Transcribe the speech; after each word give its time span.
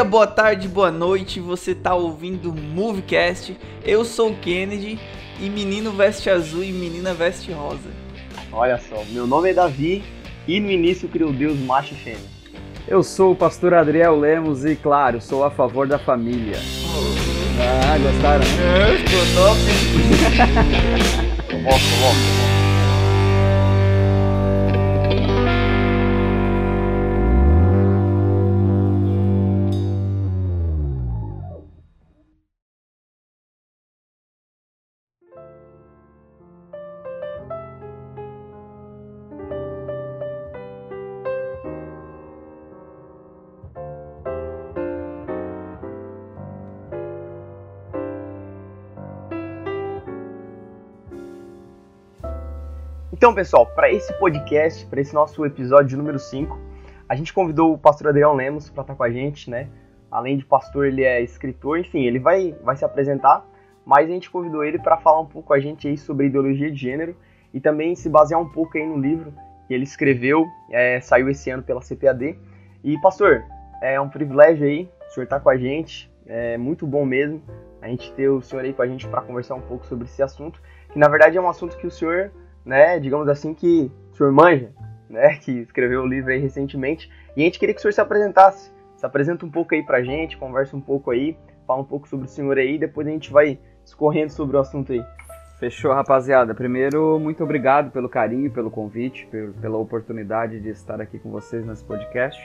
dia, 0.00 0.04
boa 0.04 0.26
tarde, 0.26 0.66
boa 0.66 0.90
noite. 0.90 1.40
Você 1.40 1.74
tá 1.74 1.94
ouvindo 1.94 2.50
o 2.50 2.54
Movecast. 2.54 3.56
Eu 3.84 4.02
sou 4.04 4.30
o 4.30 4.36
Kennedy 4.36 4.98
e 5.38 5.50
menino 5.50 5.92
veste 5.92 6.30
azul 6.30 6.64
e 6.64 6.72
menina 6.72 7.12
veste 7.12 7.52
rosa. 7.52 7.90
Olha 8.50 8.78
só, 8.78 9.04
meu 9.10 9.26
nome 9.26 9.50
é 9.50 9.54
Davi 9.54 10.02
e 10.48 10.58
no 10.58 10.70
início 10.70 11.08
criou 11.08 11.32
Deus 11.32 11.58
macho 11.58 11.92
e 11.92 11.96
fêmea. 11.98 12.40
Eu 12.88 13.02
sou 13.02 13.32
o 13.32 13.36
pastor 13.36 13.74
Adriel 13.74 14.18
Lemos 14.18 14.64
e, 14.64 14.74
claro, 14.74 15.20
sou 15.20 15.44
a 15.44 15.50
favor 15.50 15.86
da 15.86 15.98
família. 15.98 16.56
Ah, 17.60 17.98
gostaram? 17.98 18.44
Ficou 18.96 19.20
top. 19.34 19.60
Volta, 21.62 21.68
volta, 21.68 21.84
volta. 22.00 22.59
Então, 53.30 53.36
pessoal, 53.36 53.64
para 53.64 53.88
esse 53.92 54.12
podcast, 54.14 54.84
para 54.86 55.00
esse 55.00 55.14
nosso 55.14 55.46
episódio 55.46 55.96
número 55.96 56.18
5, 56.18 56.58
a 57.08 57.14
gente 57.14 57.32
convidou 57.32 57.72
o 57.72 57.78
pastor 57.78 58.08
Adriano 58.08 58.34
Lemos 58.34 58.68
para 58.68 58.80
estar 58.80 58.96
com 58.96 59.04
a 59.04 59.10
gente, 59.12 59.48
né? 59.48 59.68
Além 60.10 60.36
de 60.36 60.44
pastor, 60.44 60.86
ele 60.86 61.04
é 61.04 61.22
escritor, 61.22 61.78
enfim, 61.78 62.06
ele 62.06 62.18
vai, 62.18 62.56
vai 62.64 62.74
se 62.74 62.84
apresentar, 62.84 63.46
mas 63.86 64.10
a 64.10 64.12
gente 64.12 64.28
convidou 64.28 64.64
ele 64.64 64.80
para 64.80 64.96
falar 64.96 65.20
um 65.20 65.26
pouco 65.26 65.46
com 65.46 65.54
a 65.54 65.60
gente 65.60 65.86
aí 65.86 65.96
sobre 65.96 66.26
ideologia 66.26 66.72
de 66.72 66.76
gênero 66.76 67.14
e 67.54 67.60
também 67.60 67.94
se 67.94 68.08
basear 68.08 68.40
um 68.40 68.48
pouco 68.48 68.76
aí 68.76 68.84
no 68.84 68.98
livro 68.98 69.32
que 69.68 69.74
ele 69.74 69.84
escreveu, 69.84 70.44
é, 70.68 71.00
saiu 71.00 71.28
esse 71.28 71.50
ano 71.50 71.62
pela 71.62 71.80
CPAD. 71.80 72.36
E, 72.82 73.00
pastor, 73.00 73.44
é 73.80 74.00
um 74.00 74.08
privilégio 74.08 74.66
aí 74.66 74.90
o 75.08 75.14
senhor 75.14 75.22
estar 75.22 75.38
tá 75.38 75.40
com 75.40 75.50
a 75.50 75.56
gente, 75.56 76.12
é 76.26 76.58
muito 76.58 76.84
bom 76.84 77.06
mesmo 77.06 77.40
a 77.80 77.86
gente 77.86 78.12
ter 78.12 78.28
o 78.28 78.42
senhor 78.42 78.64
aí 78.64 78.72
com 78.72 78.82
a 78.82 78.88
gente 78.88 79.06
para 79.06 79.22
conversar 79.22 79.54
um 79.54 79.60
pouco 79.60 79.86
sobre 79.86 80.06
esse 80.06 80.20
assunto, 80.20 80.60
que 80.92 80.98
na 80.98 81.08
verdade 81.08 81.38
é 81.38 81.40
um 81.40 81.48
assunto 81.48 81.76
que 81.76 81.86
o 81.86 81.90
senhor 81.92 82.32
né, 82.64 82.98
digamos 82.98 83.28
assim, 83.28 83.54
que 83.54 83.90
o 84.12 84.16
senhor 84.16 84.32
manja, 84.32 84.70
né, 85.08 85.36
que 85.42 85.52
escreveu 85.52 86.02
o 86.02 86.06
livro 86.06 86.30
aí 86.30 86.38
recentemente, 86.38 87.10
e 87.36 87.42
a 87.42 87.44
gente 87.44 87.58
queria 87.58 87.74
que 87.74 87.78
o 87.78 87.82
senhor 87.82 87.92
se 87.92 88.00
apresentasse, 88.00 88.72
se 88.96 89.06
apresenta 89.06 89.44
um 89.44 89.50
pouco 89.50 89.74
aí 89.74 89.82
pra 89.82 90.02
gente, 90.02 90.36
conversa 90.36 90.76
um 90.76 90.80
pouco 90.80 91.10
aí, 91.10 91.36
fala 91.66 91.80
um 91.80 91.84
pouco 91.84 92.08
sobre 92.08 92.26
o 92.26 92.28
senhor 92.28 92.58
aí, 92.58 92.78
depois 92.78 93.06
a 93.06 93.10
gente 93.10 93.30
vai 93.30 93.58
escorrendo 93.84 94.32
sobre 94.32 94.56
o 94.56 94.60
assunto 94.60 94.92
aí. 94.92 95.04
Fechou, 95.58 95.92
rapaziada. 95.92 96.54
Primeiro, 96.54 97.18
muito 97.18 97.44
obrigado 97.44 97.90
pelo 97.90 98.08
carinho, 98.08 98.50
pelo 98.50 98.70
convite, 98.70 99.28
pela 99.60 99.76
oportunidade 99.76 100.58
de 100.58 100.70
estar 100.70 101.02
aqui 101.02 101.18
com 101.18 101.30
vocês 101.30 101.66
nesse 101.66 101.84
podcast. 101.84 102.42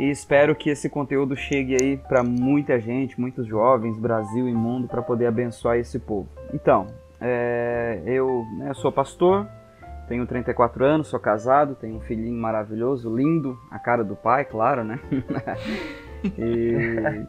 E 0.00 0.10
espero 0.10 0.54
que 0.54 0.68
esse 0.68 0.88
conteúdo 0.88 1.36
chegue 1.36 1.76
aí 1.80 1.96
para 1.96 2.24
muita 2.24 2.80
gente, 2.80 3.20
muitos 3.20 3.46
jovens, 3.46 3.96
Brasil 3.98 4.48
e 4.48 4.52
mundo, 4.52 4.88
para 4.88 5.00
poder 5.00 5.26
abençoar 5.26 5.76
esse 5.76 5.98
povo. 5.98 6.28
Então, 6.52 6.86
é, 7.20 8.02
eu 8.06 8.44
né, 8.58 8.72
sou 8.74 8.92
pastor, 8.92 9.46
tenho 10.08 10.26
34 10.26 10.84
anos, 10.84 11.08
sou 11.08 11.20
casado, 11.20 11.74
tenho 11.74 11.96
um 11.96 12.00
filhinho 12.00 12.40
maravilhoso, 12.40 13.14
lindo, 13.14 13.58
a 13.70 13.78
cara 13.78 14.02
do 14.02 14.16
pai, 14.16 14.44
claro, 14.44 14.82
né? 14.84 14.98
e 16.38 17.26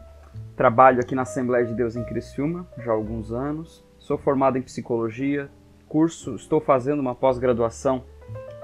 trabalho 0.56 1.00
aqui 1.00 1.14
na 1.14 1.22
Assembleia 1.22 1.64
de 1.64 1.74
Deus 1.74 1.96
em 1.96 2.04
Criciúma 2.04 2.66
já 2.78 2.90
há 2.90 2.94
alguns 2.94 3.32
anos. 3.32 3.84
Sou 3.98 4.16
formado 4.16 4.56
em 4.56 4.62
psicologia, 4.62 5.50
curso, 5.88 6.34
estou 6.36 6.60
fazendo 6.60 7.00
uma 7.00 7.14
pós-graduação 7.14 8.04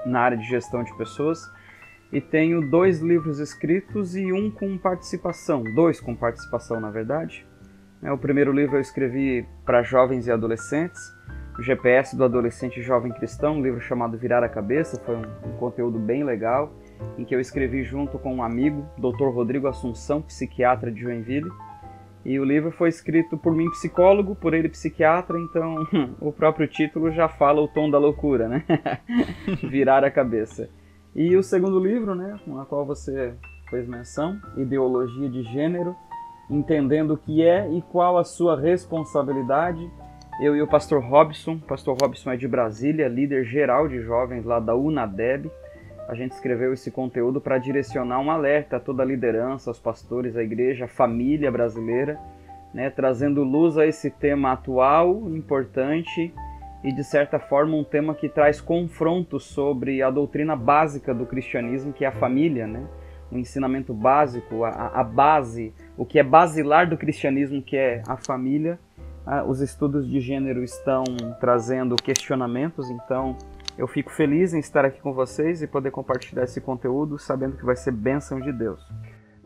na 0.05 0.21
área 0.21 0.37
de 0.37 0.47
gestão 0.47 0.83
de 0.83 0.95
pessoas 0.97 1.39
e 2.11 2.21
tenho 2.21 2.69
dois 2.69 3.01
livros 3.01 3.39
escritos 3.39 4.15
e 4.15 4.31
um 4.31 4.49
com 4.49 4.77
participação, 4.77 5.63
dois 5.75 5.99
com 5.99 6.15
participação 6.15 6.79
na 6.79 6.89
verdade. 6.89 7.45
É, 8.01 8.11
o 8.11 8.17
primeiro 8.17 8.51
livro 8.51 8.77
eu 8.77 8.81
escrevi 8.81 9.45
para 9.65 9.83
jovens 9.83 10.27
e 10.27 10.31
adolescentes, 10.31 11.01
o 11.57 11.61
GPS 11.61 12.15
do 12.15 12.23
Adolescente 12.23 12.81
Jovem 12.83 13.11
Cristão, 13.11 13.55
um 13.55 13.61
livro 13.63 13.81
chamado 13.81 14.17
Virar 14.17 14.43
a 14.43 14.49
Cabeça, 14.49 15.01
foi 15.03 15.15
um, 15.15 15.21
um 15.21 15.57
conteúdo 15.57 15.97
bem 15.97 16.23
legal, 16.23 16.71
em 17.17 17.25
que 17.25 17.33
eu 17.33 17.39
escrevi 17.39 17.83
junto 17.83 18.19
com 18.19 18.35
um 18.35 18.43
amigo, 18.43 18.85
Dr. 18.97 19.29
Rodrigo 19.33 19.67
Assunção, 19.67 20.21
psiquiatra 20.21 20.91
de 20.91 21.01
Joinville. 21.01 21.49
E 22.23 22.39
o 22.39 22.43
livro 22.43 22.71
foi 22.71 22.89
escrito 22.89 23.37
por 23.37 23.55
mim, 23.55 23.69
psicólogo, 23.71 24.35
por 24.35 24.53
ele, 24.53 24.69
psiquiatra, 24.69 25.39
então 25.39 25.87
o 26.21 26.31
próprio 26.31 26.67
título 26.67 27.11
já 27.11 27.27
fala 27.27 27.59
o 27.59 27.67
tom 27.67 27.89
da 27.89 27.97
loucura, 27.97 28.47
né? 28.47 28.63
Virar 29.63 30.03
a 30.03 30.11
Cabeça. 30.11 30.69
E 31.15 31.35
o 31.35 31.41
segundo 31.41 31.79
livro, 31.79 32.13
né, 32.13 32.39
com 32.45 32.59
a 32.59 32.65
qual 32.65 32.85
você 32.85 33.33
fez 33.71 33.87
menção, 33.87 34.39
Ideologia 34.55 35.27
de 35.27 35.41
Gênero, 35.43 35.95
entendendo 36.49 37.15
o 37.15 37.17
que 37.17 37.43
é 37.43 37.67
e 37.71 37.81
qual 37.81 38.17
a 38.17 38.23
sua 38.23 38.59
responsabilidade 38.59 39.89
eu 40.39 40.55
e 40.55 40.61
o 40.61 40.67
pastor 40.67 41.03
Robson, 41.03 41.53
o 41.53 41.59
pastor 41.59 41.97
Robson 41.99 42.31
é 42.31 42.37
de 42.37 42.47
Brasília, 42.47 43.07
líder 43.07 43.43
geral 43.43 43.87
de 43.87 43.99
jovens 44.01 44.45
lá 44.45 44.59
da 44.59 44.75
UNADEB. 44.75 45.49
A 46.07 46.13
gente 46.13 46.33
escreveu 46.33 46.71
esse 46.73 46.91
conteúdo 46.91 47.41
para 47.41 47.57
direcionar 47.57 48.19
um 48.19 48.29
alerta 48.29 48.77
a 48.77 48.79
toda 48.79 49.01
a 49.01 49.05
liderança, 49.05 49.71
aos 49.71 49.79
pastores, 49.79 50.37
à 50.37 50.43
igreja, 50.43 50.85
à 50.85 50.87
família 50.87 51.51
brasileira, 51.51 52.19
né, 52.71 52.89
trazendo 52.91 53.43
luz 53.43 53.79
a 53.79 53.85
esse 53.87 54.11
tema 54.11 54.51
atual, 54.51 55.27
importante 55.29 56.31
e 56.83 56.93
de 56.93 57.03
certa 57.03 57.39
forma 57.39 57.75
um 57.75 57.83
tema 57.83 58.13
que 58.13 58.29
traz 58.29 58.61
confronto 58.61 59.39
sobre 59.39 60.03
a 60.03 60.11
doutrina 60.11 60.55
básica 60.55 61.15
do 61.15 61.25
cristianismo, 61.25 61.91
que 61.91 62.05
é 62.05 62.09
a 62.09 62.11
família, 62.11 62.67
né? 62.67 62.85
O 63.31 63.37
ensinamento 63.37 63.93
básico, 63.93 64.63
a, 64.63 64.69
a 64.69 65.03
base, 65.03 65.73
o 65.97 66.05
que 66.05 66.19
é 66.19 66.23
basilar 66.23 66.87
do 66.87 66.95
cristianismo, 66.95 67.61
que 67.61 67.75
é 67.75 68.03
a 68.07 68.15
família 68.15 68.79
ah, 69.27 69.43
os 69.43 69.59
estudos 69.59 70.09
de 70.09 70.21
gênero 70.21 70.63
estão 70.63 71.03
trazendo 71.39 71.97
questionamentos, 71.97 72.89
então 72.89 73.37
eu 73.77 73.85
fico 73.85 74.09
feliz 74.09 74.53
em 74.53 74.59
estar 74.59 74.85
aqui 74.85 75.01
com 75.01 75.13
vocês 75.13 75.61
e 75.61 75.67
poder 75.67 75.91
compartilhar 75.91 76.45
esse 76.45 76.61
conteúdo, 76.61 77.19
sabendo 77.19 77.57
que 77.57 77.65
vai 77.65 77.75
ser 77.75 77.91
bênção 77.91 78.39
de 78.39 78.53
Deus. 78.53 78.81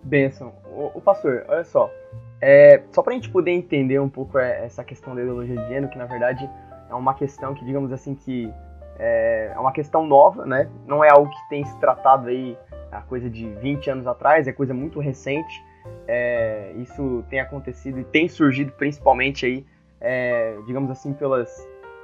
Bênção. 0.04 0.54
O, 0.66 1.00
o 1.00 1.02
pastor, 1.02 1.46
olha 1.48 1.64
só, 1.64 1.92
é, 2.40 2.84
só 2.92 3.02
para 3.02 3.14
a 3.14 3.16
gente 3.16 3.30
poder 3.30 3.52
entender 3.52 4.00
um 4.00 4.08
pouco 4.08 4.38
é, 4.38 4.64
essa 4.64 4.84
questão 4.84 5.16
da 5.16 5.22
ideologia 5.22 5.56
de 5.56 5.68
gênero, 5.68 5.90
que 5.90 5.98
na 5.98 6.06
verdade 6.06 6.48
é 6.88 6.94
uma 6.94 7.16
questão 7.16 7.56
que, 7.56 7.66
digamos 7.66 7.92
assim, 7.92 8.14
que 8.14 8.54
é, 9.00 9.52
é 9.56 9.60
uma 9.60 9.72
questão 9.72 10.06
nova, 10.06 10.46
né? 10.46 10.70
Não 10.86 11.04
é 11.04 11.10
algo 11.10 11.28
que 11.30 11.50
tem 11.50 11.66
se 11.66 11.76
tratado 11.80 12.30
aí 12.30 12.56
a 12.92 13.02
coisa 13.02 13.30
de 13.30 13.48
20 13.48 13.90
anos 13.90 14.06
atrás, 14.08 14.48
é 14.48 14.52
coisa 14.52 14.74
muito 14.74 15.00
recente. 15.00 15.64
É, 16.08 16.74
isso 16.78 17.24
tem 17.30 17.40
acontecido 17.40 18.00
e 18.00 18.04
tem 18.04 18.28
surgido 18.28 18.72
principalmente 18.74 19.46
aí, 19.46 19.66
é, 20.02 20.58
digamos 20.66 20.90
assim, 20.90 21.14
pelas 21.14 21.50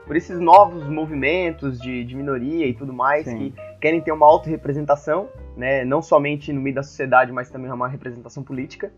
por 0.05 0.15
esses 0.15 0.39
novos 0.39 0.87
movimentos 0.87 1.77
de, 1.79 2.05
de 2.05 2.15
minoria 2.15 2.65
e 2.65 2.73
tudo 2.73 2.93
mais 2.93 3.25
Sim. 3.25 3.51
que 3.51 3.53
querem 3.81 3.99
ter 3.99 4.13
uma 4.13 4.25
autorrepresentação, 4.25 5.27
né, 5.57 5.83
não 5.83 6.01
somente 6.01 6.53
no 6.53 6.61
meio 6.61 6.75
da 6.75 6.81
sociedade, 6.81 7.29
mas 7.33 7.49
também 7.49 7.69
uma 7.69 7.89
representação 7.89 8.41
política. 8.41 8.89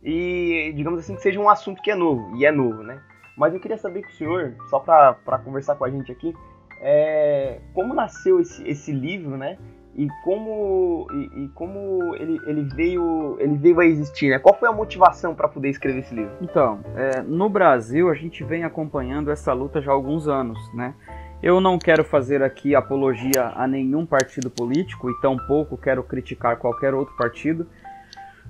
E 0.00 0.72
digamos 0.76 1.00
assim 1.00 1.16
que 1.16 1.22
seja 1.22 1.40
um 1.40 1.48
assunto 1.48 1.82
que 1.82 1.90
é 1.90 1.94
novo, 1.96 2.36
e 2.36 2.46
é 2.46 2.52
novo, 2.52 2.84
né? 2.84 3.00
Mas 3.36 3.52
eu 3.52 3.58
queria 3.58 3.76
saber 3.76 4.02
com 4.02 4.10
o 4.10 4.12
senhor, 4.12 4.54
só 4.70 4.78
para 4.78 5.38
conversar 5.44 5.74
com 5.74 5.84
a 5.84 5.90
gente 5.90 6.12
aqui, 6.12 6.32
é, 6.80 7.60
como 7.72 7.92
nasceu 7.92 8.38
esse, 8.38 8.66
esse 8.68 8.92
livro, 8.92 9.36
né? 9.36 9.58
E 9.96 10.08
como 10.22 11.06
e, 11.12 11.44
e, 11.44 11.48
como 11.48 12.14
ele, 12.16 12.38
ele 12.46 12.62
veio 12.74 13.36
ele 13.38 13.56
veio 13.56 13.80
a 13.80 13.86
existir 13.86 14.30
né? 14.30 14.38
Qual 14.38 14.54
foi 14.54 14.68
a 14.68 14.72
motivação 14.72 15.34
para 15.34 15.48
poder 15.48 15.68
escrever 15.68 16.00
esse 16.00 16.14
livro? 16.14 16.32
Então 16.40 16.80
é, 16.96 17.22
no 17.22 17.48
Brasil 17.48 18.10
a 18.10 18.14
gente 18.14 18.42
vem 18.44 18.64
acompanhando 18.64 19.30
essa 19.30 19.52
luta 19.52 19.80
já 19.80 19.90
há 19.90 19.94
alguns 19.94 20.28
anos 20.28 20.58
né? 20.74 20.94
Eu 21.42 21.60
não 21.60 21.78
quero 21.78 22.04
fazer 22.04 22.42
aqui 22.42 22.74
apologia 22.74 23.52
a 23.54 23.66
nenhum 23.66 24.06
partido 24.06 24.50
político 24.50 25.10
e 25.10 25.20
tampouco 25.20 25.76
quero 25.76 26.02
criticar 26.02 26.56
qualquer 26.56 26.94
outro 26.94 27.14
partido 27.16 27.66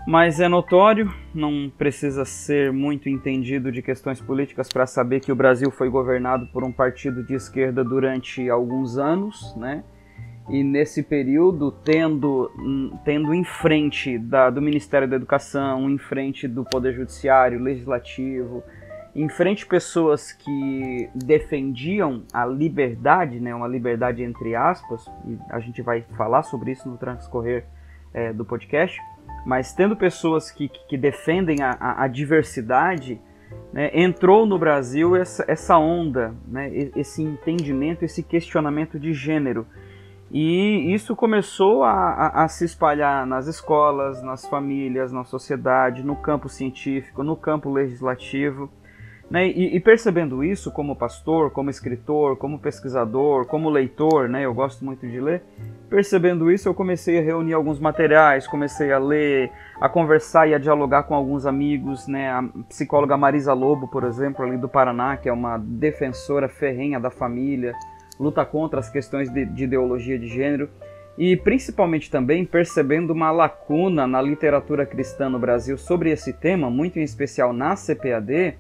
mas 0.07 0.39
é 0.39 0.49
notório, 0.49 1.11
não 1.35 1.73
precisa 1.79 2.27
ser 2.27 2.71
muito 2.71 3.09
entendido 3.09 3.73
de 3.73 3.81
questões 3.81 4.21
políticas 4.21 4.69
para 4.69 4.87
saber 4.87 5.21
que 5.21 5.33
o 5.33 5.35
Brasil 5.35 5.71
foi 5.71 5.89
governado 5.89 6.47
por 6.49 6.63
um 6.63 6.71
partido 6.71 7.25
de 7.25 7.33
esquerda 7.33 7.83
durante 7.83 8.51
alguns 8.51 8.99
anos, 8.99 9.57
né? 9.57 9.83
E 10.49 10.63
nesse 10.63 11.03
período 11.03 11.71
tendo, 11.71 12.51
tendo 13.05 13.33
em 13.33 13.45
frente 13.45 14.19
da, 14.19 14.51
do 14.51 14.61
Ministério 14.61 15.09
da 15.09 15.17
Educação, 15.17 15.89
em 15.89 15.99
frente 15.99 16.47
do 16.47 16.65
Poder 16.65 16.93
Judiciário, 16.93 17.59
Legislativo, 17.59 18.63
em 19.15 19.29
frente 19.29 19.65
pessoas 19.65 20.33
que 20.33 21.09
defendiam 21.15 22.25
a 22.33 22.45
liberdade, 22.45 23.39
né, 23.39 23.55
uma 23.55 23.69
liberdade 23.69 24.23
entre 24.23 24.55
aspas, 24.55 25.07
e 25.27 25.39
a 25.49 25.61
gente 25.61 25.81
vai 25.81 26.03
falar 26.17 26.43
sobre 26.43 26.73
isso 26.73 26.89
no 26.89 26.99
transcorrer 26.99 27.65
é, 28.13 28.33
do 28.33 28.45
podcast, 28.45 29.01
mas 29.47 29.73
tendo 29.73 29.97
pessoas 29.97 30.51
que, 30.51 30.69
que 30.69 30.99
defendem 30.99 31.63
a, 31.63 31.77
a, 31.79 32.05
a 32.05 32.09
diversidade, 32.09 33.21
né, 33.73 33.91
entrou 33.95 34.47
no 34.47 34.59
Brasil 34.59 35.15
essa, 35.15 35.45
essa 35.47 35.79
onda, 35.79 36.35
né, 36.47 36.71
esse 36.97 37.23
entendimento, 37.23 38.05
esse 38.05 38.23
questionamento 38.23 38.99
de 38.99 39.13
gênero. 39.13 39.67
E 40.37 40.93
isso 40.93 41.15
começou 41.15 41.85
a, 41.85 41.93
a, 41.93 42.43
a, 42.43 42.49
se 42.49 42.65
espalhar 42.65 43.25
nas 43.25 43.47
escolas, 43.47 44.21
nas 44.21 44.45
famílias, 44.45 45.13
na 45.13 45.23
sociedade, 45.23 46.03
no 46.03 46.17
campo 46.17 46.49
científico, 46.49 47.23
no 47.23 47.37
campo 47.37 47.71
legislativo. 47.71 48.69
Né? 49.31 49.47
E, 49.47 49.77
e, 49.77 49.79
percebendo 49.79 50.43
isso, 50.43 50.73
como 50.73 50.97
pastor, 50.97 51.53
como 51.53 51.71
escritor, 51.71 52.37
como 52.37 52.59
pesquisador, 52.59 53.47
como 53.47 53.71
leitor, 53.71 54.29
né? 54.29 54.45
eu 54.45 54.53
gosto 54.53 54.85
muito 54.85 55.07
de 55.07 55.21
ler, 55.21 55.45
percebendo 55.89 56.51
isso, 56.51 56.69
eu 56.69 56.75
comecei 56.75 57.21
a 57.21 57.23
reunir 57.23 57.53
alguns 57.53 57.79
materiais, 57.79 58.49
comecei 58.49 58.93
a 58.93 58.99
ler, 58.99 59.53
a 59.81 59.89
conversar 59.89 60.49
e 60.49 60.55
a 60.55 60.59
dialogar 60.59 61.05
com 61.05 61.15
alguns 61.15 61.47
amigos, 61.47 62.09
né? 62.09 62.31
A 62.33 62.43
psicóloga 62.69 63.17
Marisa 63.17 63.53
Lobo, 63.53 63.87
por 63.87 64.03
exemplo, 64.03 64.45
ali 64.45 64.57
do 64.57 64.69
Paraná, 64.69 65.17
que 65.17 65.29
é 65.29 65.33
uma 65.33 65.59
defensora 65.59 66.49
ferrenha 66.49 66.99
da 66.99 67.11
família, 67.11 67.73
luta 68.19 68.45
contra 68.45 68.81
as 68.81 68.91
questões 68.91 69.31
de, 69.31 69.45
de 69.45 69.65
ideologia 69.65 70.19
de 70.19 70.29
gênero 70.29 70.69
e 71.17 71.37
principalmente 71.37 72.11
também 72.11 72.45
percebendo 72.45 73.13
uma 73.13 73.31
lacuna 73.31 74.07
na 74.07 74.21
literatura 74.21 74.85
cristã 74.85 75.29
no 75.29 75.39
Brasil 75.39 75.79
sobre 75.79 76.11
esse 76.11 76.33
tema, 76.33 76.69
muito 76.71 76.99
em 76.99 77.03
especial 77.03 77.53
na 77.53 77.75
CPAD, 77.77 78.55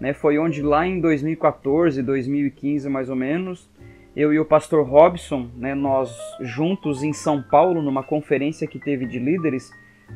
né, 0.00 0.12
foi 0.12 0.38
onde 0.38 0.62
lá 0.62 0.86
em 0.86 1.00
2014, 1.00 2.02
2015 2.02 2.88
mais 2.88 3.10
ou 3.10 3.16
menos, 3.16 3.68
eu 4.14 4.32
e 4.32 4.38
o 4.38 4.44
pastor 4.44 4.86
Robson, 4.86 5.48
né, 5.56 5.74
nós 5.74 6.16
juntos 6.40 7.02
em 7.02 7.12
São 7.12 7.42
Paulo, 7.42 7.82
numa 7.82 8.02
conferência 8.02 8.66
que 8.66 8.78
teve 8.78 9.06
de 9.06 9.18
líderes, 9.18 9.70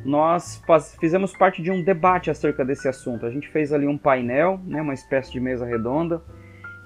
nós 0.05 0.61
fizemos 0.99 1.35
parte 1.35 1.61
de 1.61 1.69
um 1.69 1.83
debate 1.83 2.31
acerca 2.31 2.65
desse 2.65 2.87
assunto. 2.87 3.25
A 3.25 3.29
gente 3.29 3.47
fez 3.49 3.71
ali 3.71 3.85
um 3.85 3.97
painel, 3.97 4.59
né, 4.65 4.81
uma 4.81 4.93
espécie 4.93 5.31
de 5.31 5.39
mesa 5.39 5.65
redonda, 5.65 6.21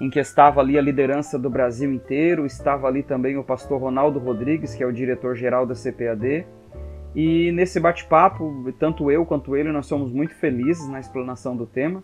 em 0.00 0.08
que 0.08 0.18
estava 0.18 0.60
ali 0.60 0.78
a 0.78 0.82
liderança 0.82 1.38
do 1.38 1.50
Brasil 1.50 1.92
inteiro, 1.92 2.46
estava 2.46 2.86
ali 2.86 3.02
também 3.02 3.36
o 3.36 3.44
pastor 3.44 3.80
Ronaldo 3.80 4.18
Rodrigues, 4.18 4.74
que 4.74 4.82
é 4.82 4.86
o 4.86 4.92
diretor-geral 4.92 5.66
da 5.66 5.74
CPAD. 5.74 6.46
E 7.14 7.50
nesse 7.52 7.80
bate-papo, 7.80 8.72
tanto 8.78 9.10
eu 9.10 9.26
quanto 9.26 9.56
ele, 9.56 9.72
nós 9.72 9.86
somos 9.86 10.12
muito 10.12 10.34
felizes 10.34 10.88
na 10.88 11.00
explanação 11.00 11.56
do 11.56 11.66
tema. 11.66 12.02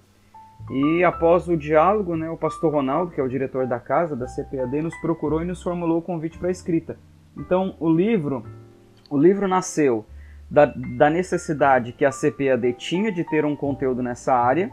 E 0.70 1.04
após 1.04 1.46
o 1.46 1.56
diálogo, 1.56 2.16
né, 2.16 2.28
o 2.30 2.36
pastor 2.36 2.72
Ronaldo, 2.72 3.12
que 3.12 3.20
é 3.20 3.24
o 3.24 3.28
diretor 3.28 3.66
da 3.66 3.78
casa, 3.78 4.16
da 4.16 4.26
CPAD, 4.26 4.82
nos 4.82 4.96
procurou 5.00 5.42
e 5.42 5.44
nos 5.44 5.62
formulou 5.62 5.98
o 5.98 6.02
convite 6.02 6.38
para 6.38 6.48
a 6.48 6.52
escrita. 6.52 6.96
Então, 7.36 7.76
o 7.78 7.88
livro, 7.88 8.44
o 9.10 9.18
livro 9.18 9.46
nasceu 9.46 10.06
da, 10.50 10.66
da 10.66 11.10
necessidade 11.10 11.92
que 11.92 12.04
a 12.04 12.10
CPAD 12.10 12.72
tinha 12.74 13.12
de 13.12 13.24
ter 13.24 13.44
um 13.44 13.54
conteúdo 13.54 14.02
nessa 14.02 14.34
área, 14.34 14.70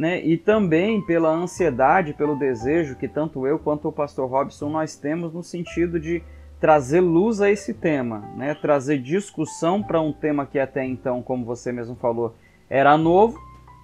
né, 0.00 0.18
e 0.24 0.38
também 0.38 0.98
pela 1.02 1.28
ansiedade, 1.28 2.14
pelo 2.14 2.34
desejo 2.34 2.96
que 2.96 3.06
tanto 3.06 3.46
eu 3.46 3.58
quanto 3.58 3.86
o 3.86 3.92
pastor 3.92 4.30
Robson 4.30 4.70
nós 4.70 4.96
temos 4.96 5.34
no 5.34 5.42
sentido 5.42 6.00
de 6.00 6.22
trazer 6.58 7.02
luz 7.02 7.42
a 7.42 7.50
esse 7.50 7.74
tema, 7.74 8.20
né, 8.34 8.54
trazer 8.54 8.96
discussão 8.96 9.82
para 9.82 10.00
um 10.00 10.10
tema 10.10 10.46
que 10.46 10.58
até 10.58 10.82
então, 10.86 11.20
como 11.20 11.44
você 11.44 11.70
mesmo 11.70 11.96
falou, 11.96 12.34
era 12.70 12.96
novo, 12.96 13.38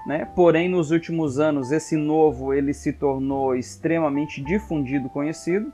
né? 0.07 0.27
Porém, 0.35 0.71
nos 0.71 0.91
últimos 0.91 1.39
anos, 1.39 1.71
esse 1.71 1.97
novo 1.97 2.55
ele 2.55 2.73
se 2.73 2.95
tornou 2.95 3.55
extremamente 3.55 4.41
difundido, 4.41 5.11
conhecido. 5.11 5.71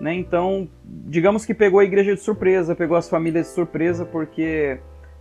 Né? 0.00 0.14
Então, 0.14 0.68
digamos 0.84 1.44
que 1.44 1.52
pegou 1.52 1.80
a 1.80 1.84
igreja 1.84 2.14
de 2.14 2.20
surpresa, 2.20 2.74
pegou 2.74 2.96
as 2.96 3.08
famílias 3.08 3.48
de 3.48 3.52
surpresa, 3.52 4.06
porque 4.06 4.78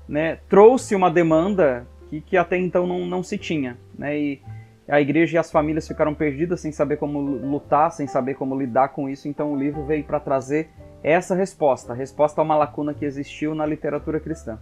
né, 0.07 0.37
trouxe 0.47 0.95
uma 0.95 1.09
demanda 1.09 1.85
que, 2.09 2.21
que 2.21 2.37
até 2.37 2.57
então 2.57 2.85
não, 2.85 3.05
não 3.05 3.23
se 3.23 3.37
tinha. 3.37 3.77
Né? 3.97 4.17
E 4.17 4.41
a 4.87 4.99
igreja 4.99 5.35
e 5.35 5.39
as 5.39 5.51
famílias 5.51 5.87
ficaram 5.87 6.13
perdidas 6.13 6.61
sem 6.61 6.71
saber 6.71 6.97
como 6.97 7.19
lutar, 7.19 7.91
sem 7.91 8.07
saber 8.07 8.35
como 8.35 8.57
lidar 8.57 8.89
com 8.89 9.09
isso. 9.09 9.27
Então, 9.27 9.53
o 9.53 9.55
livro 9.55 9.85
veio 9.85 10.03
para 10.03 10.19
trazer 10.19 10.69
essa 11.01 11.35
resposta, 11.35 11.93
a 11.93 11.95
resposta 11.95 12.39
a 12.39 12.43
uma 12.43 12.55
lacuna 12.55 12.93
que 12.93 13.05
existiu 13.05 13.53
na 13.53 13.65
literatura 13.65 14.19
cristã. 14.19 14.57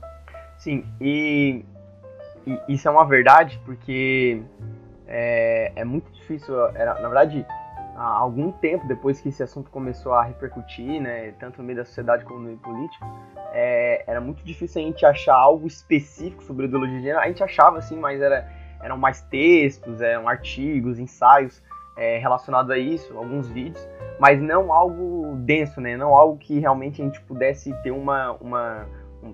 Sim, 0.58 0.86
e 1.00 1.66
e 2.46 2.74
isso 2.74 2.88
é 2.88 2.92
uma 2.92 3.06
verdade 3.06 3.60
porque 3.66 4.42
é, 5.08 5.72
é 5.76 5.86
muito 5.86 6.12
difícil. 6.12 6.56
Na 6.74 7.08
verdade, 7.08 7.46
há 8.02 8.18
algum 8.18 8.52
tempo 8.52 8.88
depois 8.88 9.22
que 9.22 9.30
esse 9.30 9.44
assunto 9.44 9.70
começou 9.70 10.14
a 10.14 10.24
repercutir, 10.24 11.00
né, 11.00 11.34
tanto 11.40 11.60
no 11.60 11.64
meio 11.64 11.78
da 11.78 11.86
sociedade 11.86 12.26
como 12.26 12.40
no 12.40 12.46
meio 12.46 12.58
político, 12.58 13.06
é, 13.54 14.04
era 14.08 14.20
muito 14.20 14.44
difícil 14.44 14.82
a 14.82 14.86
gente 14.86 15.06
achar 15.06 15.36
algo 15.36 15.68
específico 15.68 16.44
sobre 16.44 16.66
ideologia 16.66 16.98
de 16.98 17.04
gênero. 17.04 17.20
A 17.20 17.28
gente 17.28 17.44
achava 17.44 17.78
assim, 17.78 17.98
mas 17.98 18.20
era, 18.20 18.50
eram 18.82 18.98
mais 18.98 19.22
textos, 19.22 20.02
eram 20.02 20.28
artigos, 20.28 20.98
ensaios 20.98 21.62
é, 21.96 22.18
relacionados 22.18 22.72
a 22.72 22.78
isso, 22.78 23.16
alguns 23.16 23.48
vídeos, 23.48 23.88
mas 24.20 24.42
não 24.42 24.74
algo 24.74 25.36
denso, 25.36 25.80
né? 25.80 25.96
Não 25.96 26.16
algo 26.16 26.38
que 26.38 26.58
realmente 26.60 27.02
a 27.02 27.06
gente 27.06 27.22
pudesse 27.22 27.72
ter 27.84 27.92
uma, 27.92 28.32
uma 28.34 28.88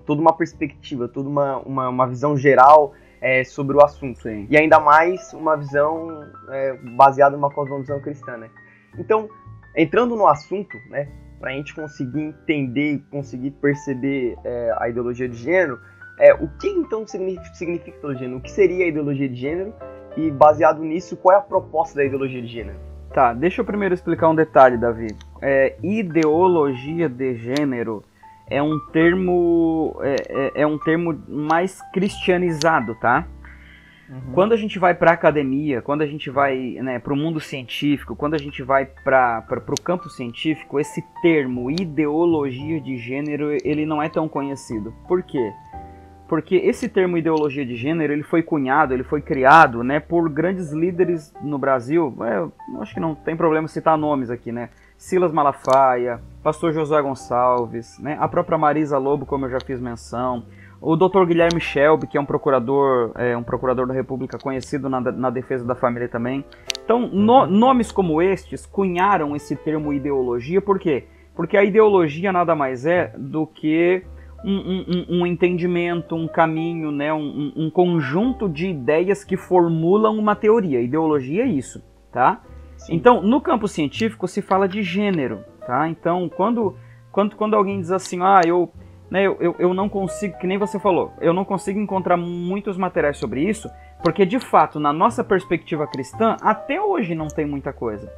toda 0.04 0.20
uma 0.20 0.34
perspectiva, 0.34 1.08
toda 1.08 1.28
uma, 1.28 1.58
uma, 1.60 1.88
uma 1.88 2.06
visão 2.06 2.36
geral 2.36 2.92
é, 3.20 3.44
sobre 3.44 3.76
o 3.76 3.84
assunto. 3.84 4.28
E 4.28 4.56
ainda 4.56 4.78
mais 4.80 5.32
uma 5.32 5.56
visão 5.56 6.24
é, 6.50 6.74
baseada 6.96 7.36
numa 7.36 7.50
cosmovisão 7.50 8.00
cristã, 8.00 8.36
né? 8.36 8.50
Então, 8.98 9.28
entrando 9.76 10.16
no 10.16 10.26
assunto, 10.26 10.76
né, 10.90 11.08
para 11.40 11.50
a 11.50 11.54
gente 11.54 11.74
conseguir 11.74 12.20
entender, 12.20 13.02
conseguir 13.10 13.52
perceber 13.52 14.36
é, 14.44 14.74
a 14.78 14.88
ideologia 14.88 15.28
de 15.28 15.36
gênero, 15.36 15.78
é, 16.18 16.34
o 16.34 16.48
que 16.58 16.68
então 16.68 17.06
significa, 17.06 17.54
significa 17.54 17.96
ideologia 17.96 18.18
de 18.18 18.24
gênero? 18.24 18.38
O 18.38 18.42
que 18.42 18.50
seria 18.50 18.84
a 18.84 18.88
ideologia 18.88 19.28
de 19.28 19.36
gênero? 19.36 19.74
E 20.16 20.30
baseado 20.30 20.82
nisso, 20.82 21.16
qual 21.16 21.36
é 21.36 21.38
a 21.38 21.42
proposta 21.42 21.96
da 21.96 22.04
ideologia 22.04 22.42
de 22.42 22.48
gênero? 22.48 22.78
Tá, 23.14 23.32
deixa 23.32 23.60
eu 23.60 23.64
primeiro 23.64 23.94
explicar 23.94 24.28
um 24.28 24.34
detalhe, 24.34 24.76
Davi. 24.76 25.08
É, 25.40 25.76
ideologia 25.82 27.08
de 27.08 27.36
gênero 27.36 28.04
é 28.50 28.62
um 28.62 28.78
termo 28.92 29.98
é, 30.02 30.16
é, 30.28 30.62
é 30.62 30.66
um 30.66 30.78
termo 30.78 31.18
mais 31.28 31.80
cristianizado, 31.92 32.94
tá? 32.96 33.26
Uhum. 34.08 34.32
Quando 34.32 34.52
a 34.52 34.56
gente 34.56 34.78
vai 34.78 34.94
para 34.94 35.10
a 35.10 35.14
academia, 35.14 35.82
quando 35.82 36.00
a 36.00 36.06
gente 36.06 36.30
vai 36.30 36.76
né, 36.80 36.98
para 36.98 37.12
o 37.12 37.16
mundo 37.16 37.40
científico, 37.40 38.16
quando 38.16 38.34
a 38.34 38.38
gente 38.38 38.62
vai 38.62 38.86
para 38.86 39.44
o 39.50 39.82
campo 39.82 40.08
científico, 40.08 40.80
esse 40.80 41.02
termo 41.20 41.70
ideologia 41.70 42.80
de 42.80 42.96
gênero 42.96 43.50
ele 43.62 43.84
não 43.84 44.02
é 44.02 44.08
tão 44.08 44.26
conhecido. 44.26 44.94
Por 45.06 45.22
quê? 45.22 45.52
Porque 46.26 46.56
esse 46.56 46.88
termo 46.88 47.16
ideologia 47.18 47.64
de 47.64 47.74
gênero 47.74 48.12
ele 48.12 48.22
foi 48.22 48.42
cunhado, 48.42 48.94
ele 48.94 49.04
foi 49.04 49.20
criado 49.20 49.82
né, 49.82 50.00
por 50.00 50.28
grandes 50.30 50.72
líderes 50.72 51.32
no 51.42 51.58
Brasil. 51.58 52.14
É, 52.22 52.80
acho 52.80 52.94
que 52.94 53.00
não 53.00 53.14
tem 53.14 53.36
problema 53.36 53.68
citar 53.68 53.96
nomes 53.96 54.30
aqui, 54.30 54.52
né? 54.52 54.70
Silas 54.98 55.32
Malafaia, 55.32 56.20
pastor 56.42 56.72
Josué 56.72 57.00
Gonçalves, 57.00 58.00
né? 58.00 58.16
a 58.18 58.26
própria 58.26 58.58
Marisa 58.58 58.98
Lobo, 58.98 59.24
como 59.24 59.46
eu 59.46 59.50
já 59.50 59.60
fiz 59.60 59.80
menção, 59.80 60.42
o 60.80 60.96
Dr. 60.96 61.24
Guilherme 61.24 61.60
Shelby, 61.60 62.08
que 62.08 62.18
é 62.18 62.20
um 62.20 62.24
procurador, 62.24 63.12
é, 63.14 63.36
um 63.36 63.44
procurador 63.44 63.86
da 63.86 63.94
República 63.94 64.36
conhecido 64.38 64.88
na, 64.88 65.00
na 65.00 65.30
defesa 65.30 65.64
da 65.64 65.76
família 65.76 66.08
também. 66.08 66.44
Então, 66.84 67.06
no, 67.06 67.46
nomes 67.46 67.92
como 67.92 68.20
estes 68.20 68.66
cunharam 68.66 69.36
esse 69.36 69.54
termo 69.54 69.92
ideologia, 69.92 70.60
por 70.60 70.80
quê? 70.80 71.06
Porque 71.32 71.56
a 71.56 71.62
ideologia 71.62 72.32
nada 72.32 72.56
mais 72.56 72.84
é 72.84 73.14
do 73.16 73.46
que 73.46 74.02
um, 74.44 74.50
um, 74.50 75.20
um 75.20 75.26
entendimento, 75.26 76.16
um 76.16 76.26
caminho, 76.26 76.90
né? 76.90 77.14
Um, 77.14 77.52
um, 77.56 77.70
conjunto 77.70 78.48
de 78.48 78.68
ideias 78.68 79.22
que 79.22 79.36
formulam 79.36 80.18
uma 80.18 80.34
teoria. 80.34 80.80
Ideologia 80.80 81.44
é 81.44 81.46
isso, 81.46 81.84
tá? 82.12 82.40
Então, 82.88 83.22
no 83.22 83.40
campo 83.40 83.66
científico 83.66 84.28
se 84.28 84.42
fala 84.42 84.68
de 84.68 84.82
gênero, 84.82 85.44
tá? 85.66 85.88
Então, 85.88 86.28
quando, 86.28 86.76
quando, 87.10 87.36
quando 87.36 87.54
alguém 87.54 87.80
diz 87.80 87.90
assim, 87.90 88.20
ah, 88.22 88.40
eu, 88.46 88.70
né, 89.10 89.24
eu, 89.24 89.56
eu 89.58 89.74
não 89.74 89.88
consigo, 89.88 90.38
que 90.38 90.46
nem 90.46 90.58
você 90.58 90.78
falou, 90.78 91.12
eu 91.20 91.32
não 91.32 91.44
consigo 91.44 91.78
encontrar 91.78 92.16
muitos 92.16 92.76
materiais 92.76 93.18
sobre 93.18 93.42
isso, 93.42 93.68
porque 94.02 94.24
de 94.24 94.38
fato, 94.38 94.78
na 94.78 94.92
nossa 94.92 95.24
perspectiva 95.24 95.86
cristã, 95.86 96.36
até 96.40 96.80
hoje 96.80 97.14
não 97.14 97.28
tem 97.28 97.46
muita 97.46 97.72
coisa. 97.72 98.10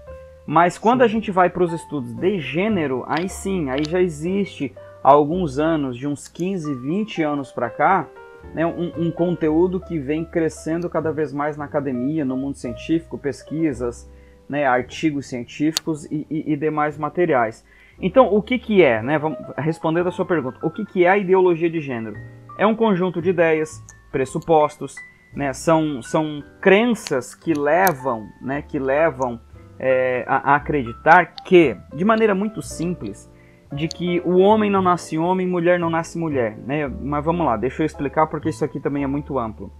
Mas 0.47 0.77
quando 0.77 1.01
sim. 1.01 1.05
a 1.05 1.09
gente 1.09 1.31
vai 1.31 1.49
para 1.49 1.63
os 1.63 1.73
estudos 1.73 2.13
de 2.15 2.39
gênero, 2.39 3.05
aí 3.07 3.29
sim, 3.29 3.71
aí 3.71 3.83
já 3.89 4.01
existe 4.01 4.75
há 5.03 5.11
alguns 5.11 5.59
anos, 5.59 5.97
de 5.97 6.07
uns 6.07 6.29
15, 6.29 6.75
20 6.75 7.23
anos 7.23 7.53
para 7.53 7.71
cá, 7.71 8.09
né, 8.55 8.67
um, 8.67 8.93
um, 8.97 9.11
conteúdo 9.11 9.79
que 9.79 9.99
vem 9.99 10.25
crescendo 10.25 10.89
cada 10.89 11.13
vez 11.13 11.33
mais 11.33 11.57
na 11.57 11.67
academia, 11.67 12.25
no 12.25 12.37
mundo 12.37 12.57
científico, 12.57 13.19
pesquisas, 13.19 14.11
né, 14.51 14.67
artigos 14.67 15.27
científicos 15.27 16.05
e, 16.07 16.27
e, 16.29 16.53
e, 16.53 16.57
demais 16.57 16.99
materiais. 16.99 17.65
Então, 18.03 18.27
o 18.35 18.43
que, 18.43 18.59
que 18.59 18.83
é, 18.83 19.01
né, 19.01 19.17
vamos, 19.17 19.39
respondendo 19.57 20.09
a 20.09 20.11
sua 20.11 20.25
pergunta, 20.25 20.59
o 20.61 20.71
que, 20.71 20.85
que 20.85 21.05
é 21.05 21.09
a 21.11 21.17
ideologia 21.17 21.71
de 21.71 21.81
gênero? 21.81 22.17
É 22.59 22.67
um 22.67 22.75
conjunto 22.75 23.23
de 23.23 23.31
ideias, 23.31 23.81
pressupostos, 24.11 24.97
né, 25.33 25.53
são, 25.53 26.03
são 26.03 26.43
crenças 26.61 27.33
que 27.33 27.55
levam, 27.55 28.29
né, 28.43 28.61
que 28.61 28.77
levam 28.77 29.41
é, 29.79 30.25
a, 30.27 30.53
a 30.53 30.57
acreditar 30.57 31.27
que, 31.45 31.77
de 31.95 32.05
maneira 32.05 32.35
muito 32.35 32.61
simples, 32.61 33.31
de 33.73 33.87
que 33.87 34.21
o 34.25 34.39
homem 34.39 34.69
não 34.69 34.83
nasce 34.83 35.17
homem, 35.17 35.47
mulher 35.47 35.79
não 35.79 35.89
nasce 35.89 36.19
mulher, 36.19 36.59
né? 36.67 36.89
Mas 36.89 37.25
vamos 37.25 37.47
lá, 37.47 37.57
deixa 37.57 37.83
eu 37.83 37.87
explicar 37.87 38.27
porque 38.27 38.49
isso 38.49 38.65
aqui 38.65 38.81
também 38.81 39.05
é 39.05 39.07
muito 39.07 39.39
amplo. 39.39 39.73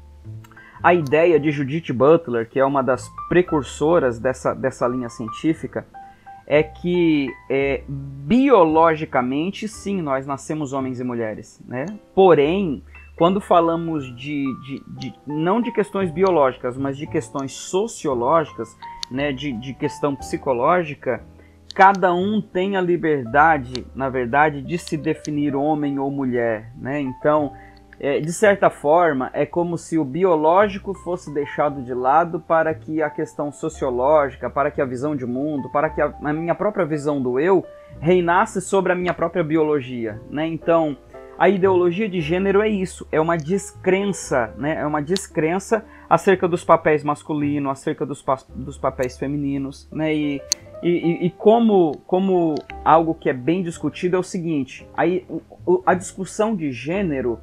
A 0.83 0.95
ideia 0.95 1.39
de 1.39 1.51
Judith 1.51 1.93
Butler, 1.93 2.49
que 2.49 2.59
é 2.59 2.65
uma 2.65 2.83
das 2.83 3.11
precursoras 3.29 4.19
dessa, 4.19 4.55
dessa 4.55 4.89
linha 4.89 5.11
científica, 5.11 5.87
é 6.47 6.63
que 6.63 7.29
é, 7.51 7.83
biologicamente, 7.87 9.69
sim, 9.69 10.01
nós 10.01 10.27
nascemos 10.27 10.73
homens 10.73 10.99
e 10.99 11.05
mulheres, 11.05 11.63
né? 11.69 11.85
Porém, 12.15 12.83
quando 13.17 13.41
falamos 13.41 14.07
de, 14.17 14.47
de, 14.65 14.83
de, 14.99 15.15
não 15.27 15.61
de 15.61 15.71
questões 15.71 16.11
biológicas, 16.11 16.79
mas 16.79 16.97
de 16.97 17.07
questões 17.07 17.53
sociológicas, 17.53 18.75
né, 19.11 19.31
de, 19.33 19.53
de 19.53 19.75
questão 19.75 20.17
psicológica, 20.17 21.23
cada 21.75 22.15
um 22.15 22.41
tem 22.41 22.77
a 22.77 22.81
liberdade, 22.81 23.87
na 23.95 24.09
verdade, 24.09 24.63
de 24.63 24.79
se 24.79 24.97
definir 24.97 25.55
homem 25.55 25.99
ou 25.99 26.11
mulher, 26.11 26.73
né? 26.77 27.01
Então, 27.01 27.53
é, 28.01 28.19
de 28.19 28.33
certa 28.33 28.71
forma, 28.71 29.31
é 29.35 29.45
como 29.45 29.77
se 29.77 29.99
o 29.99 30.05
biológico 30.05 30.95
fosse 30.95 31.33
deixado 31.35 31.83
de 31.83 31.93
lado 31.93 32.41
para 32.41 32.75
que 32.75 33.03
a 33.03 33.11
questão 33.11 33.53
sociológica, 33.53 34.49
para 34.49 34.71
que 34.71 34.81
a 34.81 34.87
visão 34.87 35.15
de 35.15 35.27
mundo, 35.27 35.69
para 35.71 35.91
que 35.91 36.01
a, 36.01 36.15
a 36.23 36.33
minha 36.33 36.55
própria 36.55 36.87
visão 36.87 37.21
do 37.21 37.39
eu 37.39 37.63
reinasse 38.01 38.63
sobre 38.63 38.91
a 38.91 38.95
minha 38.95 39.13
própria 39.13 39.45
biologia, 39.45 40.19
né? 40.31 40.47
Então, 40.47 40.97
a 41.39 41.51
ideologia 41.51 42.09
de 42.09 42.23
gênero 42.23 42.63
é 42.63 42.69
isso, 42.71 43.07
é 43.13 43.21
uma 43.21 43.37
descrença, 43.37 44.55
né? 44.57 44.81
É 44.81 44.87
uma 44.87 45.03
descrença 45.03 45.85
acerca 46.09 46.49
dos 46.49 46.65
papéis 46.65 47.05
masculinos, 47.05 47.71
acerca 47.71 48.07
dos, 48.07 48.23
pa 48.23 48.39
dos 48.55 48.79
papéis 48.79 49.19
femininos, 49.19 49.87
né? 49.93 50.15
E, 50.15 50.43
e, 50.83 51.27
e, 51.27 51.31
como, 51.31 51.99
como 52.07 52.55
algo 52.83 53.15
que 53.15 53.29
é 53.29 53.35
bem 53.35 53.63
discutido 53.63 54.17
é 54.17 54.19
o 54.19 54.23
seguinte: 54.23 54.89
aí, 54.97 55.27
a 55.85 55.93
discussão 55.93 56.57
de 56.57 56.73
gênero 56.73 57.39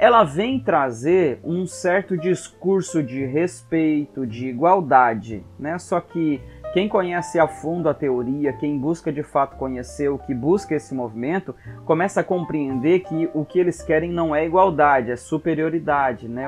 ela 0.00 0.24
vem 0.24 0.58
trazer 0.58 1.40
um 1.44 1.66
certo 1.66 2.16
discurso 2.16 3.02
de 3.02 3.22
respeito, 3.26 4.26
de 4.26 4.48
igualdade, 4.48 5.44
né? 5.58 5.78
Só 5.78 6.00
que 6.00 6.40
quem 6.72 6.88
conhece 6.88 7.38
a 7.38 7.46
fundo 7.46 7.86
a 7.86 7.92
teoria, 7.92 8.54
quem 8.54 8.78
busca 8.78 9.12
de 9.12 9.22
fato 9.22 9.56
conhecer 9.56 10.08
o 10.08 10.18
que 10.18 10.32
busca 10.32 10.74
esse 10.74 10.94
movimento, 10.94 11.54
começa 11.84 12.20
a 12.22 12.24
compreender 12.24 13.00
que 13.00 13.28
o 13.34 13.44
que 13.44 13.58
eles 13.58 13.82
querem 13.82 14.10
não 14.10 14.34
é 14.34 14.46
igualdade, 14.46 15.10
é 15.10 15.16
superioridade, 15.16 16.28
né? 16.28 16.46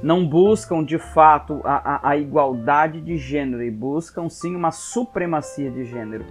Não 0.00 0.24
buscam 0.24 0.84
de 0.84 0.96
fato 0.96 1.60
a, 1.64 1.96
a, 1.96 2.10
a 2.10 2.16
igualdade 2.16 3.00
de 3.00 3.16
gênero 3.16 3.64
e 3.64 3.70
buscam 3.70 4.28
sim 4.28 4.54
uma 4.54 4.70
supremacia 4.70 5.72
de 5.72 5.84
gênero. 5.84 6.24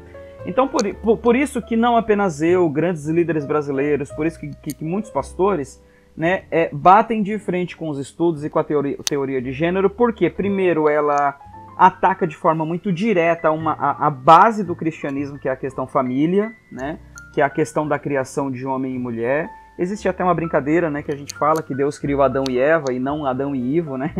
Então, 0.45 0.69
por, 0.69 0.95
por, 0.95 1.17
por, 1.17 1.35
isso 1.35 1.61
que 1.61 1.75
não 1.75 1.97
apenas 1.97 2.41
eu, 2.41 2.67
grandes 2.69 3.07
líderes 3.07 3.45
brasileiros, 3.45 4.09
por 4.09 4.25
isso 4.25 4.39
que, 4.39 4.49
que, 4.55 4.73
que 4.73 4.85
muitos 4.85 5.11
pastores 5.11 5.83
né, 6.21 6.43
é, 6.51 6.69
batem 6.71 7.23
de 7.23 7.39
frente 7.39 7.75
com 7.75 7.89
os 7.89 7.97
estudos 7.97 8.45
e 8.45 8.49
com 8.49 8.59
a 8.59 8.63
teoria, 8.63 8.95
teoria 9.03 9.41
de 9.41 9.51
gênero, 9.51 9.89
porque, 9.89 10.29
primeiro, 10.29 10.87
ela 10.87 11.35
ataca 11.75 12.27
de 12.27 12.35
forma 12.35 12.63
muito 12.63 12.93
direta 12.93 13.49
uma, 13.49 13.71
a, 13.73 14.05
a, 14.05 14.09
base 14.11 14.63
do 14.63 14.75
cristianismo, 14.75 15.39
que 15.39 15.49
é 15.49 15.51
a 15.51 15.55
questão 15.55 15.87
família, 15.87 16.53
né, 16.71 16.99
que 17.33 17.41
é 17.41 17.43
a 17.43 17.49
questão 17.49 17.87
da 17.87 17.97
criação 17.97 18.51
de 18.51 18.67
homem 18.67 18.93
e 18.93 18.99
mulher. 18.99 19.49
Existe 19.79 20.07
até 20.07 20.23
uma 20.23 20.35
brincadeira 20.35 20.91
né, 20.91 21.01
que 21.01 21.11
a 21.11 21.17
gente 21.17 21.33
fala 21.33 21.63
que 21.63 21.73
Deus 21.73 21.97
criou 21.97 22.21
Adão 22.21 22.43
e 22.47 22.59
Eva 22.59 22.93
e 22.93 22.99
não 22.99 23.25
Adão 23.25 23.55
e 23.55 23.77
Ivo, 23.77 23.97
né? 23.97 24.13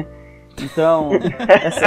Então, 0.60 1.12
essa, 1.48 1.86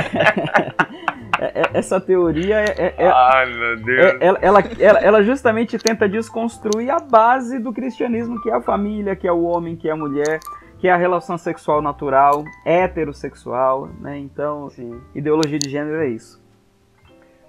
essa 1.72 2.00
teoria 2.00 2.60
é, 2.60 2.94
é, 2.96 3.08
Ai, 3.08 3.52
meu 3.52 3.76
Deus. 3.76 4.16
Ela, 4.20 4.38
ela, 4.40 4.60
ela, 4.78 4.98
ela, 5.00 5.22
justamente 5.22 5.78
tenta 5.78 6.08
desconstruir 6.08 6.90
a 6.90 6.98
base 6.98 7.58
do 7.58 7.72
cristianismo, 7.72 8.40
que 8.40 8.50
é 8.50 8.54
a 8.54 8.60
família, 8.60 9.16
que 9.16 9.26
é 9.26 9.32
o 9.32 9.42
homem, 9.42 9.76
que 9.76 9.88
é 9.88 9.92
a 9.92 9.96
mulher, 9.96 10.40
que 10.78 10.88
é 10.88 10.92
a 10.92 10.96
relação 10.96 11.36
sexual 11.38 11.80
natural, 11.80 12.44
heterossexual, 12.64 13.88
né? 14.00 14.18
Então, 14.18 14.70
Sim. 14.70 15.00
ideologia 15.14 15.58
de 15.58 15.70
gênero 15.70 16.02
é 16.02 16.08
isso. 16.08 16.42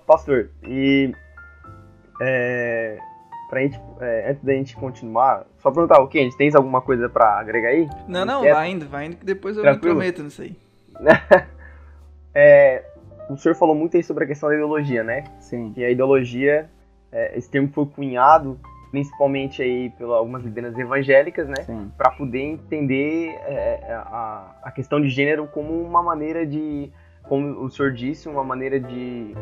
Pastor, 0.06 0.50
e 0.64 1.14
é, 2.22 2.98
pra 3.50 3.62
gente, 3.62 3.80
é, 4.00 4.32
antes 4.32 4.44
da 4.44 4.54
gente 4.54 4.76
continuar, 4.76 5.46
só 5.60 5.72
perguntar, 5.72 6.00
o 6.00 6.08
que? 6.08 6.20
A 6.20 6.24
gente 6.24 6.38
tem 6.38 6.52
alguma 6.56 6.82
coisa 6.82 7.10
pra 7.10 7.40
agregar 7.40 7.70
aí? 7.70 7.88
Não, 8.08 8.26
não, 8.26 8.44
vai 8.44 8.70
indo, 8.70 8.88
vai 8.88 9.08
indo, 9.08 9.18
que 9.18 9.26
depois 9.26 9.58
eu 9.58 9.64
Tranquilo? 9.64 9.96
me 9.96 10.08
intrometo 10.08 10.24
nisso 10.24 10.42
aí. 10.42 10.56
é, 12.34 12.84
o 13.30 13.38
senhor 13.38 13.56
falou 13.56 13.76
muito 13.76 13.98
aí 13.98 14.04
sobre 14.04 14.24
a 14.24 14.28
questão 14.28 14.50
da 14.50 14.56
ideologia, 14.56 15.04
né? 15.04 15.24
Sim. 15.40 15.74
E 15.76 15.84
a 15.84 15.90
ideologia, 15.90 16.70
é, 17.12 17.38
esse 17.38 17.50
termo 17.50 17.70
foi 17.70 17.86
cunhado 17.86 18.60
principalmente 18.96 19.62
aí 19.62 19.90
por 19.90 20.06
algumas 20.06 20.42
lideranças 20.42 20.80
evangélicas, 20.80 21.50
né? 21.50 21.90
Para 21.98 22.12
poder 22.12 22.40
entender 22.40 23.38
é, 23.46 23.94
a, 23.94 24.56
a 24.64 24.72
questão 24.72 25.02
de 25.02 25.10
gênero 25.10 25.48
como 25.48 25.82
uma 25.82 26.02
maneira 26.02 26.46
de, 26.46 26.90
como 27.24 27.62
o 27.62 27.70
senhor 27.70 27.92
disse, 27.92 28.30
uma 28.30 28.44
maneira 28.44 28.80
de, 28.80 29.36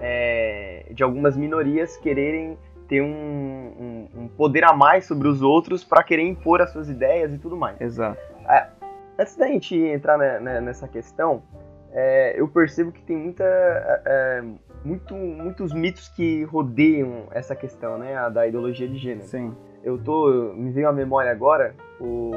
é, 0.00 0.86
de 0.90 1.02
algumas 1.02 1.36
minorias 1.36 1.98
quererem 1.98 2.56
ter 2.88 3.02
um, 3.02 3.06
um, 3.06 4.08
um, 4.22 4.28
poder 4.28 4.64
a 4.64 4.72
mais 4.72 5.04
sobre 5.04 5.28
os 5.28 5.42
outros 5.42 5.84
para 5.84 6.02
querer 6.02 6.22
impor 6.22 6.62
as 6.62 6.70
suas 6.70 6.88
ideias 6.88 7.30
e 7.34 7.38
tudo 7.38 7.58
mais. 7.58 7.78
Exato. 7.78 8.18
É, 8.48 8.68
antes 9.18 9.36
da 9.36 9.46
gente 9.48 9.76
entrar 9.76 10.16
nessa 10.40 10.88
questão, 10.88 11.42
é, 11.94 12.34
eu 12.38 12.48
percebo 12.48 12.90
que 12.92 13.00
tem 13.02 13.16
muita, 13.16 13.44
é, 13.44 14.02
é, 14.04 14.44
muito, 14.84 15.14
muitos 15.14 15.72
mitos 15.72 16.08
que 16.08 16.42
rodeiam 16.44 17.28
essa 17.30 17.54
questão, 17.54 17.96
né, 17.96 18.16
a 18.16 18.28
da 18.28 18.46
ideologia 18.46 18.88
de 18.88 18.98
gênero. 18.98 19.28
Sim. 19.28 19.54
Eu 19.82 19.96
tô, 19.98 20.52
me 20.54 20.70
veio 20.70 20.88
à 20.88 20.92
memória 20.92 21.30
agora 21.30 21.74
o, 22.00 22.32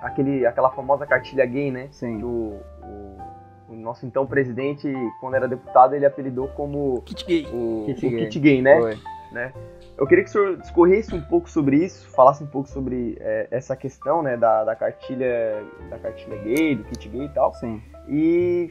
aquele, 0.00 0.46
aquela 0.46 0.70
famosa 0.70 1.06
cartilha 1.06 1.44
gay, 1.44 1.70
né? 1.70 1.88
Sim. 1.90 2.22
o, 2.22 2.60
o 3.68 3.74
nosso 3.74 4.06
então 4.06 4.26
presidente, 4.26 4.92
quando 5.20 5.34
era 5.34 5.46
deputado, 5.46 5.94
ele 5.94 6.06
apelidou 6.06 6.48
como 6.48 7.02
kit 7.02 7.24
gay. 7.24 7.46
o 7.52 7.84
kit, 7.86 8.06
o 8.06 8.10
gay. 8.10 8.18
kit 8.20 8.40
gay, 8.40 8.62
né? 8.62 8.80
Foi. 8.80 8.98
né? 9.32 9.52
Eu 9.96 10.06
queria 10.06 10.24
que 10.24 10.30
o 10.30 10.32
senhor 10.32 10.56
discorresse 10.56 11.14
um 11.14 11.20
pouco 11.20 11.50
sobre 11.50 11.76
isso, 11.84 12.08
falasse 12.10 12.42
um 12.42 12.46
pouco 12.46 12.68
sobre 12.68 13.16
é, 13.20 13.48
essa 13.50 13.76
questão, 13.76 14.22
né, 14.22 14.36
da, 14.36 14.64
da 14.64 14.74
cartilha 14.74 15.62
da 15.90 15.98
cartilha 15.98 16.36
gay, 16.38 16.76
do 16.76 16.84
kit 16.84 17.08
gay 17.08 17.24
e 17.26 17.28
tal. 17.30 17.52
Sim. 17.54 17.82
E, 18.08 18.70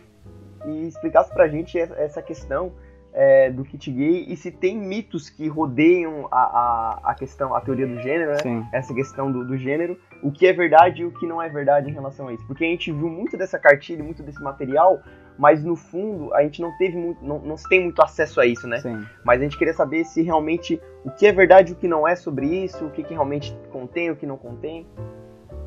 e 0.66 0.88
explicasse 0.88 1.34
pra 1.34 1.48
gente 1.48 1.78
essa 1.78 2.22
questão 2.22 2.74
é, 3.14 3.50
do 3.50 3.64
kit 3.64 3.92
gay 3.92 4.26
e 4.28 4.36
se 4.36 4.52
tem 4.52 4.78
mitos 4.78 5.30
que 5.30 5.48
rodeiam 5.48 6.28
a, 6.32 6.40
a, 6.40 7.12
a 7.12 7.16
questão, 7.16 7.56
a 7.56 7.62
teoria 7.62 7.88
do 7.88 8.00
gênero, 8.00 8.32
né? 8.32 8.40
Sim. 8.40 8.66
Essa 8.74 8.94
questão 8.94 9.32
do, 9.32 9.46
do 9.46 9.58
gênero, 9.58 9.98
o 10.22 10.32
que 10.32 10.46
é 10.46 10.54
verdade 10.54 11.02
e 11.02 11.06
o 11.06 11.12
que 11.12 11.26
não 11.26 11.42
é 11.42 11.50
verdade 11.50 11.90
em 11.90 11.94
relação 11.94 12.28
a 12.28 12.34
isso. 12.34 12.46
Porque 12.46 12.64
a 12.64 12.68
gente 12.68 12.92
viu 12.92 13.10
muito 13.10 13.38
dessa 13.38 13.58
cartilha, 13.58 14.04
muito 14.04 14.24
desse 14.24 14.42
material 14.42 15.02
mas 15.38 15.64
no 15.64 15.76
fundo 15.76 16.34
a 16.34 16.42
gente 16.42 16.62
não 16.62 16.76
teve 16.78 16.98
muito, 16.98 17.24
não, 17.24 17.40
não 17.40 17.56
tem 17.70 17.84
muito 17.84 18.02
acesso 18.02 18.42
a 18.42 18.46
isso, 18.46 18.68
né? 18.68 18.80
Sim. 18.80 19.06
Mas 19.24 19.40
a 19.40 19.44
gente 19.44 19.58
queria 19.58 19.74
saber 19.74 20.04
se 20.04 20.22
realmente 20.22 20.82
o 21.06 21.12
que 21.12 21.28
é 21.28 21.32
verdade 21.32 21.72
e 21.72 21.74
o 21.74 21.76
que 21.76 21.88
não 21.88 22.08
é 22.08 22.16
sobre 22.16 22.48
isso, 22.48 22.86
o 22.86 22.90
que, 22.90 23.04
que 23.04 23.14
realmente 23.14 23.56
contém, 23.72 24.10
o 24.10 24.16
que 24.16 24.26
não 24.26 24.38
contém. 24.38 24.88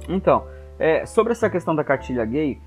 Então, 0.08 0.46
é, 0.78 1.06
sobre 1.06 1.32
essa 1.32 1.48
questão 1.48 1.74
da 1.74 1.84
cartilha 1.84 2.24
gay, 2.24 2.60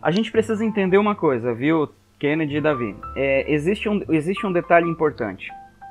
a 0.00 0.10
gente 0.10 0.30
precisa 0.30 0.64
entender 0.64 0.98
uma 0.98 1.14
coisa, 1.14 1.54
viu, 1.54 1.88
Kennedy 2.18 2.56
e 2.56 2.60
Davi? 2.60 2.96
É, 3.16 3.52
existe, 3.52 3.88
um, 3.88 4.02
existe 4.08 4.46
um 4.46 4.52
detalhe 4.52 4.88
importante. 4.88 5.50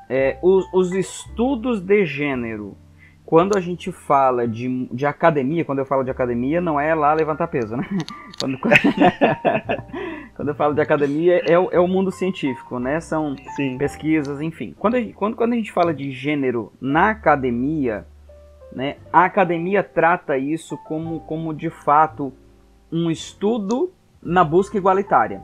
É, 0.09 0.37
os, 0.41 0.65
os 0.73 0.93
estudos 0.93 1.81
de 1.81 2.05
gênero 2.05 2.77
quando 3.25 3.57
a 3.57 3.61
gente 3.61 3.91
fala 3.91 4.47
de, 4.47 4.87
de 4.91 5.05
academia, 5.05 5.65
quando 5.65 5.79
eu 5.79 5.85
falo 5.85 6.03
de 6.03 6.11
academia, 6.11 6.61
não 6.61 6.79
é 6.79 6.93
lá 6.93 7.11
levantar 7.13 7.47
peso, 7.47 7.75
né? 7.75 7.87
Quando, 8.39 8.59
quando 10.35 10.49
eu 10.49 10.55
falo 10.55 10.73
de 10.75 10.81
academia, 10.81 11.41
é, 11.47 11.57
o, 11.57 11.71
é 11.71 11.79
o 11.79 11.87
mundo 11.87 12.11
científico, 12.11 12.79
né? 12.79 12.99
São 12.99 13.33
Sim. 13.55 13.77
pesquisas, 13.77 14.41
enfim. 14.41 14.75
Quando 14.77 14.95
a, 14.95 14.99
gente, 14.99 15.13
quando, 15.13 15.35
quando 15.37 15.53
a 15.53 15.55
gente 15.55 15.71
fala 15.71 15.93
de 15.93 16.11
gênero 16.11 16.73
na 16.81 17.11
academia, 17.11 18.05
né? 18.73 18.97
A 19.11 19.23
academia 19.23 19.81
trata 19.81 20.37
isso 20.37 20.77
como, 20.85 21.21
como 21.21 21.53
de 21.53 21.69
fato 21.69 22.33
um 22.95 23.11
estudo 23.11 23.91
na 24.21 24.43
busca 24.43 24.77
igualitária. 24.77 25.41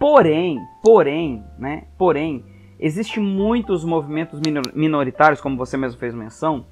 Porém, 0.00 0.58
porém, 0.82 1.44
né? 1.56 1.84
Porém, 1.96 2.44
existem 2.80 3.22
muitos 3.22 3.84
movimentos 3.84 4.40
minoritários, 4.74 5.40
como 5.40 5.56
você 5.56 5.76
mesmo 5.76 6.00
fez 6.00 6.12
menção, 6.12 6.66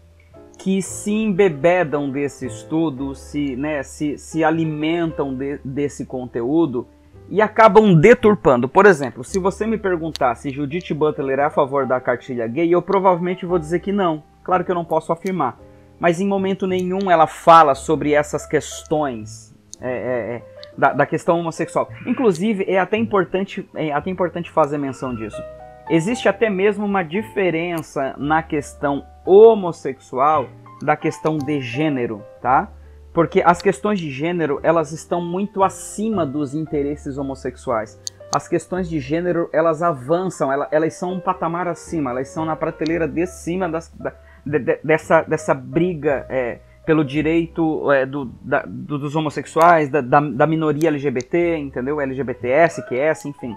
que 0.59 0.83
se 0.83 1.13
embebedam 1.13 2.11
desse 2.11 2.47
estudo, 2.47 3.15
se, 3.15 3.55
né, 3.55 3.85
se, 3.85 4.19
se 4.19 4.43
alimentam 4.43 5.33
de, 5.33 5.61
desse 5.65 6.05
conteúdo 6.05 6.89
e 7.29 7.41
acabam 7.41 7.95
deturpando. 7.95 8.69
Por 8.69 8.85
exemplo, 8.85 9.23
se 9.23 9.39
você 9.39 9.65
me 9.65 9.79
perguntar 9.79 10.35
se 10.35 10.51
Judith 10.51 10.93
Butler 10.93 11.39
é 11.39 11.45
a 11.45 11.51
favor 11.51 11.87
da 11.87 12.01
cartilha 12.01 12.49
gay, 12.49 12.69
eu 12.69 12.83
provavelmente 12.83 13.47
vou 13.47 13.61
dizer 13.61 13.79
que 13.79 13.93
não. 13.93 14.25
Claro 14.43 14.65
que 14.65 14.71
eu 14.73 14.75
não 14.75 14.85
posso 14.85 15.13
afirmar. 15.13 15.59
Mas 16.01 16.21
em 16.21 16.27
momento 16.27 16.67
nenhum 16.67 17.11
ela 17.11 17.29
fala 17.29 17.77
sobre 17.77 18.13
essas 18.13 18.45
questões 18.45 19.50
é, 19.81 19.91
é, 19.91 20.37
é, 20.37 20.43
da, 20.77 20.93
da, 20.93 21.07
questão 21.07 21.39
homossexual. 21.39 21.89
Inclusive, 22.07 22.65
é 22.69 22.79
até 22.79 22.97
importante, 22.97 23.69
é 23.75 23.93
até 23.93 24.11
importante 24.11 24.51
fazer 24.51 24.79
menção 24.79 25.15
disso. 25.15 25.43
existe 25.89 26.29
até 26.29 26.49
mesmo 26.51 26.85
uma 26.85 27.03
diferença 27.03 28.15
na 28.19 28.43
questão 28.43 29.05
homossexual 29.25 30.49
da 30.83 30.97
questão 30.97 31.37
de 31.39 31.61
gênero, 31.61 32.23
tá? 32.41 32.69
Porque 33.13 33.43
as 33.45 33.61
questões 33.61 33.99
de 33.99 34.11
gênero, 34.11 34.61
elas 34.63 34.93
estão 34.93 35.21
muito 35.21 35.63
acima 35.63 36.25
dos 36.25 36.55
interesses 36.55 37.19
homossexuais. 37.19 38.01
As 38.33 38.47
questões 38.47 38.89
de 38.89 39.01
gênero, 39.01 39.51
elas 39.53 39.83
avançam, 39.83 40.53
elas, 40.53 40.69
elas 40.71 40.95
são 40.95 41.15
um 41.15 41.21
patamar 41.21 41.67
acima, 41.67 42.11
elas 42.11 42.29
são 42.29 42.45
na 42.45 42.55
prateleira 42.55 43.09
de 43.09 43.27
cima 43.27 43.69
das, 43.69 43.93
da, 43.93 44.13
de, 44.47 44.79
dessa, 44.85 45.23
dessa 45.23 45.53
briga 45.53 46.25
é, 46.29 46.61
pelo 46.85 47.05
direito 47.05 47.91
é, 47.93 48.07
do, 48.07 48.27
da, 48.43 48.63
do, 48.67 48.99
dos 48.99 49.15
homossexuais, 49.15 49.89
da, 49.89 50.01
da, 50.01 50.21
da, 50.21 50.47
minoria 50.47 50.89
LGBT, 50.89 51.57
entendeu? 51.57 52.01
LGBTS, 52.01 52.87
QS, 52.89 53.27
enfim. 53.27 53.55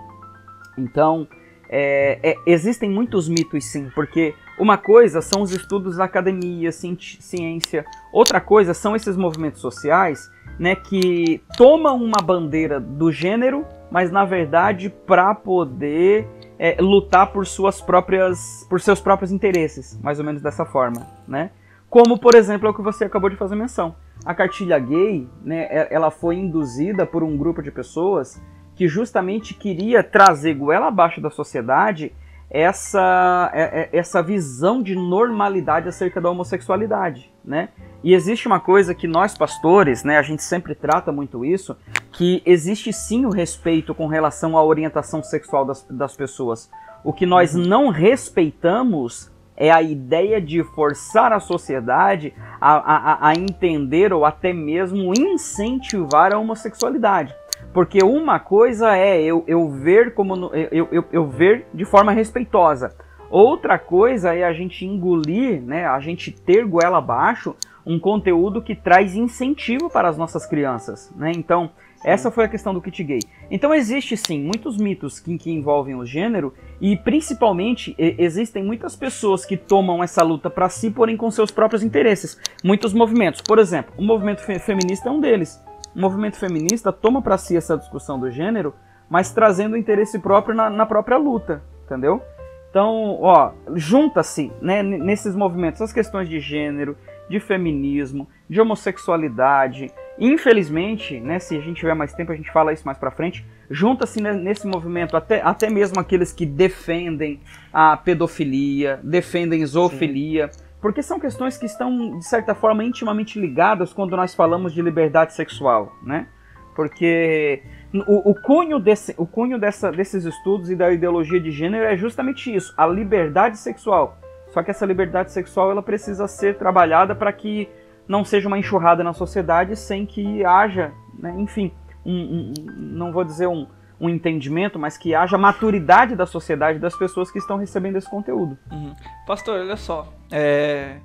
Então, 0.77 1.27
é, 1.69 2.19
é, 2.21 2.35
existem 2.45 2.89
muitos 2.89 3.27
mitos 3.27 3.65
sim, 3.65 3.89
porque 3.95 4.35
uma 4.59 4.77
coisa 4.77 5.21
são 5.21 5.41
os 5.41 5.51
estudos 5.51 5.97
da 5.97 6.03
academia, 6.03 6.71
ciência, 6.71 7.85
outra 8.11 8.39
coisa 8.39 8.73
são 8.73 8.95
esses 8.95 9.17
movimentos 9.17 9.61
sociais 9.61 10.29
né, 10.59 10.75
que 10.75 11.41
tomam 11.57 11.95
uma 11.95 12.21
bandeira 12.21 12.79
do 12.79 13.11
gênero, 13.11 13.65
mas 13.89 14.11
na 14.11 14.25
verdade 14.25 14.89
para 14.89 15.33
poder 15.33 16.27
é, 16.59 16.77
lutar 16.79 17.31
por 17.31 17.47
suas 17.47 17.81
próprias, 17.81 18.65
por 18.69 18.79
seus 18.79 19.01
próprios 19.01 19.31
interesses, 19.31 19.99
mais 20.01 20.19
ou 20.19 20.25
menos 20.25 20.41
dessa 20.41 20.65
forma, 20.65 21.07
né? 21.27 21.51
Como 21.93 22.17
por 22.17 22.33
exemplo 22.33 22.67
é 22.67 22.71
o 22.71 22.73
que 22.73 22.81
você 22.81 23.05
acabou 23.05 23.29
de 23.29 23.35
fazer 23.35 23.55
menção. 23.55 23.95
A 24.25 24.33
cartilha 24.33 24.79
gay, 24.79 25.29
né, 25.43 25.67
é, 25.69 25.89
ela 25.91 26.09
foi 26.09 26.37
induzida 26.37 27.05
por 27.05 27.21
um 27.21 27.37
grupo 27.37 27.61
de 27.61 27.69
pessoas 27.69 28.41
que 28.75 28.87
justamente 28.87 29.53
queria 29.53 30.01
trazer 30.03 30.55
goela 30.55 30.87
abaixo 30.87 31.21
da 31.21 31.29
sociedade 31.29 32.11
essa, 32.49 33.51
é, 33.53 33.61
é, 33.61 33.89
essa 33.93 34.23
visão 34.23 34.81
de 34.81 34.95
normalidade 34.95 35.87
acerca 35.87 36.19
da 36.19 36.31
homossexualidade, 36.31 37.31
né? 37.45 37.69
E 38.03 38.15
existe 38.15 38.47
uma 38.47 38.59
coisa 38.59 38.95
que 38.95 39.07
nós 39.07 39.37
pastores, 39.37 40.03
né, 40.03 40.17
a 40.17 40.23
gente 40.23 40.41
sempre 40.41 40.73
trata 40.73 41.11
muito 41.11 41.45
isso, 41.45 41.77
que 42.11 42.41
existe 42.43 42.91
sim 42.91 43.23
o 43.23 43.29
respeito 43.29 43.93
com 43.93 44.07
relação 44.07 44.57
à 44.57 44.63
orientação 44.63 45.21
sexual 45.21 45.63
das, 45.63 45.85
das 45.87 46.15
pessoas. 46.15 46.71
O 47.03 47.13
que 47.13 47.27
nós 47.27 47.53
uhum. 47.53 47.61
não 47.61 47.89
respeitamos 47.89 49.31
é 49.63 49.71
a 49.71 49.81
ideia 49.81 50.41
de 50.41 50.61
forçar 50.61 51.31
a 51.31 51.39
sociedade 51.39 52.33
a, 52.59 52.73
a, 52.73 53.29
a 53.29 53.33
entender 53.33 54.11
ou 54.11 54.25
até 54.25 54.51
mesmo 54.51 55.13
incentivar 55.17 56.33
a 56.33 56.37
homossexualidade. 56.37 57.33
Porque 57.73 58.03
uma 58.03 58.41
coisa 58.41 58.97
é 58.97 59.21
eu, 59.23 59.41
eu 59.47 59.69
ver 59.69 60.13
como 60.13 60.51
eu, 60.53 60.89
eu, 60.91 61.05
eu 61.09 61.27
ver 61.29 61.65
de 61.73 61.85
forma 61.85 62.11
respeitosa. 62.11 62.93
Outra 63.29 63.79
coisa 63.79 64.35
é 64.35 64.43
a 64.43 64.51
gente 64.51 64.85
engolir, 64.85 65.61
né, 65.61 65.87
a 65.87 65.99
gente 66.01 66.29
ter 66.29 66.65
goela 66.65 66.97
abaixo 66.97 67.55
um 67.85 67.97
conteúdo 67.97 68.61
que 68.61 68.75
traz 68.75 69.15
incentivo 69.15 69.89
para 69.89 70.09
as 70.09 70.17
nossas 70.17 70.45
crianças, 70.45 71.09
né? 71.15 71.31
Então, 71.35 71.71
essa 72.03 72.29
foi 72.29 72.45
a 72.45 72.49
questão 72.49 72.73
do 72.73 72.81
kit 72.81 73.01
gay. 73.01 73.19
Então 73.53 73.73
existe 73.73 74.17
sim 74.17 74.41
muitos 74.41 74.77
mitos 74.77 75.19
que, 75.19 75.37
que 75.37 75.51
envolvem 75.51 75.95
o 75.95 76.05
gênero 76.05 76.53
e 76.81 76.97
principalmente 76.97 77.95
existem 77.97 78.63
muitas 78.63 78.95
pessoas 78.95 79.45
que 79.45 79.55
tomam 79.55 80.03
essa 80.03 80.23
luta 80.23 80.49
para 80.49 80.67
si, 80.67 80.89
porém 80.89 81.15
com 81.15 81.31
seus 81.31 81.51
próprios 81.51 81.83
interesses. 81.83 82.37
Muitos 82.63 82.93
movimentos, 82.93 83.41
por 83.41 83.59
exemplo, 83.59 83.93
o 83.97 84.03
movimento 84.03 84.41
fe 84.41 84.57
feminista 84.59 85.07
é 85.07 85.11
um 85.11 85.21
deles 85.21 85.61
o 85.95 85.99
movimento 85.99 86.37
feminista 86.37 86.91
toma 86.91 87.21
para 87.21 87.37
si 87.37 87.55
essa 87.55 87.77
discussão 87.77 88.19
do 88.19 88.31
gênero, 88.31 88.73
mas 89.09 89.31
trazendo 89.31 89.77
interesse 89.77 90.17
próprio 90.19 90.55
na, 90.55 90.69
na 90.69 90.85
própria 90.85 91.17
luta, 91.17 91.63
entendeu? 91.85 92.21
Então, 92.69 93.19
ó, 93.21 93.51
junta-se 93.75 94.51
né, 94.59 94.81
nesses 94.81 95.35
movimentos 95.35 95.81
as 95.81 95.93
questões 95.93 96.27
de 96.27 96.39
gênero, 96.39 96.97
de 97.29 97.39
feminismo, 97.39 98.27
de 98.49 98.59
homossexualidade. 98.59 99.91
Infelizmente, 100.17 101.19
né, 101.19 101.39
se 101.39 101.57
a 101.57 101.59
gente 101.59 101.77
tiver 101.77 101.95
mais 101.95 102.13
tempo, 102.13 102.31
a 102.31 102.35
gente 102.35 102.51
fala 102.51 102.71
isso 102.71 102.85
mais 102.85 102.97
pra 102.97 103.09
frente. 103.09 103.45
Junta-se 103.69 104.21
nesse 104.21 104.67
movimento 104.67 105.17
até, 105.17 105.41
até 105.41 105.69
mesmo 105.69 105.99
aqueles 105.99 106.31
que 106.31 106.45
defendem 106.45 107.39
a 107.71 107.97
pedofilia, 107.97 108.99
defendem 109.03 109.65
zoofilia. 109.65 110.51
Sim. 110.51 110.63
Porque 110.79 111.01
são 111.01 111.19
questões 111.19 111.57
que 111.57 111.65
estão, 111.65 112.19
de 112.19 112.25
certa 112.25 112.53
forma, 112.53 112.83
intimamente 112.83 113.39
ligadas 113.39 113.93
quando 113.93 114.15
nós 114.17 114.35
falamos 114.35 114.73
de 114.73 114.81
liberdade 114.81 115.33
sexual, 115.33 115.95
né? 116.03 116.27
Porque 116.75 117.63
o, 118.05 118.31
o 118.31 118.35
cunho, 118.35 118.79
desse, 118.79 119.15
o 119.17 119.25
cunho 119.25 119.57
dessa, 119.57 119.91
desses 119.91 120.25
estudos 120.25 120.69
e 120.69 120.75
da 120.75 120.91
ideologia 120.91 121.39
de 121.39 121.51
gênero 121.51 121.85
é 121.85 121.95
justamente 121.95 122.53
isso, 122.53 122.73
a 122.77 122.85
liberdade 122.85 123.57
sexual. 123.57 124.17
Só 124.49 124.61
que 124.61 124.71
essa 124.71 124.85
liberdade 124.85 125.31
sexual 125.31 125.71
ela 125.71 125.81
precisa 125.81 126.27
ser 126.27 126.57
trabalhada 126.57 127.15
para 127.15 127.31
que 127.31 127.69
não 128.07 128.23
seja 128.25 128.47
uma 128.47 128.57
enxurrada 128.57 129.03
na 129.03 129.13
sociedade 129.13 129.75
sem 129.75 130.05
que 130.05 130.43
haja, 130.43 130.91
né, 131.17 131.33
enfim, 131.37 131.71
um, 132.05 132.13
um, 132.13 132.53
não 132.77 133.11
vou 133.11 133.23
dizer 133.23 133.47
um, 133.47 133.67
um 133.99 134.09
entendimento, 134.09 134.77
mas 134.77 134.97
que 134.97 135.15
haja 135.15 135.37
maturidade 135.37 136.15
da 136.15 136.25
sociedade 136.25 136.79
das 136.79 136.95
pessoas 136.95 137.31
que 137.31 137.39
estão 137.39 137.57
recebendo 137.57 137.97
esse 137.97 138.09
conteúdo. 138.09 138.57
Uhum. 138.71 138.93
Pastor, 139.25 139.59
olha 139.61 139.77
só, 139.77 140.13
é... 140.31 140.97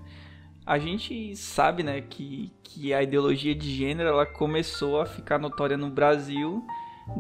a 0.67 0.79
gente 0.79 1.37
sabe, 1.37 1.83
né, 1.83 2.01
que, 2.01 2.53
que 2.63 2.93
a 2.93 3.03
ideologia 3.03 3.55
de 3.55 3.71
gênero 3.71 4.09
ela 4.09 4.27
começou 4.27 5.01
a 5.01 5.07
ficar 5.07 5.39
notória 5.39 5.77
no 5.77 5.91
Brasil 5.91 6.67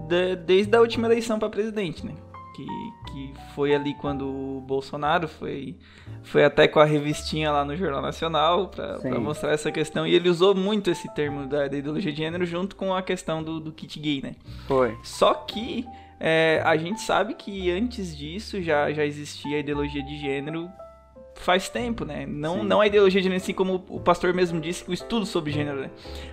de, 0.09 0.37
desde 0.37 0.77
a 0.77 0.81
última 0.81 1.07
eleição 1.07 1.39
para 1.39 1.49
presidente, 1.49 2.05
né? 2.05 2.15
Que, 2.59 2.67
que 3.13 3.33
foi 3.55 3.73
ali 3.73 3.95
quando 3.95 4.27
o 4.27 4.61
Bolsonaro 4.61 5.29
foi, 5.29 5.77
foi 6.25 6.45
até 6.45 6.67
com 6.67 6.81
a 6.81 6.85
revistinha 6.85 7.53
lá 7.53 7.65
no 7.65 7.77
Jornal 7.77 8.03
Nacional 8.03 8.67
para 8.67 9.21
mostrar 9.21 9.53
essa 9.53 9.71
questão. 9.71 10.05
E 10.05 10.13
ele 10.13 10.29
usou 10.29 10.57
muito 10.57 10.91
esse 10.91 11.09
termo 11.15 11.47
da, 11.47 11.69
da 11.69 11.77
ideologia 11.77 12.11
de 12.11 12.19
gênero 12.19 12.45
junto 12.45 12.75
com 12.75 12.93
a 12.93 13.01
questão 13.01 13.45
do, 13.45 13.61
do 13.61 13.71
kit 13.71 14.01
gay, 14.01 14.21
né? 14.21 14.35
Foi. 14.67 14.99
Só 15.05 15.35
que 15.35 15.87
é, 16.19 16.61
a 16.65 16.77
gente 16.77 17.01
sabe 17.01 17.35
que 17.35 17.71
antes 17.71 18.17
disso 18.17 18.61
já, 18.61 18.91
já 18.93 19.05
existia 19.05 19.59
a 19.59 19.61
ideologia 19.61 20.03
de 20.03 20.19
gênero 20.19 20.69
faz 21.43 21.69
tempo, 21.69 22.05
né? 22.05 22.27
Não, 22.27 22.63
não 22.63 22.81
a 22.81 22.87
ideologia 22.87 23.21
de 23.21 23.25
gênero, 23.25 23.43
assim 23.43 23.55
como 23.55 23.85
o 23.89 24.01
pastor 24.01 24.33
mesmo 24.35 24.61
disse, 24.61 24.89
o 24.89 24.93
estudo 24.93 25.25
sobre 25.27 25.53
gênero, 25.53 25.81
né? 25.81 25.91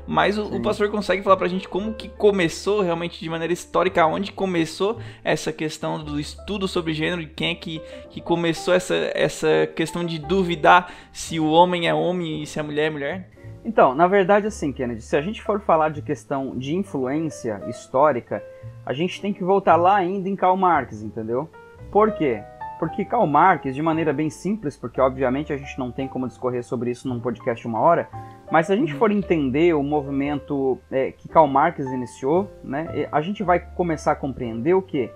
Mas 0.07 0.37
o, 0.37 0.55
o, 0.55 0.61
pastor 0.61 0.89
consegue 0.89 1.23
falar 1.23 1.37
pra 1.37 1.47
gente 1.47 1.67
como 1.67 1.93
que 1.93 2.09
começou 2.09 2.81
realmente 2.81 3.19
de 3.19 3.29
maneira 3.29 3.53
histórica, 3.53 4.05
onde 4.05 4.31
começou 4.31 4.99
essa 5.23 5.51
questão 5.51 6.03
do 6.03 6.19
estudo 6.19 6.67
sobre 6.67 6.93
gênero 6.93 7.21
e 7.21 7.27
quem 7.27 7.51
é 7.51 7.55
que, 7.55 7.81
que 8.09 8.21
começou 8.21 8.73
essa, 8.73 8.95
essa 9.13 9.67
questão 9.75 10.05
de 10.05 10.19
duvidar 10.19 10.91
se 11.11 11.39
o 11.39 11.49
homem 11.49 11.87
é 11.87 11.93
homem 11.93 12.43
e 12.43 12.45
se 12.45 12.59
a 12.59 12.63
mulher 12.63 12.87
é 12.87 12.89
mulher? 12.89 13.29
Então, 13.63 13.95
na 13.95 14.07
verdade, 14.07 14.45
assim, 14.45 14.71
Kennedy, 14.71 15.01
se 15.01 15.17
a 15.17 15.21
gente 15.21 15.41
for 15.41 15.59
falar 15.59 15.89
de 15.89 16.01
questão 16.01 16.55
de 16.55 16.75
influência 16.75 17.61
histórica, 17.67 18.43
a 18.85 18.93
gente 18.93 19.19
tem 19.19 19.33
que 19.33 19.43
voltar 19.43 19.75
lá 19.75 19.95
ainda 19.95 20.29
em 20.29 20.35
Karl 20.35 20.55
Marx, 20.55 21.01
entendeu? 21.01 21.49
Por 21.91 22.11
quê? 22.11 22.43
Porque 22.79 23.05
Karl 23.05 23.25
Marx, 23.25 23.73
de 23.73 23.81
maneira 23.81 24.11
bem 24.11 24.29
simples, 24.29 24.75
porque 24.75 24.99
obviamente 24.99 25.53
a 25.53 25.57
gente 25.57 25.77
não 25.79 25.91
tem 25.91 26.07
como 26.07 26.27
discorrer 26.27 26.63
sobre 26.63 26.91
isso 26.91 27.07
num 27.07 27.19
podcast 27.19 27.61
de 27.61 27.67
uma 27.67 27.79
hora, 27.79 28.09
mas 28.51 28.67
se 28.67 28.73
a 28.73 28.75
gente 28.75 28.93
uhum. 28.93 28.99
for 28.99 29.11
entender 29.11 29.73
o 29.73 29.81
movimento 29.81 30.77
é, 30.91 31.11
que 31.11 31.27
Karl 31.27 31.47
Marx 31.47 31.85
iniciou, 31.85 32.51
né, 32.63 33.07
a 33.11 33.21
gente 33.21 33.43
vai 33.43 33.59
começar 33.59 34.11
a 34.11 34.15
compreender 34.15 34.73
o 34.73 34.81
quê? 34.81 35.09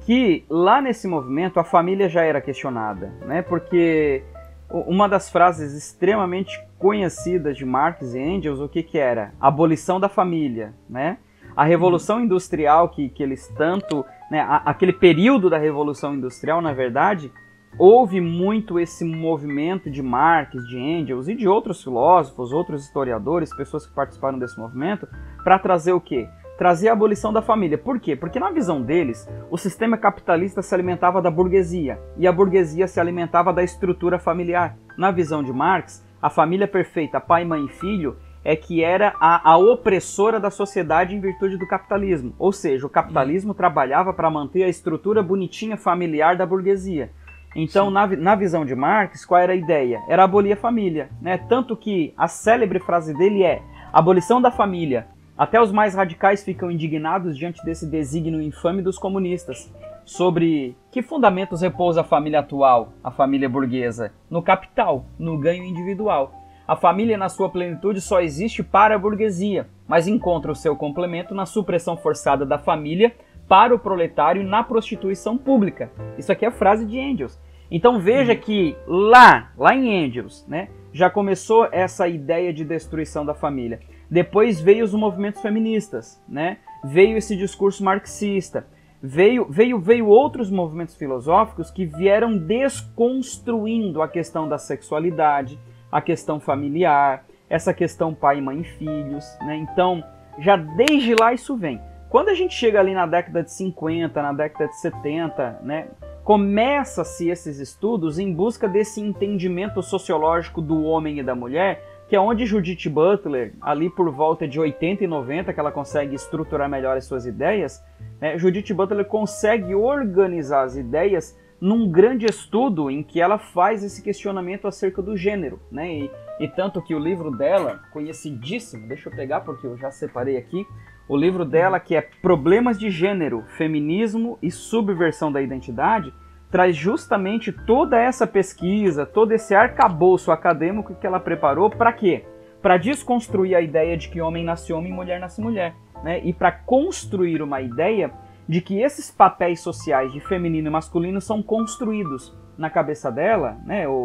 Que 0.00 0.44
lá 0.48 0.80
nesse 0.80 1.06
movimento 1.08 1.58
a 1.60 1.64
família 1.64 2.08
já 2.08 2.22
era 2.22 2.40
questionada, 2.40 3.12
né? 3.26 3.42
Porque 3.42 4.22
uma 4.70 5.08
das 5.08 5.28
frases 5.28 5.74
extremamente 5.74 6.58
conhecidas 6.78 7.56
de 7.56 7.64
Marx 7.64 8.14
e 8.14 8.18
Engels, 8.18 8.60
o 8.60 8.68
que 8.68 8.82
que 8.82 8.98
era? 8.98 9.34
Abolição 9.40 9.98
da 9.98 10.08
família, 10.08 10.72
né? 10.88 11.18
A 11.56 11.64
revolução 11.64 12.16
uhum. 12.16 12.24
industrial 12.24 12.88
que, 12.88 13.08
que 13.08 13.22
eles 13.22 13.48
tanto 13.56 14.04
né, 14.30 14.46
aquele 14.64 14.92
período 14.92 15.50
da 15.50 15.58
Revolução 15.58 16.14
Industrial, 16.14 16.62
na 16.62 16.72
verdade, 16.72 17.32
houve 17.78 18.20
muito 18.20 18.78
esse 18.78 19.04
movimento 19.04 19.90
de 19.90 20.02
Marx, 20.02 20.64
de 20.66 20.78
Engels 20.78 21.28
e 21.28 21.34
de 21.34 21.48
outros 21.48 21.82
filósofos, 21.82 22.52
outros 22.52 22.84
historiadores, 22.84 23.54
pessoas 23.54 23.86
que 23.86 23.94
participaram 23.94 24.38
desse 24.38 24.58
movimento, 24.58 25.08
para 25.42 25.58
trazer 25.58 25.92
o 25.92 26.00
quê? 26.00 26.28
Trazer 26.58 26.90
a 26.90 26.92
abolição 26.92 27.32
da 27.32 27.40
família. 27.40 27.78
Por 27.78 27.98
quê? 27.98 28.14
Porque 28.14 28.38
na 28.38 28.50
visão 28.50 28.82
deles, 28.82 29.28
o 29.50 29.56
sistema 29.56 29.96
capitalista 29.96 30.62
se 30.62 30.74
alimentava 30.74 31.22
da 31.22 31.30
burguesia 31.30 31.98
e 32.16 32.26
a 32.26 32.32
burguesia 32.32 32.86
se 32.86 33.00
alimentava 33.00 33.52
da 33.52 33.62
estrutura 33.62 34.18
familiar. 34.18 34.76
Na 34.96 35.10
visão 35.10 35.42
de 35.42 35.52
Marx, 35.52 36.04
a 36.20 36.28
família 36.28 36.68
perfeita, 36.68 37.18
pai, 37.18 37.44
mãe 37.46 37.64
e 37.64 37.68
filho, 37.68 38.16
é 38.44 38.56
que 38.56 38.82
era 38.82 39.14
a, 39.20 39.52
a, 39.52 39.56
opressora 39.56 40.40
da 40.40 40.50
sociedade 40.50 41.14
em 41.14 41.20
virtude 41.20 41.56
do 41.56 41.66
capitalismo. 41.66 42.34
Ou 42.38 42.52
seja, 42.52 42.86
o 42.86 42.90
capitalismo 42.90 43.54
trabalhava 43.54 44.12
para 44.12 44.30
manter 44.30 44.64
a 44.64 44.68
estrutura 44.68 45.22
bonitinha 45.22 45.76
familiar 45.76 46.36
da 46.36 46.46
burguesia. 46.46 47.10
Então, 47.54 47.90
na, 47.90 48.06
na, 48.06 48.34
visão 48.34 48.64
de 48.64 48.74
Marx, 48.74 49.24
qual 49.24 49.40
era 49.40 49.52
a 49.52 49.56
ideia? 49.56 50.00
Era 50.08 50.24
abolir 50.24 50.52
a 50.52 50.56
família. 50.56 51.10
Né? 51.20 51.36
Tanto 51.36 51.76
que 51.76 52.14
a 52.16 52.28
célebre 52.28 52.78
frase 52.78 53.12
dele 53.12 53.42
é: 53.42 53.60
abolição 53.92 54.40
da 54.40 54.50
família. 54.50 55.08
Até 55.36 55.60
os 55.60 55.72
mais 55.72 55.94
radicais 55.94 56.44
ficam 56.44 56.70
indignados 56.70 57.36
diante 57.36 57.64
desse 57.64 57.86
desígnio 57.86 58.42
infame 58.42 58.82
dos 58.82 58.98
comunistas. 58.98 59.72
sobre 60.04 60.76
que 60.90 61.02
fundamentos 61.02 61.62
repousa 61.62 62.00
a 62.00 62.04
família 62.04 62.40
atual, 62.40 62.92
a 63.02 63.10
família 63.10 63.48
burguesa? 63.48 64.12
No 64.28 64.42
capital, 64.42 65.04
no 65.18 65.38
ganho 65.38 65.64
individual. 65.64 66.39
A 66.70 66.76
família, 66.76 67.18
na 67.18 67.28
sua 67.28 67.48
plenitude, 67.48 68.00
só 68.00 68.20
existe 68.20 68.62
para 68.62 68.94
a 68.94 68.98
burguesia, 68.98 69.66
mas 69.88 70.06
encontra 70.06 70.52
o 70.52 70.54
seu 70.54 70.76
complemento 70.76 71.34
na 71.34 71.44
supressão 71.44 71.96
forçada 71.96 72.46
da 72.46 72.58
família 72.58 73.12
para 73.48 73.74
o 73.74 73.78
proletário 73.80 74.44
na 74.44 74.62
prostituição 74.62 75.36
pública. 75.36 75.90
Isso 76.16 76.30
aqui 76.30 76.44
é 76.44 76.48
a 76.48 76.52
frase 76.52 76.86
de 76.86 76.96
Engels. 76.96 77.36
Então 77.72 77.98
veja 77.98 78.36
que 78.36 78.76
lá, 78.86 79.50
lá 79.58 79.74
em 79.74 80.04
Engels, 80.04 80.46
né, 80.46 80.68
já 80.92 81.10
começou 81.10 81.66
essa 81.72 82.06
ideia 82.06 82.52
de 82.52 82.64
destruição 82.64 83.26
da 83.26 83.34
família. 83.34 83.80
Depois 84.08 84.60
veio 84.60 84.84
os 84.84 84.94
movimentos 84.94 85.42
feministas, 85.42 86.22
né? 86.28 86.58
Veio 86.84 87.16
esse 87.18 87.36
discurso 87.36 87.82
marxista. 87.82 88.64
Veio, 89.02 89.44
veio, 89.50 89.80
veio 89.80 90.06
outros 90.06 90.48
movimentos 90.48 90.94
filosóficos 90.94 91.68
que 91.68 91.84
vieram 91.84 92.38
desconstruindo 92.38 94.00
a 94.00 94.06
questão 94.06 94.48
da 94.48 94.56
sexualidade, 94.56 95.58
a 95.90 96.00
questão 96.00 96.38
familiar, 96.38 97.24
essa 97.48 97.74
questão 97.74 98.14
pai, 98.14 98.40
mãe 98.40 98.60
e 98.60 98.64
filhos, 98.64 99.24
né? 99.42 99.56
Então, 99.56 100.04
já 100.38 100.56
desde 100.56 101.14
lá 101.14 101.32
isso 101.32 101.56
vem. 101.56 101.80
Quando 102.08 102.28
a 102.28 102.34
gente 102.34 102.54
chega 102.54 102.80
ali 102.80 102.92
na 102.92 103.06
década 103.06 103.42
de 103.42 103.52
50, 103.52 104.20
na 104.20 104.32
década 104.32 104.68
de 104.68 104.76
70, 104.80 105.60
né, 105.62 105.88
começa-se 106.24 107.28
esses 107.28 107.58
estudos 107.58 108.18
em 108.18 108.32
busca 108.32 108.68
desse 108.68 109.00
entendimento 109.00 109.80
sociológico 109.80 110.60
do 110.60 110.82
homem 110.82 111.20
e 111.20 111.22
da 111.22 111.36
mulher, 111.36 111.84
que 112.08 112.16
é 112.16 112.20
onde 112.20 112.46
Judith 112.46 112.88
Butler, 112.88 113.54
ali 113.60 113.88
por 113.88 114.10
volta 114.10 114.48
de 114.48 114.58
80 114.58 115.04
e 115.04 115.06
90, 115.06 115.52
que 115.52 115.60
ela 115.60 115.70
consegue 115.70 116.16
estruturar 116.16 116.68
melhor 116.68 116.96
as 116.96 117.04
suas 117.04 117.26
ideias, 117.26 117.80
né, 118.20 118.36
Judith 118.36 118.74
Butler 118.74 119.04
consegue 119.04 119.72
organizar 119.72 120.64
as 120.64 120.76
ideias 120.76 121.38
num 121.60 121.90
grande 121.90 122.24
estudo 122.24 122.90
em 122.90 123.02
que 123.02 123.20
ela 123.20 123.38
faz 123.38 123.84
esse 123.84 124.02
questionamento 124.02 124.66
acerca 124.66 125.02
do 125.02 125.16
gênero, 125.16 125.60
né? 125.70 125.92
E, 125.92 126.10
e 126.40 126.48
tanto 126.48 126.80
que 126.80 126.94
o 126.94 126.98
livro 126.98 127.30
dela, 127.30 127.82
conhecidíssimo, 127.92 128.88
deixa 128.88 129.10
eu 129.10 129.14
pegar 129.14 129.40
porque 129.40 129.66
eu 129.66 129.76
já 129.76 129.90
separei 129.90 130.38
aqui, 130.38 130.66
o 131.06 131.16
livro 131.16 131.44
dela, 131.44 131.78
que 131.78 131.94
é 131.94 132.00
Problemas 132.22 132.78
de 132.78 132.88
Gênero, 132.88 133.44
Feminismo 133.56 134.38
e 134.40 134.50
Subversão 134.50 135.30
da 135.30 135.42
Identidade, 135.42 136.14
traz 136.50 136.74
justamente 136.74 137.52
toda 137.52 137.98
essa 137.98 138.26
pesquisa, 138.26 139.04
todo 139.04 139.32
esse 139.32 139.54
arcabouço 139.54 140.32
acadêmico 140.32 140.94
que 140.94 141.06
ela 141.06 141.20
preparou 141.20 141.68
para 141.68 141.92
quê? 141.92 142.24
Para 142.62 142.76
desconstruir 142.76 143.54
a 143.54 143.60
ideia 143.60 143.96
de 143.96 144.08
que 144.08 144.20
homem 144.20 144.44
nasce 144.44 144.72
homem 144.72 144.92
e 144.92 144.94
mulher 144.94 145.20
nasce 145.20 145.40
mulher, 145.40 145.74
né? 146.02 146.20
E 146.24 146.32
para 146.32 146.52
construir 146.52 147.42
uma 147.42 147.60
ideia 147.60 148.10
de 148.50 148.60
que 148.60 148.80
esses 148.80 149.12
papéis 149.12 149.60
sociais 149.60 150.12
de 150.12 150.18
feminino 150.18 150.66
e 150.66 150.70
masculino 150.70 151.20
são 151.20 151.40
construídos 151.40 152.36
na 152.58 152.68
cabeça 152.68 153.08
dela, 153.08 153.56
né? 153.64 153.86
Ou 153.86 154.04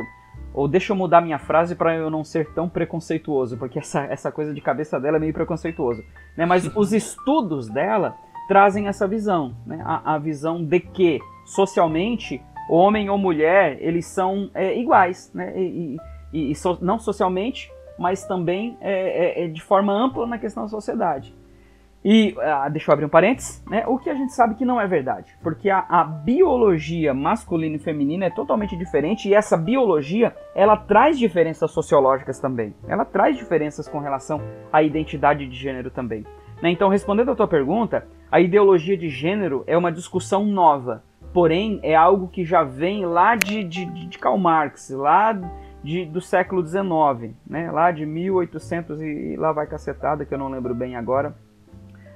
ou 0.54 0.70
deixa 0.70 0.94
eu 0.94 0.96
mudar 0.96 1.20
minha 1.20 1.38
frase 1.38 1.76
para 1.76 1.94
eu 1.96 2.10
não 2.10 2.24
ser 2.24 2.54
tão 2.54 2.70
preconceituoso, 2.70 3.58
porque 3.58 3.78
essa, 3.78 4.06
essa 4.06 4.32
coisa 4.32 4.54
de 4.54 4.62
cabeça 4.62 4.98
dela 4.98 5.18
é 5.18 5.20
meio 5.20 5.34
preconceituoso. 5.34 6.02
Né? 6.38 6.46
Mas 6.46 6.72
os 6.78 6.94
estudos 6.94 7.68
dela 7.68 8.16
trazem 8.48 8.88
essa 8.88 9.06
visão, 9.06 9.54
né? 9.66 9.82
a, 9.84 10.14
a 10.14 10.18
visão 10.18 10.64
de 10.64 10.80
que 10.80 11.20
socialmente 11.46 12.42
homem 12.70 13.10
ou 13.10 13.18
mulher 13.18 13.78
eles 13.82 14.06
são 14.06 14.50
é, 14.54 14.80
iguais, 14.80 15.30
né? 15.34 15.52
E, 15.60 15.98
e, 16.32 16.52
e 16.52 16.56
so, 16.56 16.78
não 16.82 17.00
socialmente, 17.00 17.70
mas 18.00 18.26
também 18.26 18.78
é, 18.80 19.42
é, 19.42 19.46
é 19.46 19.48
de 19.50 19.62
forma 19.62 19.92
ampla 19.92 20.26
na 20.26 20.38
questão 20.38 20.64
da 20.64 20.70
sociedade. 20.70 21.36
E 22.08 22.36
ah, 22.40 22.70
deixa 22.70 22.92
eu 22.92 22.94
abrir 22.94 23.06
um 23.06 23.10
parênteses, 23.10 23.64
né? 23.66 23.84
O 23.88 23.98
que 23.98 24.12
a 24.12 24.14
gente 24.14 24.32
sabe 24.32 24.54
que 24.54 24.64
não 24.64 24.80
é 24.80 24.86
verdade, 24.86 25.36
porque 25.42 25.72
a, 25.72 25.84
a, 25.90 26.04
biologia 26.04 27.16
masculina 27.16 27.78
e 27.78 27.80
feminina 27.80 28.26
é 28.26 28.30
totalmente 28.30 28.78
diferente 28.78 29.28
e 29.28 29.34
essa 29.34 29.58
biologia 29.58 30.36
ela 30.54 30.78
traz 30.78 31.18
diferenças 31.18 31.72
sociológicas 31.72 32.40
também. 32.40 32.76
Ela 32.88 33.06
traz 33.06 33.36
diferenças 33.36 33.90
com 33.90 33.98
relação 33.98 34.40
à 34.72 34.84
identidade 34.84 35.48
de 35.48 35.56
gênero 35.56 35.90
também. 35.90 36.24
Né? 36.62 36.70
Então, 36.70 36.90
respondendo 36.90 37.32
à 37.32 37.36
tua 37.36 37.48
pergunta, 37.48 38.06
a 38.32 38.40
ideologia 38.40 38.96
de 38.96 39.10
gênero 39.10 39.64
é 39.66 39.76
uma 39.76 39.92
discussão 39.92 40.46
nova, 40.46 41.04
porém 41.34 41.80
é 41.82 41.96
algo 41.96 42.28
que 42.28 42.46
já 42.46 42.64
vem 42.64 43.04
lá 43.04 43.36
de, 43.36 43.64
de, 43.64 43.84
de 43.84 44.20
Karl 44.20 44.38
Marx, 44.38 44.92
lá 44.92 45.34
de, 45.84 46.06
do 46.06 46.22
século 46.22 46.64
XIX, 46.64 47.34
né? 47.48 47.72
Lá 47.72 47.90
de 47.90 48.06
1800 48.06 49.02
e 49.02 49.36
lá 49.38 49.52
vai 49.52 49.66
cacetada 49.66 50.24
que 50.24 50.36
eu 50.36 50.38
não 50.38 50.50
lembro 50.50 50.76
bem 50.76 50.96
agora 50.96 51.36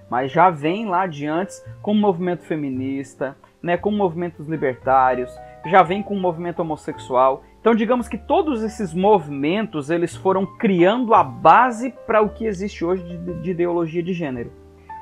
mas 0.09 0.31
já 0.31 0.49
vem 0.49 0.87
lá 0.87 1.05
de 1.05 1.25
antes 1.27 1.63
com 1.81 1.91
o 1.91 1.95
movimento 1.95 2.43
feminista, 2.43 3.37
né, 3.61 3.77
com 3.77 3.91
movimentos 3.91 4.47
libertários, 4.47 5.31
já 5.65 5.83
vem 5.83 6.01
com 6.01 6.15
o 6.15 6.19
movimento 6.19 6.59
homossexual. 6.59 7.43
Então, 7.59 7.75
digamos 7.75 8.07
que 8.07 8.17
todos 8.17 8.63
esses 8.63 8.93
movimentos 8.93 9.89
eles 9.89 10.15
foram 10.15 10.45
criando 10.57 11.13
a 11.13 11.23
base 11.23 11.93
para 12.07 12.21
o 12.21 12.29
que 12.29 12.45
existe 12.45 12.85
hoje 12.85 13.03
de, 13.03 13.41
de, 13.41 13.51
ideologia 13.51 14.01
de 14.01 14.13
gênero. 14.13 14.51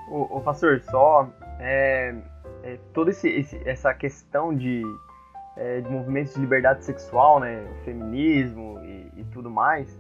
O, 0.10 0.38
o 0.38 0.42
pastor, 0.42 0.82
só 0.82 1.30
é, 1.60 2.16
é, 2.64 2.78
toda 2.94 3.12
essa 3.66 3.94
questão 3.94 4.56
de, 4.56 4.82
é, 5.56 5.82
de 5.82 5.90
movimentos 5.90 6.34
de 6.34 6.40
liberdade 6.40 6.84
sexual, 6.84 7.40
né, 7.40 7.64
feminismo 7.86 8.80
e, 8.84 9.22
e 9.22 9.24
tudo 9.26 9.52
mais, 9.52 9.96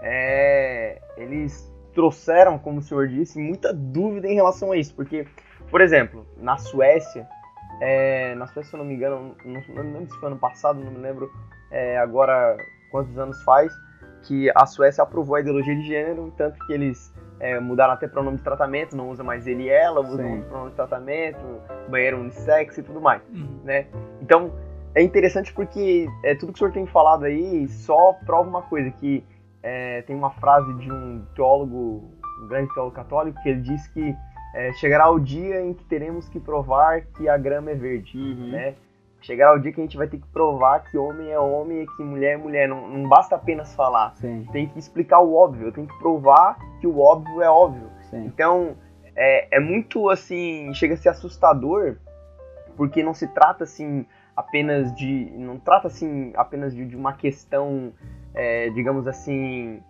é, 0.00 1.02
eles 1.18 1.69
trouxeram, 2.00 2.58
como 2.58 2.78
o 2.78 2.82
senhor 2.82 3.08
disse, 3.08 3.38
muita 3.38 3.74
dúvida 3.74 4.26
em 4.26 4.34
relação 4.34 4.72
a 4.72 4.76
isso. 4.76 4.94
Porque, 4.94 5.26
por 5.70 5.82
exemplo, 5.82 6.26
na 6.38 6.56
Suécia, 6.56 7.28
é, 7.78 8.34
na 8.36 8.46
Suécia, 8.46 8.70
se 8.70 8.74
eu 8.74 8.78
não 8.78 8.86
me 8.86 8.94
engano, 8.94 9.36
não, 9.44 9.62
não 9.74 9.82
lembro 9.82 10.10
se 10.10 10.18
foi 10.18 10.30
ano 10.30 10.38
passado, 10.38 10.80
não 10.80 10.90
me 10.90 10.98
lembro 10.98 11.30
é, 11.70 11.98
agora 11.98 12.56
quantos 12.90 13.18
anos 13.18 13.42
faz, 13.42 13.70
que 14.22 14.50
a 14.54 14.64
Suécia 14.64 15.04
aprovou 15.04 15.36
a 15.36 15.40
ideologia 15.40 15.76
de 15.76 15.86
gênero, 15.86 16.32
tanto 16.38 16.58
que 16.66 16.72
eles 16.72 17.12
é, 17.38 17.60
mudaram 17.60 17.92
até 17.92 18.08
pronome 18.08 18.38
de 18.38 18.42
tratamento, 18.42 18.96
não 18.96 19.10
usa 19.10 19.22
mais 19.22 19.46
ele 19.46 19.64
e 19.64 19.68
ela, 19.68 20.00
usa 20.00 20.22
um 20.22 20.42
pronome 20.42 20.70
de 20.70 20.76
tratamento, 20.76 21.38
banheiro 21.90 22.18
unissex 22.18 22.78
e 22.78 22.82
tudo 22.82 23.00
mais, 23.00 23.22
uhum. 23.28 23.60
né? 23.62 23.86
Então, 24.22 24.52
é 24.94 25.02
interessante 25.02 25.52
porque 25.52 26.08
é, 26.24 26.34
tudo 26.34 26.52
que 26.52 26.56
o 26.56 26.58
senhor 26.58 26.72
tem 26.72 26.86
falado 26.86 27.24
aí 27.24 27.68
só 27.68 28.14
prova 28.24 28.48
uma 28.48 28.62
coisa, 28.62 28.90
que 28.90 29.22
é, 29.62 30.02
tem 30.02 30.16
uma 30.16 30.30
frase 30.30 30.72
de 30.74 30.90
um 30.90 31.24
teólogo, 31.34 32.10
um 32.42 32.48
grande 32.48 32.72
teólogo 32.74 32.94
católico, 32.94 33.40
que 33.42 33.48
ele 33.48 33.60
diz 33.60 33.86
que 33.88 34.14
é, 34.54 34.72
chegará 34.74 35.10
o 35.10 35.20
dia 35.20 35.60
em 35.62 35.74
que 35.74 35.84
teremos 35.84 36.28
que 36.28 36.40
provar 36.40 37.02
que 37.02 37.28
a 37.28 37.36
grama 37.36 37.70
é 37.70 37.74
verde, 37.74 38.18
uhum. 38.18 38.50
né? 38.50 38.74
Chegará 39.22 39.54
o 39.54 39.58
dia 39.58 39.70
que 39.70 39.80
a 39.80 39.84
gente 39.84 39.96
vai 39.96 40.08
ter 40.08 40.18
que 40.18 40.26
provar 40.28 40.80
que 40.84 40.96
homem 40.96 41.30
é 41.30 41.38
homem 41.38 41.82
e 41.82 41.86
que 41.86 42.02
mulher 42.02 42.32
é 42.32 42.36
mulher. 42.38 42.66
Não, 42.66 42.88
não 42.88 43.08
basta 43.08 43.36
apenas 43.36 43.74
falar. 43.74 44.14
Sim. 44.16 44.46
Tem 44.50 44.66
que 44.66 44.78
explicar 44.78 45.20
o 45.20 45.34
óbvio. 45.34 45.70
Tem 45.72 45.84
que 45.84 45.98
provar 45.98 46.58
que 46.80 46.86
o 46.86 46.98
óbvio 46.98 47.42
é 47.42 47.50
óbvio. 47.50 47.90
Sim. 48.08 48.24
Então, 48.24 48.76
é, 49.14 49.56
é 49.56 49.60
muito 49.60 50.08
assim... 50.08 50.72
Chega 50.72 50.94
a 50.94 50.96
ser 50.96 51.10
assustador, 51.10 51.96
porque 52.78 53.02
não 53.02 53.12
se 53.12 53.28
trata 53.28 53.64
assim 53.64 54.06
apenas 54.34 54.94
de... 54.94 55.30
Não 55.36 55.58
trata 55.58 55.88
assim 55.88 56.32
apenas 56.34 56.74
de, 56.74 56.86
de 56.86 56.96
uma 56.96 57.12
questão 57.12 57.92
é, 58.34 58.70
digamos 58.70 59.06
assim, 59.06 59.82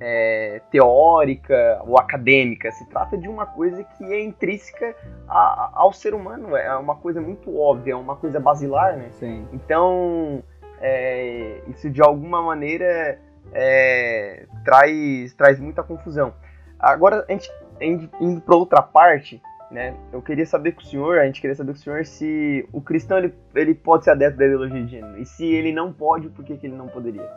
é, 0.00 0.60
teórica 0.70 1.82
ou 1.86 1.98
acadêmica. 1.98 2.70
Se 2.72 2.86
trata 2.88 3.16
de 3.16 3.28
uma 3.28 3.46
coisa 3.46 3.84
que 3.84 4.04
é 4.04 4.22
intrínseca 4.22 4.94
a, 5.28 5.70
ao 5.74 5.92
ser 5.92 6.14
humano. 6.14 6.56
É 6.56 6.74
uma 6.76 6.96
coisa 6.96 7.20
muito 7.20 7.56
óbvia, 7.58 7.92
é 7.92 7.96
uma 7.96 8.16
coisa 8.16 8.38
basilar, 8.40 8.96
né? 8.96 9.08
Sim. 9.12 9.46
Então, 9.52 10.42
é, 10.80 11.62
isso 11.68 11.90
de 11.90 12.02
alguma 12.02 12.42
maneira 12.42 13.18
é, 13.52 14.46
traz, 14.64 15.34
traz 15.34 15.58
muita 15.58 15.82
confusão. 15.82 16.32
Agora, 16.78 17.24
a 17.28 17.32
gente, 17.32 17.50
indo 17.80 18.40
para 18.40 18.54
outra 18.54 18.82
parte, 18.82 19.42
né? 19.70 19.94
Eu 20.12 20.22
queria 20.22 20.46
saber 20.46 20.72
com 20.72 20.80
o 20.80 20.84
senhor, 20.84 21.18
a 21.18 21.26
gente 21.26 21.40
queria 21.40 21.54
saber 21.54 21.72
com 21.72 21.78
o 21.78 21.80
senhor 21.80 22.06
se 22.06 22.66
o 22.72 22.80
cristão 22.80 23.18
ele, 23.18 23.34
ele 23.54 23.74
pode 23.74 24.04
ser 24.04 24.12
adepto 24.12 24.38
da 24.38 24.46
ideologia 24.46 24.82
de 24.82 24.90
gênero. 24.90 25.18
E 25.18 25.26
se 25.26 25.44
ele 25.44 25.72
não 25.72 25.92
pode, 25.92 26.28
por 26.28 26.44
que, 26.44 26.56
que 26.56 26.66
ele 26.66 26.76
não 26.76 26.88
poderia? 26.88 27.28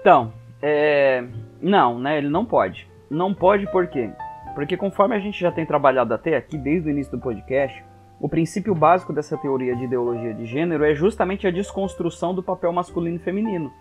Então, 0.00 0.32
é... 0.62 1.24
não, 1.60 1.98
né? 1.98 2.18
Ele 2.18 2.28
não 2.28 2.44
pode. 2.44 2.88
Não 3.10 3.34
pode 3.34 3.66
por 3.70 3.86
quê? 3.86 4.10
Porque 4.54 4.76
conforme 4.76 5.14
a 5.14 5.18
gente 5.18 5.40
já 5.40 5.50
tem 5.50 5.66
trabalhado 5.66 6.12
até 6.14 6.36
aqui 6.36 6.56
desde 6.56 6.88
o 6.88 6.90
início 6.90 7.12
do 7.12 7.22
podcast, 7.22 7.82
o 8.20 8.28
princípio 8.28 8.74
básico 8.74 9.12
dessa 9.12 9.36
teoria 9.36 9.74
de 9.74 9.84
ideologia 9.84 10.34
de 10.34 10.44
gênero 10.44 10.84
é 10.84 10.94
justamente 10.94 11.46
a 11.46 11.50
desconstrução 11.50 12.34
do 12.34 12.42
papel 12.42 12.72
masculino 12.72 13.16
e 13.16 13.20
feminino. 13.20 13.72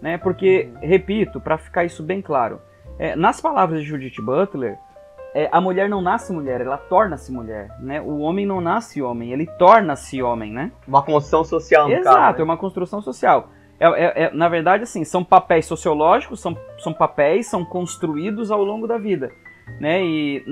Né? 0.00 0.18
Porque, 0.18 0.70
repito, 0.82 1.40
para 1.40 1.56
ficar 1.56 1.84
isso 1.84 2.02
bem 2.02 2.20
claro, 2.20 2.60
é, 2.98 3.16
nas 3.16 3.40
palavras 3.40 3.80
de 3.80 3.88
Judith 3.88 4.20
Butler, 4.20 4.78
é, 5.34 5.48
a 5.50 5.60
mulher 5.60 5.88
não 5.88 6.02
nasce 6.02 6.32
mulher, 6.32 6.60
ela 6.60 6.76
torna-se 6.76 7.32
mulher. 7.32 7.68
Né? 7.80 8.00
O 8.00 8.18
homem 8.18 8.44
não 8.44 8.60
nasce 8.60 9.00
homem, 9.00 9.32
ele 9.32 9.46
torna-se 9.58 10.22
homem. 10.22 10.52
Né? 10.52 10.72
Uma 10.86 11.02
construção 11.02 11.44
social, 11.44 11.88
no 11.88 11.94
Exato, 11.94 12.16
caso, 12.16 12.36
né? 12.36 12.40
é 12.40 12.44
uma 12.44 12.56
construção 12.56 13.00
social. 13.00 13.48
É, 13.78 13.86
é, 13.86 14.24
é, 14.24 14.30
na 14.32 14.48
verdade, 14.48 14.84
assim, 14.84 15.04
são 15.04 15.22
papéis 15.22 15.66
sociológicos, 15.66 16.40
são, 16.40 16.56
são 16.78 16.92
papéis, 16.92 17.46
são 17.46 17.64
construídos 17.64 18.50
ao 18.50 18.64
longo 18.64 18.86
da 18.86 18.98
vida. 18.98 19.30
né? 19.80 20.02
E 20.02 20.44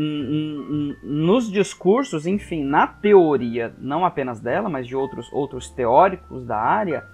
nos 1.02 1.50
discursos, 1.50 2.26
enfim, 2.26 2.64
na 2.64 2.86
teoria, 2.86 3.74
não 3.78 4.04
apenas 4.04 4.40
dela, 4.40 4.68
mas 4.68 4.86
de 4.86 4.94
outros, 4.96 5.32
outros 5.32 5.70
teóricos 5.70 6.44
da 6.44 6.58
área, 6.58 7.04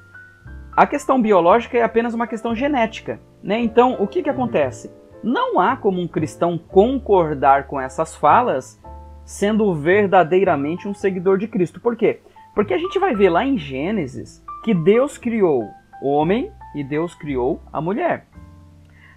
a 0.77 0.87
questão 0.87 1.21
biológica 1.21 1.77
é 1.79 1.83
apenas 1.83 2.15
uma 2.15 2.27
questão 2.27 2.55
genética, 2.55 3.21
né? 3.43 3.61
Então, 3.61 3.97
o 4.01 4.07
que 4.07 4.23
que 4.23 4.31
acontece? 4.31 4.91
Não 5.23 5.61
há 5.61 5.77
como 5.77 6.01
um 6.01 6.09
cristão 6.09 6.57
concordar 6.57 7.67
com 7.67 7.81
essas 7.81 8.17
falas 8.17 8.81
sendo 9.25 9.75
verdadeiramente 9.75 10.89
um 10.89 10.95
seguidor 10.95 11.39
de 11.39 11.47
Cristo. 11.47 11.81
Por 11.81 11.97
quê? 11.97 12.21
Porque 12.55 12.75
a 12.75 12.79
gente 12.79 12.99
vai 12.99 13.15
ver 13.15 13.31
lá 13.31 13.45
em 13.45 13.59
Gênesis 13.59 14.43
que 14.65 14.75
Deus 14.75 15.19
criou 15.19 15.69
homem 16.03 16.51
e 16.75 16.83
Deus 16.85 17.15
criou 17.15 17.61
a 17.73 17.81
mulher. 17.81 18.27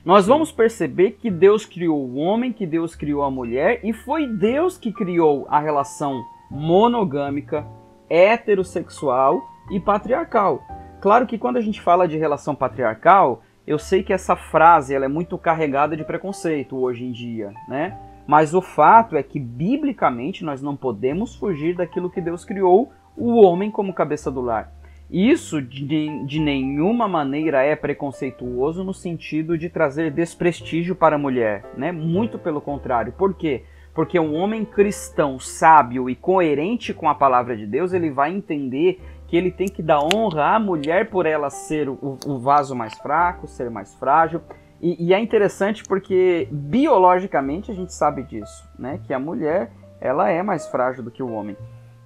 Nós 0.03 0.27
vamos 0.27 0.51
perceber 0.51 1.11
que 1.11 1.31
Deus 1.31 1.65
criou 1.65 1.97
o 1.97 2.15
homem, 2.15 2.51
que 2.51 2.65
Deus 2.65 2.93
criou 2.93 3.23
a 3.23 3.31
mulher, 3.31 3.79
e 3.83 3.93
foi 3.93 4.27
Deus 4.27 4.77
que 4.77 4.91
criou 4.91 5.47
a 5.49 5.59
relação 5.59 6.21
monogâmica, 6.51 7.65
heterossexual 8.09 9.41
e 9.71 9.79
patriarcal. 9.79 10.61
Claro 10.99 11.25
que 11.25 11.37
quando 11.37 11.57
a 11.57 11.61
gente 11.61 11.81
fala 11.81 12.07
de 12.07 12.17
relação 12.17 12.53
patriarcal, 12.53 13.43
eu 13.65 13.79
sei 13.79 14.03
que 14.03 14.11
essa 14.11 14.35
frase 14.35 14.93
ela 14.93 15.05
é 15.05 15.07
muito 15.07 15.37
carregada 15.37 15.95
de 15.95 16.03
preconceito 16.03 16.75
hoje 16.77 17.05
em 17.05 17.11
dia, 17.11 17.53
né? 17.67 17.97
Mas 18.27 18.53
o 18.53 18.61
fato 18.61 19.15
é 19.15 19.23
que 19.23 19.39
biblicamente 19.39 20.43
nós 20.43 20.61
não 20.61 20.75
podemos 20.75 21.35
fugir 21.35 21.75
daquilo 21.75 22.09
que 22.09 22.21
Deus 22.21 22.43
criou 22.43 22.91
o 23.15 23.41
homem 23.41 23.71
como 23.71 23.93
cabeça 23.93 24.29
do 24.29 24.41
lar. 24.41 24.71
Isso 25.13 25.61
de, 25.61 26.25
de 26.25 26.39
nenhuma 26.39 27.07
maneira 27.07 27.61
é 27.61 27.75
preconceituoso 27.75 28.83
no 28.83 28.95
sentido 28.95 29.55
de 29.55 29.69
trazer 29.69 30.09
desprestígio 30.09 30.95
para 30.95 31.17
a 31.17 31.19
mulher, 31.19 31.63
né? 31.77 31.91
Muito 31.91 32.39
pelo 32.39 32.59
contrário. 32.59 33.13
Por 33.13 33.35
quê? 33.35 33.63
Porque 33.93 34.19
um 34.19 34.33
homem 34.33 34.65
cristão 34.65 35.37
sábio 35.37 36.09
e 36.09 36.15
coerente 36.15 36.95
com 36.95 37.07
a 37.07 37.13
palavra 37.13 37.55
de 37.55 37.67
Deus, 37.67 37.93
ele 37.93 38.09
vai 38.09 38.33
entender 38.33 38.99
que 39.27 39.37
ele 39.37 39.51
tem 39.51 39.67
que 39.67 39.83
dar 39.83 39.99
honra 39.99 40.55
à 40.55 40.59
mulher 40.59 41.11
por 41.11 41.27
ela 41.27 41.51
ser 41.51 41.87
o, 41.87 42.17
o 42.25 42.39
vaso 42.39 42.75
mais 42.75 42.95
fraco, 42.95 43.47
ser 43.47 43.69
mais 43.69 43.93
frágil. 43.93 44.41
E, 44.81 45.09
e, 45.09 45.13
é 45.13 45.19
interessante 45.19 45.83
porque 45.83 46.47
biologicamente 46.51 47.69
a 47.69 47.75
gente 47.75 47.93
sabe 47.93 48.23
disso, 48.23 48.67
né? 48.79 48.99
Que 49.03 49.13
a 49.13 49.19
mulher 49.19 49.71
ela 50.01 50.27
é 50.31 50.41
mais 50.41 50.67
frágil 50.67 51.03
do 51.03 51.11
que 51.11 51.21
o 51.21 51.31
homem. 51.31 51.55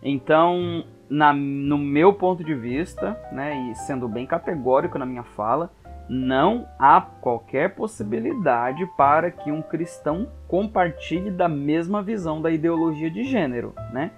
Então 0.03 0.83
na, 1.09 1.33
no 1.33 1.77
meu 1.77 2.13
ponto 2.13 2.43
de 2.43 2.53
vista, 2.53 3.19
né, 3.31 3.71
e 3.71 3.75
sendo 3.75 4.07
bem 4.07 4.25
categórico 4.25 4.97
na 4.97 5.05
minha 5.05 5.23
fala, 5.23 5.71
não 6.09 6.67
há 6.79 7.01
qualquer 7.01 7.75
possibilidade 7.75 8.85
para 8.97 9.29
que 9.29 9.51
um 9.51 9.61
cristão 9.61 10.27
compartilhe 10.47 11.31
da 11.31 11.49
mesma 11.49 12.01
visão 12.01 12.41
da 12.41 12.49
ideologia 12.49 13.11
de 13.11 13.23
gênero, 13.23 13.73
né? 13.91 14.11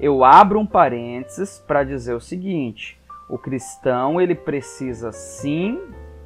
Eu 0.00 0.24
abro 0.24 0.58
um 0.58 0.66
parênteses 0.66 1.62
para 1.66 1.84
dizer 1.84 2.14
o 2.14 2.20
seguinte: 2.20 2.98
o 3.28 3.38
cristão 3.38 4.20
ele 4.20 4.34
precisa 4.34 5.12
sim 5.12 5.78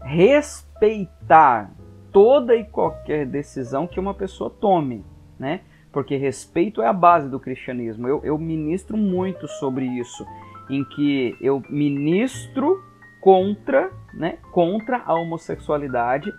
respeitar 0.03 1.71
toda 2.13 2.55
e 2.55 2.65
qualquer 2.65 3.27
decisão 3.27 3.87
que 3.87 4.01
uma 4.01 4.15
pessoa 4.15 4.49
tome, 4.49 5.05
né? 5.39 5.61
Porque 5.99 6.15
respeito 6.15 6.81
é 6.81 6.87
a 6.87 6.93
base 6.93 7.29
do 7.29 7.41
cristianismo. 7.41 8.07
Eu, 8.07 8.21
eu 8.23 8.39
ministro 8.39 8.97
muito 8.97 9.49
sobre 9.49 9.85
isso, 9.85 10.25
em 10.71 10.85
que 10.85 11.37
eu 11.41 11.61
ministro 11.69 12.81
contra, 13.21 13.91
né, 14.15 14.39
contra 14.53 15.03
a 15.05 15.13
homossexualidade. 15.13 16.33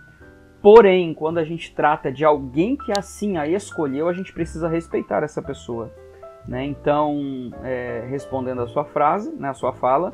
Porém, 0.62 1.12
quando 1.12 1.36
a 1.36 1.44
gente 1.44 1.74
trata 1.74 2.10
de 2.10 2.24
alguém 2.24 2.74
que 2.74 2.90
assim 2.90 3.36
a 3.36 3.46
escolheu, 3.46 4.08
a 4.08 4.14
gente 4.14 4.32
precisa 4.32 4.66
respeitar 4.66 5.22
essa 5.22 5.42
pessoa. 5.42 5.92
Né? 6.48 6.64
Então, 6.64 7.52
é, 7.62 8.06
respondendo 8.08 8.62
a 8.62 8.66
sua 8.66 8.86
frase, 8.86 9.30
né, 9.30 9.50
a 9.50 9.54
sua 9.54 9.74
fala, 9.74 10.10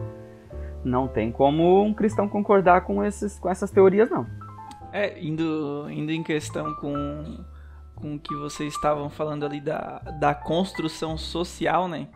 não 0.84 1.06
tem 1.06 1.30
como 1.30 1.84
um 1.84 1.94
cristão 1.94 2.28
concordar 2.28 2.80
com, 2.80 3.04
esses, 3.04 3.38
com 3.38 3.48
essas 3.48 3.70
teorias, 3.70 4.10
não. 4.10 4.26
É, 4.92 5.22
indo, 5.22 5.86
indo 5.88 6.10
em 6.10 6.24
questão 6.24 6.74
com 6.74 7.44
com 7.96 8.14
o 8.14 8.18
que 8.18 8.34
vocês 8.36 8.72
estavam 8.74 9.10
falando 9.10 9.44
ali 9.44 9.60
da, 9.60 9.98
da 10.20 10.34
construção 10.34 11.18
social, 11.18 11.88
né? 11.88 12.06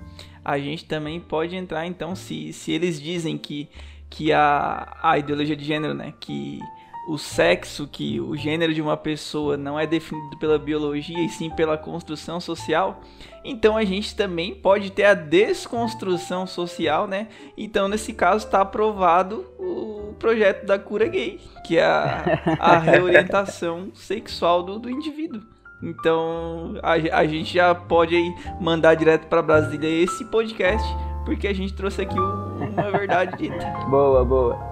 A 0.45 0.59
gente 0.59 0.85
também 0.85 1.19
pode 1.19 1.57
entrar, 1.57 1.87
então, 1.87 2.15
se, 2.15 2.53
se 2.53 2.71
eles 2.71 3.01
dizem 3.01 3.37
que, 3.37 3.69
que 4.09 4.33
a, 4.33 4.97
a 5.03 5.19
ideologia 5.19 5.57
de 5.57 5.65
gênero, 5.65 5.95
né? 5.95 6.15
Que 6.21 6.61
o 7.09 7.19
sexo, 7.19 7.89
que 7.91 8.21
o 8.21 8.37
gênero 8.37 8.73
de 8.73 8.81
uma 8.81 8.97
pessoa 8.97 9.57
não 9.57 9.81
é 9.81 9.87
definido 9.87 10.37
pela 10.39 10.59
biologia 10.59 11.19
e 11.19 11.29
sim 11.29 11.51
pela 11.51 11.77
construção 11.77 12.41
social, 12.41 13.01
então 13.43 13.77
a 13.77 13.85
gente 13.85 14.15
também 14.15 14.55
pode 14.55 14.91
ter 14.93 15.05
a 15.05 15.15
desconstrução 15.15 16.47
social, 16.47 17.07
né? 17.07 17.29
Então, 17.57 17.89
nesse 17.89 18.13
caso, 18.13 18.47
está 18.47 18.61
aprovado 18.61 19.47
o 19.59 20.15
projeto 20.19 20.67
da 20.67 20.79
cura 20.79 21.09
gay, 21.09 21.41
que 21.67 21.79
é 21.79 21.85
a, 21.85 22.23
a 22.59 22.79
reorientação 22.81 23.91
sexual 23.95 24.63
do, 24.63 24.79
do 24.79 24.91
indivíduo. 24.91 25.43
Então 25.83 26.75
a, 26.83 26.93
a 26.93 27.27
gente 27.27 27.55
já 27.55 27.75
pode 27.75 28.17
mandar 28.61 28.95
direto 28.95 29.27
para 29.27 29.43
Brasília 29.43 29.89
esse 29.89 30.25
podcast, 30.27 30.87
porque 31.25 31.49
a 31.49 31.55
gente 31.55 31.73
trouxe 31.75 32.03
aqui 32.03 32.19
uma 32.19 32.91
verdade 32.91 33.37
dita. 33.37 33.67
boa, 33.89 34.25
boa. 34.25 34.70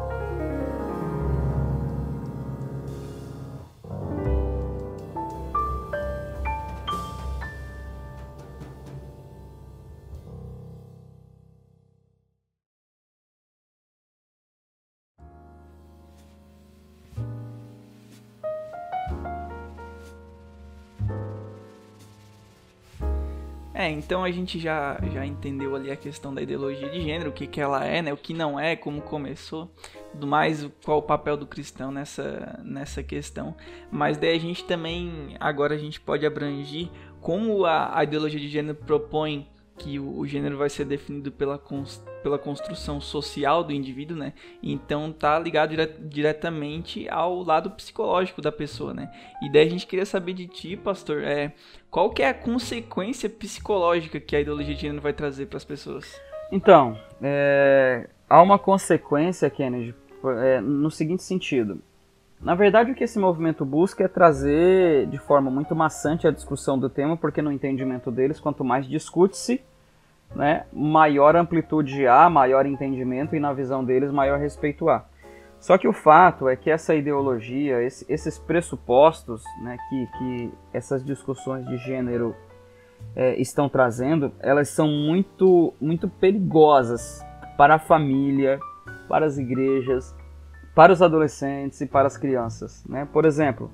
É, 23.89 23.91
então 23.91 24.23
a 24.23 24.31
gente 24.31 24.59
já, 24.59 25.01
já 25.15 25.25
entendeu 25.25 25.75
ali 25.75 25.91
a 25.91 25.97
questão 25.97 26.35
da 26.35 26.43
ideologia 26.43 26.91
de 26.91 27.01
gênero, 27.01 27.31
o 27.31 27.33
que, 27.33 27.47
que 27.47 27.59
ela 27.59 27.83
é, 27.87 28.03
né, 28.03 28.13
o 28.13 28.19
que 28.19 28.35
não 28.35 28.61
é, 28.61 28.77
como 28.77 29.01
começou, 29.01 29.71
tudo 30.13 30.27
mais, 30.27 30.69
qual 30.85 30.99
o 30.99 31.03
papel 31.03 31.39
do 31.39 31.47
cristão 31.47 31.91
nessa, 31.91 32.61
nessa 32.63 33.03
questão. 33.03 33.57
Mas 33.91 34.19
daí 34.19 34.37
a 34.37 34.39
gente 34.41 34.63
também, 34.65 35.35
agora 35.41 35.75
a 35.75 35.79
gente 35.79 35.99
pode 35.99 36.27
abranger 36.27 36.91
como 37.23 37.65
a, 37.65 37.99
a 37.99 38.05
ideologia 38.05 38.39
de 38.39 38.49
gênero 38.49 38.77
propõe 38.77 39.49
que 39.79 39.99
o, 39.99 40.19
o 40.19 40.27
gênero 40.27 40.59
vai 40.59 40.69
ser 40.69 40.85
definido 40.85 41.33
pela, 41.33 41.59
pela 42.29 42.39
construção 42.39 43.01
social 43.01 43.65
do 43.65 43.73
indivíduo, 43.73 44.15
né? 44.15 44.35
Então 44.63 45.11
tá 45.11 45.39
ligado 45.39 45.71
dire, 45.71 45.87
diretamente 45.99 47.09
ao 47.09 47.43
lado 47.43 47.71
psicológico 47.71 48.43
da 48.43 48.53
pessoa, 48.53 48.93
né? 48.93 49.11
E 49.43 49.51
daí 49.51 49.67
a 49.67 49.71
gente 49.71 49.87
queria 49.87 50.05
saber 50.05 50.35
de 50.35 50.47
ti, 50.47 50.77
pastor, 50.77 51.23
é, 51.23 51.55
qual 51.91 52.11
que 52.11 52.23
é 52.23 52.29
a 52.29 52.35
consequência 52.35 53.31
psicológica 53.31 54.21
que 54.21 54.37
a 54.37 54.41
ideologia 54.41 54.75
de 54.75 54.83
gênero 54.83 55.01
vai 55.01 55.15
trazer 55.15 55.47
para 55.47 55.57
as 55.57 55.65
pessoas? 55.65 56.21
Então, 56.53 56.99
é, 57.23 58.07
há 58.29 58.43
uma 58.43 58.59
consequência, 58.59 59.49
Kennedy, 59.49 59.95
é, 60.43 60.61
no 60.61 60.91
seguinte 60.91 61.23
sentido. 61.23 61.81
Na 62.41 62.55
verdade, 62.55 62.93
o 62.93 62.95
que 62.95 63.05
esse 63.05 63.19
movimento 63.19 63.65
busca 63.65 64.05
é 64.05 64.09
trazer 64.09 65.07
de 65.07 65.19
forma 65.19 65.51
muito 65.51 65.75
maçante 65.75 66.29
a 66.29 66.31
discussão 66.31 66.79
do 66.79 66.91
tema, 66.91 67.17
porque 67.17 67.41
no 67.41 67.51
entendimento 67.51 68.11
deles, 68.11 68.39
quanto 68.39 68.63
mais 68.63 68.87
discute-se, 68.87 69.61
né, 70.35 70.67
maior 70.73 71.37
amplitude 71.37 72.07
há, 72.07 72.29
maior 72.29 72.67
entendimento 72.67 73.35
e 73.35 73.41
na 73.41 73.53
visão 73.53 73.85
deles 73.85 74.11
maior 74.11 74.39
respeito 74.39 74.89
há. 74.89 75.05
Só 75.61 75.77
que 75.77 75.89
o 75.89 75.93
fato 75.93 76.49
é 76.49 76.55
que 76.55 76.71
essa 76.71 76.95
ideologia, 76.95 77.83
esse, 77.83 78.07
esses 78.09 78.39
pressupostos 78.39 79.43
né, 79.63 79.77
que, 79.89 80.07
que 80.19 80.53
essas 80.73 81.05
discussões 81.05 81.67
de 81.67 81.77
gênero 81.79 82.35
é, 83.17 83.35
estão 83.41 83.69
trazendo, 83.69 84.33
elas 84.39 84.69
são 84.69 84.87
muito, 84.87 85.75
muito 85.81 86.09
perigosas 86.09 87.25
para 87.57 87.75
a 87.75 87.79
família, 87.79 88.61
para 89.09 89.27
as 89.27 89.37
igrejas, 89.37 90.15
para 90.75 90.93
os 90.93 91.03
adolescentes 91.03 91.81
e 91.81 91.87
para 91.87 92.07
as 92.07 92.17
crianças. 92.17 92.85
Né? 92.87 93.09
Por 93.13 93.25
exemplo, 93.25 93.69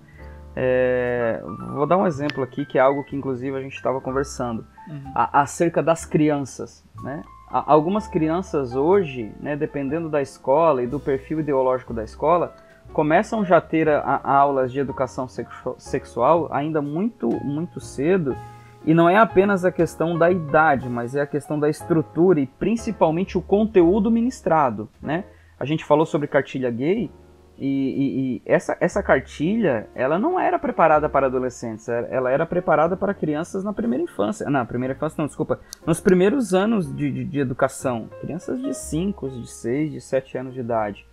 é, 0.57 1.43
vou 1.73 1.87
dar 1.87 1.97
um 1.97 2.07
exemplo 2.07 2.43
aqui 2.43 2.65
que 2.65 2.79
é 2.79 2.81
algo 2.81 3.05
que 3.05 3.17
inclusive 3.17 3.57
a 3.57 3.61
gente 3.61 3.75
estava 3.75 4.01
conversando 4.01 4.67
uhum. 4.89 5.13
a, 5.15 5.43
acerca 5.43 5.83
das 5.83 6.05
crianças. 6.05 6.85
Né? 7.03 7.23
algumas 7.51 8.09
crianças 8.09 8.75
hoje, 8.75 9.33
né, 9.39 9.55
dependendo 9.57 10.09
da 10.09 10.21
escola 10.21 10.83
e 10.83 10.87
do 10.87 10.99
perfil 10.99 11.39
ideológico 11.39 11.95
da 11.95 12.03
escola, 12.03 12.55
começam 12.93 13.45
já 13.45 13.59
a 13.59 13.61
ter 13.61 13.89
a, 13.89 14.01
a 14.01 14.37
aulas 14.37 14.73
de 14.73 14.81
educação 14.81 15.29
sexu 15.29 15.75
sexual 15.79 16.49
ainda 16.51 16.83
muito, 16.83 17.29
muito 17.45 17.81
cedo. 17.81 18.37
E 18.85 18.93
não 18.93 19.09
é 19.09 19.17
apenas 19.17 19.65
a 19.65 19.73
questão 19.73 20.19
da 20.19 20.31
idade, 20.31 20.89
mas 20.89 21.15
é 21.15 21.21
a 21.21 21.27
questão 21.27 21.59
da 21.59 21.71
estrutura 21.71 22.41
e 22.41 22.47
principalmente 22.47 23.39
o 23.39 23.43
conteúdo 23.43 24.11
ministrado, 24.11 24.89
né? 25.01 25.25
A 25.59 25.65
gente 25.65 25.85
falou 25.85 26.05
sobre 26.05 26.27
cartilha 26.27 26.71
gay, 26.71 27.11
E, 27.57 27.67
e, 27.67 28.37
e, 28.37 28.43
essa, 28.45 28.77
essa 28.81 29.03
cartilha, 29.03 29.89
ela 29.95 30.19
não 30.19 30.39
era 30.39 30.59
preparada 30.59 31.09
para 31.09 31.27
adolescentes, 31.27 31.89
ela 31.89 32.31
era 32.31 32.45
preparada 32.45 32.97
para 32.97 33.15
crianças 33.15 33.63
na 33.63 33.73
primeira 33.73 34.03
infância. 34.03 34.49
Na 34.51 34.65
primeira 34.65 34.95
infância, 34.95 35.17
não, 35.19 35.27
desculpa. 35.27 35.61
Nos 35.87 36.01
primeiros 36.01 36.53
anos 36.53 36.95
de, 36.95 37.11
de, 37.11 37.25
de 37.25 37.39
educação. 37.41 38.09
Crianças 38.21 38.61
de 38.61 38.75
5, 38.75 39.31
de 39.31 39.49
6, 39.49 39.93
de 39.93 40.01
7 40.01 40.39
anos 40.39 40.55
de 40.55 40.61
idade. 40.61 41.07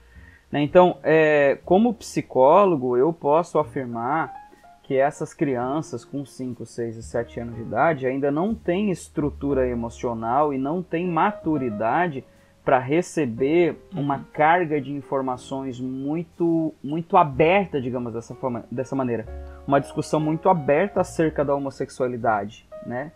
Né? 0.52 0.62
Então, 0.62 0.98
é, 1.04 1.60
como 1.64 1.94
psicólogo, 1.94 2.98
eu 2.98 3.14
posso 3.14 3.60
afirmar 3.60 4.34
que 4.84 4.98
essas 4.98 5.34
crianças 5.34 6.04
com 6.04 6.26
5, 6.26 6.66
6 6.66 6.98
e 6.98 7.04
7 7.04 7.40
anos 7.40 7.56
de 7.56 7.62
idade 7.62 8.06
ainda 8.06 8.30
não 8.30 8.54
têm 8.54 8.92
estrutura 8.92 9.68
emocional 9.68 10.54
e 10.54 10.58
não 10.58 10.84
têm 10.84 11.08
maturidade 11.08 12.26
para 12.64 12.78
receber 12.78 13.76
uma 13.94 14.18
uhum. 14.18 14.24
carga 14.32 14.80
de 14.80 14.92
informações 14.92 15.80
muito 15.80 16.74
muito 16.84 17.18
aberta, 17.18 17.82
digamos 17.82 18.14
dessa 18.14 18.36
forma, 18.36 18.66
dessa 18.72 18.96
maneira, 18.96 19.26
uma 19.66 19.80
discussão 19.80 20.20
muito 20.20 20.48
aberta 20.48 21.02
acerca 21.02 21.44
da 21.44 21.56
homossexualidade, 21.56 22.68
né? 22.86 23.12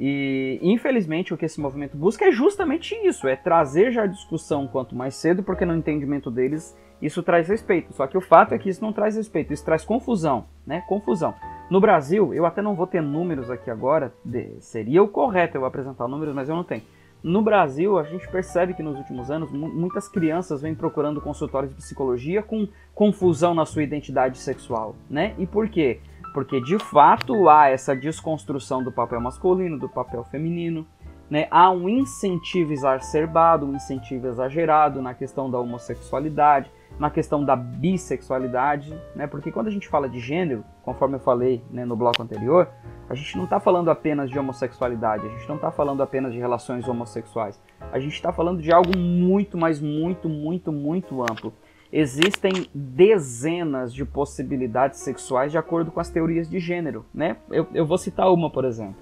E 0.00 0.58
infelizmente 0.62 1.34
o 1.34 1.36
que 1.36 1.44
esse 1.44 1.60
movimento 1.60 1.96
busca 1.96 2.24
é 2.24 2.30
justamente 2.30 2.94
isso, 3.06 3.26
é 3.28 3.36
trazer 3.36 3.92
já 3.92 4.02
a 4.02 4.06
discussão 4.06 4.66
quanto 4.66 4.94
mais 4.94 5.14
cedo, 5.14 5.42
porque 5.42 5.64
no 5.64 5.74
entendimento 5.74 6.30
deles 6.30 6.76
isso 7.00 7.22
traz 7.22 7.48
respeito. 7.48 7.92
Só 7.92 8.06
que 8.06 8.16
o 8.16 8.20
fato 8.20 8.52
é 8.54 8.58
que 8.58 8.68
isso 8.68 8.82
não 8.82 8.92
traz 8.92 9.16
respeito, 9.16 9.52
isso 9.52 9.64
traz 9.64 9.84
confusão, 9.84 10.46
né? 10.66 10.82
Confusão. 10.88 11.34
No 11.70 11.80
Brasil, 11.80 12.32
eu 12.32 12.46
até 12.46 12.62
não 12.62 12.74
vou 12.74 12.86
ter 12.86 13.02
números 13.02 13.50
aqui 13.50 13.70
agora, 13.70 14.12
de, 14.24 14.56
seria 14.60 15.02
o 15.02 15.08
correto 15.08 15.56
eu 15.56 15.64
apresentar 15.64 16.08
números, 16.08 16.34
mas 16.34 16.48
eu 16.48 16.56
não 16.56 16.64
tenho. 16.64 16.82
No 17.22 17.42
Brasil, 17.42 17.98
a 17.98 18.04
gente 18.04 18.28
percebe 18.28 18.74
que 18.74 18.82
nos 18.82 18.96
últimos 18.96 19.30
anos 19.30 19.50
muitas 19.50 20.08
crianças 20.08 20.62
vêm 20.62 20.74
procurando 20.74 21.20
consultórios 21.20 21.74
de 21.74 21.76
psicologia 21.76 22.42
com 22.42 22.68
confusão 22.94 23.54
na 23.54 23.66
sua 23.66 23.82
identidade 23.82 24.38
sexual, 24.38 24.94
né? 25.10 25.34
E 25.36 25.46
por 25.46 25.68
quê? 25.68 26.00
Porque 26.32 26.60
de 26.60 26.78
fato 26.78 27.48
há 27.48 27.68
essa 27.68 27.96
desconstrução 27.96 28.82
do 28.82 28.92
papel 28.92 29.20
masculino, 29.20 29.78
do 29.78 29.88
papel 29.88 30.22
feminino, 30.24 30.86
né? 31.28 31.48
Há 31.50 31.70
um 31.70 31.88
incentivo 31.88 32.72
exacerbado, 32.72 33.66
um 33.66 33.74
incentivo 33.74 34.28
exagerado 34.28 35.02
na 35.02 35.12
questão 35.12 35.50
da 35.50 35.58
homossexualidade, 35.58 36.70
na 36.98 37.10
questão 37.10 37.44
da 37.44 37.54
bissexualidade, 37.54 38.92
né? 39.14 39.26
Porque 39.26 39.52
quando 39.52 39.68
a 39.68 39.70
gente 39.70 39.88
fala 39.88 40.08
de 40.08 40.18
gênero, 40.18 40.64
conforme 40.82 41.16
eu 41.16 41.20
falei 41.20 41.62
né, 41.70 41.84
no 41.84 41.96
bloco 41.96 42.22
anterior, 42.22 42.68
a 43.08 43.14
gente 43.14 43.36
não 43.36 43.44
está 43.44 43.60
falando 43.60 43.90
apenas 43.90 44.28
de 44.28 44.38
homossexualidade, 44.38 45.26
a 45.26 45.30
gente 45.30 45.48
não 45.48 45.56
está 45.56 45.70
falando 45.70 46.02
apenas 46.02 46.32
de 46.32 46.38
relações 46.38 46.88
homossexuais, 46.88 47.60
a 47.92 47.98
gente 47.98 48.14
está 48.14 48.32
falando 48.32 48.60
de 48.60 48.72
algo 48.72 48.96
muito, 48.98 49.56
mas 49.56 49.80
muito, 49.80 50.28
muito, 50.28 50.72
muito 50.72 51.22
amplo. 51.22 51.52
Existem 51.90 52.66
dezenas 52.74 53.94
de 53.94 54.04
possibilidades 54.04 55.00
sexuais 55.00 55.50
de 55.50 55.56
acordo 55.56 55.90
com 55.90 56.00
as 56.00 56.10
teorias 56.10 56.48
de 56.48 56.58
gênero, 56.58 57.06
né? 57.14 57.36
Eu, 57.50 57.66
eu 57.72 57.86
vou 57.86 57.96
citar 57.96 58.30
uma, 58.30 58.50
por 58.50 58.64
exemplo. 58.64 58.96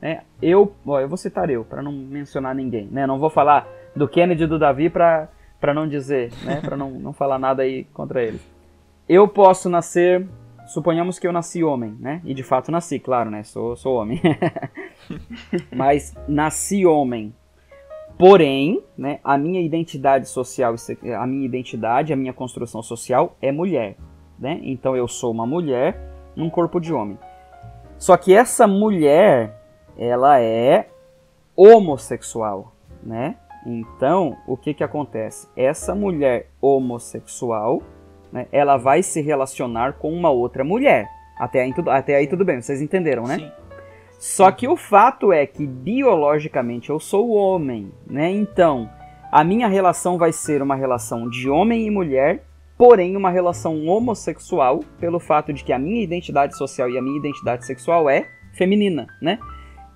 Né? 0.00 0.22
Eu, 0.40 0.72
ó, 0.86 1.00
eu 1.00 1.08
vou 1.08 1.16
citar 1.16 1.50
eu, 1.50 1.64
para 1.64 1.82
não 1.82 1.90
mencionar 1.90 2.54
ninguém, 2.54 2.86
né? 2.92 3.06
Não 3.06 3.18
vou 3.18 3.30
falar 3.30 3.66
do 3.96 4.06
Kennedy 4.06 4.44
e 4.44 4.46
do 4.46 4.56
Davi 4.56 4.88
para 4.88 5.28
para 5.60 5.74
não 5.74 5.88
dizer, 5.88 6.32
né, 6.44 6.60
para 6.60 6.76
não, 6.76 6.90
não 6.90 7.12
falar 7.12 7.38
nada 7.38 7.62
aí 7.62 7.84
contra 7.92 8.22
eles. 8.22 8.40
Eu 9.08 9.26
posso 9.26 9.68
nascer, 9.68 10.26
suponhamos 10.66 11.18
que 11.18 11.26
eu 11.26 11.32
nasci 11.32 11.64
homem, 11.64 11.96
né? 11.98 12.20
E 12.24 12.34
de 12.34 12.42
fato 12.42 12.70
nasci, 12.70 12.98
claro, 12.98 13.30
né? 13.30 13.42
Sou, 13.42 13.74
sou 13.74 13.96
homem. 13.96 14.20
Mas 15.74 16.14
nasci 16.28 16.84
homem. 16.84 17.34
Porém, 18.18 18.82
né, 18.96 19.20
a 19.22 19.38
minha 19.38 19.60
identidade 19.60 20.28
social, 20.28 20.74
a 21.18 21.26
minha 21.26 21.46
identidade, 21.46 22.12
a 22.12 22.16
minha 22.16 22.32
construção 22.32 22.82
social 22.82 23.36
é 23.40 23.52
mulher, 23.52 23.96
né? 24.38 24.60
Então 24.62 24.96
eu 24.96 25.06
sou 25.08 25.30
uma 25.30 25.46
mulher 25.46 25.96
num 26.34 26.50
corpo 26.50 26.80
de 26.80 26.92
homem. 26.92 27.18
Só 27.96 28.16
que 28.16 28.34
essa 28.34 28.66
mulher, 28.66 29.60
ela 29.96 30.40
é 30.40 30.88
homossexual, 31.56 32.72
né? 33.02 33.36
Então, 33.70 34.38
o 34.46 34.56
que, 34.56 34.72
que 34.72 34.82
acontece? 34.82 35.46
Essa 35.54 35.94
mulher 35.94 36.48
homossexual, 36.58 37.82
né, 38.32 38.46
ela 38.50 38.78
vai 38.78 39.02
se 39.02 39.20
relacionar 39.20 39.98
com 39.98 40.10
uma 40.10 40.30
outra 40.30 40.64
mulher. 40.64 41.06
Até 41.38 41.60
aí, 41.60 41.74
tudo, 41.74 41.90
até 41.90 42.16
aí 42.16 42.26
tudo 42.26 42.46
bem, 42.46 42.62
vocês 42.62 42.80
entenderam, 42.80 43.24
né? 43.24 43.38
Sim. 43.38 43.52
Só 44.18 44.50
que 44.50 44.66
o 44.66 44.74
fato 44.74 45.32
é 45.32 45.46
que 45.46 45.66
biologicamente 45.66 46.88
eu 46.88 46.98
sou 46.98 47.30
homem, 47.30 47.92
né? 48.06 48.30
Então, 48.30 48.90
a 49.30 49.44
minha 49.44 49.68
relação 49.68 50.16
vai 50.16 50.32
ser 50.32 50.62
uma 50.62 50.74
relação 50.74 51.28
de 51.28 51.50
homem 51.50 51.86
e 51.86 51.90
mulher, 51.90 52.44
porém 52.76 53.16
uma 53.16 53.30
relação 53.30 53.84
homossexual, 53.84 54.80
pelo 54.98 55.20
fato 55.20 55.52
de 55.52 55.62
que 55.62 55.74
a 55.74 55.78
minha 55.78 56.02
identidade 56.02 56.56
social 56.56 56.88
e 56.88 56.96
a 56.96 57.02
minha 57.02 57.18
identidade 57.18 57.66
sexual 57.66 58.08
é 58.08 58.26
feminina, 58.54 59.06
né? 59.20 59.38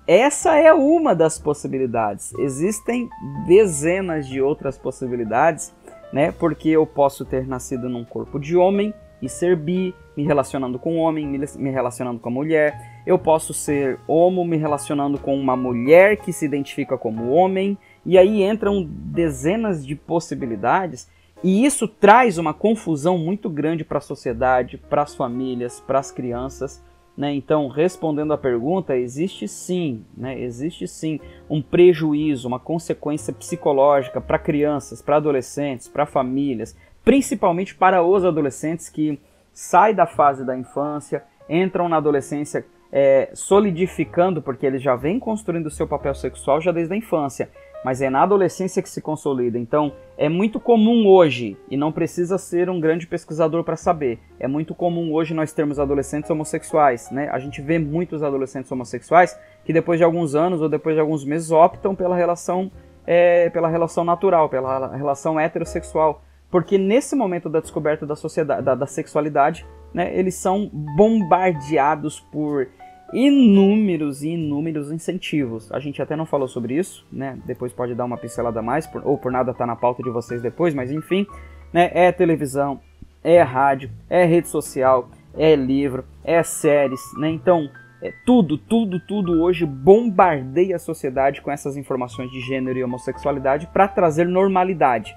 Essa 0.05 0.57
é 0.57 0.73
uma 0.73 1.15
das 1.15 1.39
possibilidades. 1.39 2.33
Existem 2.37 3.09
dezenas 3.47 4.27
de 4.27 4.41
outras 4.41 4.77
possibilidades, 4.77 5.73
né? 6.11 6.31
Porque 6.31 6.67
eu 6.69 6.85
posso 6.85 7.23
ter 7.23 7.47
nascido 7.47 7.87
num 7.87 8.03
corpo 8.03 8.37
de 8.37 8.57
homem 8.57 8.93
e 9.21 9.29
ser 9.29 9.55
bi, 9.55 9.95
me 10.17 10.23
relacionando 10.23 10.77
com 10.77 10.97
homem, 10.97 11.25
me 11.25 11.69
relacionando 11.69 12.19
com 12.19 12.27
a 12.27 12.31
mulher. 12.31 13.01
Eu 13.07 13.17
posso 13.17 13.53
ser 13.53 13.97
homo, 14.05 14.43
me 14.43 14.57
relacionando 14.57 15.17
com 15.17 15.39
uma 15.39 15.55
mulher 15.55 16.17
que 16.17 16.33
se 16.33 16.43
identifica 16.43 16.97
como 16.97 17.29
homem. 17.29 17.77
E 18.05 18.17
aí 18.17 18.43
entram 18.43 18.85
dezenas 18.85 19.85
de 19.85 19.95
possibilidades. 19.95 21.09
E 21.41 21.65
isso 21.65 21.87
traz 21.87 22.37
uma 22.37 22.53
confusão 22.53 23.17
muito 23.17 23.49
grande 23.49 23.85
para 23.85 23.99
a 23.99 24.01
sociedade, 24.01 24.77
para 24.77 25.03
as 25.03 25.15
famílias, 25.15 25.79
para 25.79 25.99
as 25.99 26.11
crianças 26.11 26.83
né? 27.15 27.33
Então, 27.33 27.67
respondendo 27.67 28.33
à 28.33 28.37
pergunta, 28.37 28.97
existe 28.97 29.47
sim, 29.47 30.03
né? 30.17 30.39
existe 30.39 30.87
sim 30.87 31.19
um 31.49 31.61
prejuízo, 31.61 32.47
uma 32.47 32.59
consequência 32.59 33.31
psicológica 33.31 34.19
para 34.19 34.39
crianças, 34.39 35.01
para 35.01 35.17
adolescentes, 35.17 35.87
para 35.87 36.05
famílias, 36.05 36.75
principalmente 37.03 37.75
para 37.75 38.01
os 38.01 38.25
adolescentes 38.25 38.89
que 38.89 39.19
saem 39.51 39.93
da 39.93 40.07
fase 40.07 40.43
da 40.43 40.57
infância, 40.57 41.23
entram 41.47 41.87
na 41.87 41.97
adolescência 41.97 42.65
é, 42.91 43.29
solidificando, 43.33 44.41
porque 44.41 44.65
eles 44.65 44.81
já 44.81 44.95
vêm 44.95 45.19
construindo 45.19 45.67
o 45.67 45.71
seu 45.71 45.87
papel 45.87 46.15
sexual 46.15 46.61
já 46.61 46.71
desde 46.71 46.93
a 46.93 46.97
infância 46.97 47.49
mas 47.83 48.01
é 48.01 48.09
na 48.09 48.23
adolescência 48.23 48.81
que 48.81 48.89
se 48.89 49.01
consolida. 49.01 49.57
Então, 49.57 49.93
é 50.17 50.29
muito 50.29 50.59
comum 50.59 51.07
hoje, 51.07 51.57
e 51.69 51.75
não 51.75 51.91
precisa 51.91 52.37
ser 52.37 52.69
um 52.69 52.79
grande 52.79 53.07
pesquisador 53.07 53.63
para 53.63 53.75
saber, 53.75 54.19
é 54.39 54.47
muito 54.47 54.73
comum 54.73 55.13
hoje 55.13 55.33
nós 55.33 55.51
termos 55.51 55.79
adolescentes 55.79 56.29
homossexuais, 56.29 57.09
né? 57.11 57.29
A 57.31 57.39
gente 57.39 57.61
vê 57.61 57.79
muitos 57.79 58.23
adolescentes 58.23 58.71
homossexuais 58.71 59.37
que 59.65 59.73
depois 59.73 59.97
de 59.97 60.03
alguns 60.03 60.35
anos 60.35 60.61
ou 60.61 60.69
depois 60.69 60.95
de 60.95 61.01
alguns 61.01 61.25
meses 61.25 61.51
optam 61.51 61.95
pela 61.95 62.15
relação, 62.15 62.71
é, 63.05 63.49
pela 63.49 63.67
relação 63.67 64.03
natural, 64.03 64.49
pela 64.49 64.95
relação 64.95 65.39
heterossexual. 65.39 66.21
Porque 66.51 66.77
nesse 66.77 67.15
momento 67.15 67.49
da 67.49 67.59
descoberta 67.59 68.05
da 68.05 68.15
sociedade, 68.15 68.61
da, 68.61 68.75
da 68.75 68.85
sexualidade, 68.85 69.65
né, 69.93 70.15
eles 70.15 70.35
são 70.35 70.69
bombardeados 70.71 72.19
por 72.19 72.67
inúmeros 73.13 74.23
e 74.23 74.29
inúmeros 74.29 74.91
incentivos. 74.91 75.71
A 75.71 75.79
gente 75.79 76.01
até 76.01 76.15
não 76.15 76.25
falou 76.25 76.47
sobre 76.47 76.75
isso, 76.75 77.05
né? 77.11 77.37
Depois 77.45 77.71
pode 77.71 77.93
dar 77.93 78.05
uma 78.05 78.17
pincelada 78.17 78.59
a 78.59 78.63
mais, 78.63 78.87
por, 78.87 79.05
ou 79.05 79.17
por 79.17 79.31
nada 79.31 79.53
tá 79.53 79.65
na 79.65 79.75
pauta 79.75 80.01
de 80.01 80.09
vocês 80.09 80.41
depois, 80.41 80.73
mas 80.73 80.91
enfim, 80.91 81.25
né? 81.71 81.91
É 81.93 82.11
televisão, 82.11 82.81
é 83.23 83.41
rádio, 83.41 83.91
é 84.09 84.25
rede 84.25 84.47
social, 84.47 85.09
é 85.37 85.55
livro, 85.55 86.03
é 86.23 86.41
séries, 86.41 87.01
né? 87.17 87.29
Então, 87.29 87.69
é 88.01 88.11
tudo, 88.25 88.57
tudo, 88.57 88.99
tudo 88.99 89.41
hoje 89.41 89.65
bombardeia 89.65 90.75
a 90.75 90.79
sociedade 90.79 91.41
com 91.41 91.51
essas 91.51 91.77
informações 91.77 92.29
de 92.31 92.41
gênero 92.41 92.77
e 92.77 92.83
homossexualidade 92.83 93.67
para 93.67 93.87
trazer 93.87 94.27
normalidade. 94.27 95.15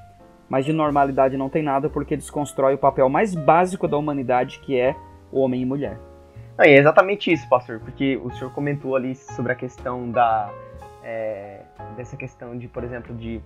Mas 0.49 0.65
de 0.65 0.73
normalidade 0.73 1.37
não 1.37 1.49
tem 1.49 1.63
nada 1.63 1.91
porque 1.91 2.17
desconstrói 2.17 2.75
o 2.75 2.79
papel 2.79 3.09
mais 3.09 3.35
básico 3.35 3.89
da 3.89 3.97
humanidade, 3.97 4.61
que 4.61 4.79
é 4.79 4.95
homem 5.33 5.63
e 5.63 5.67
mulher. 5.67 5.99
É 6.59 6.79
exatamente 6.79 7.31
isso, 7.31 7.49
pastor, 7.49 7.81
porque 7.81 8.17
o 8.17 8.31
senhor 8.31 8.53
comentou 8.53 8.97
ali 8.97 9.15
sobre 9.15 9.53
a 9.53 9.55
questão 9.55 10.11
da. 10.11 10.51
É, 11.03 11.61
dessa 11.97 12.17
questão 12.17 12.57
de, 12.57 12.69
por 12.69 12.83
exemplo, 12.83 13.15
de. 13.15 13.41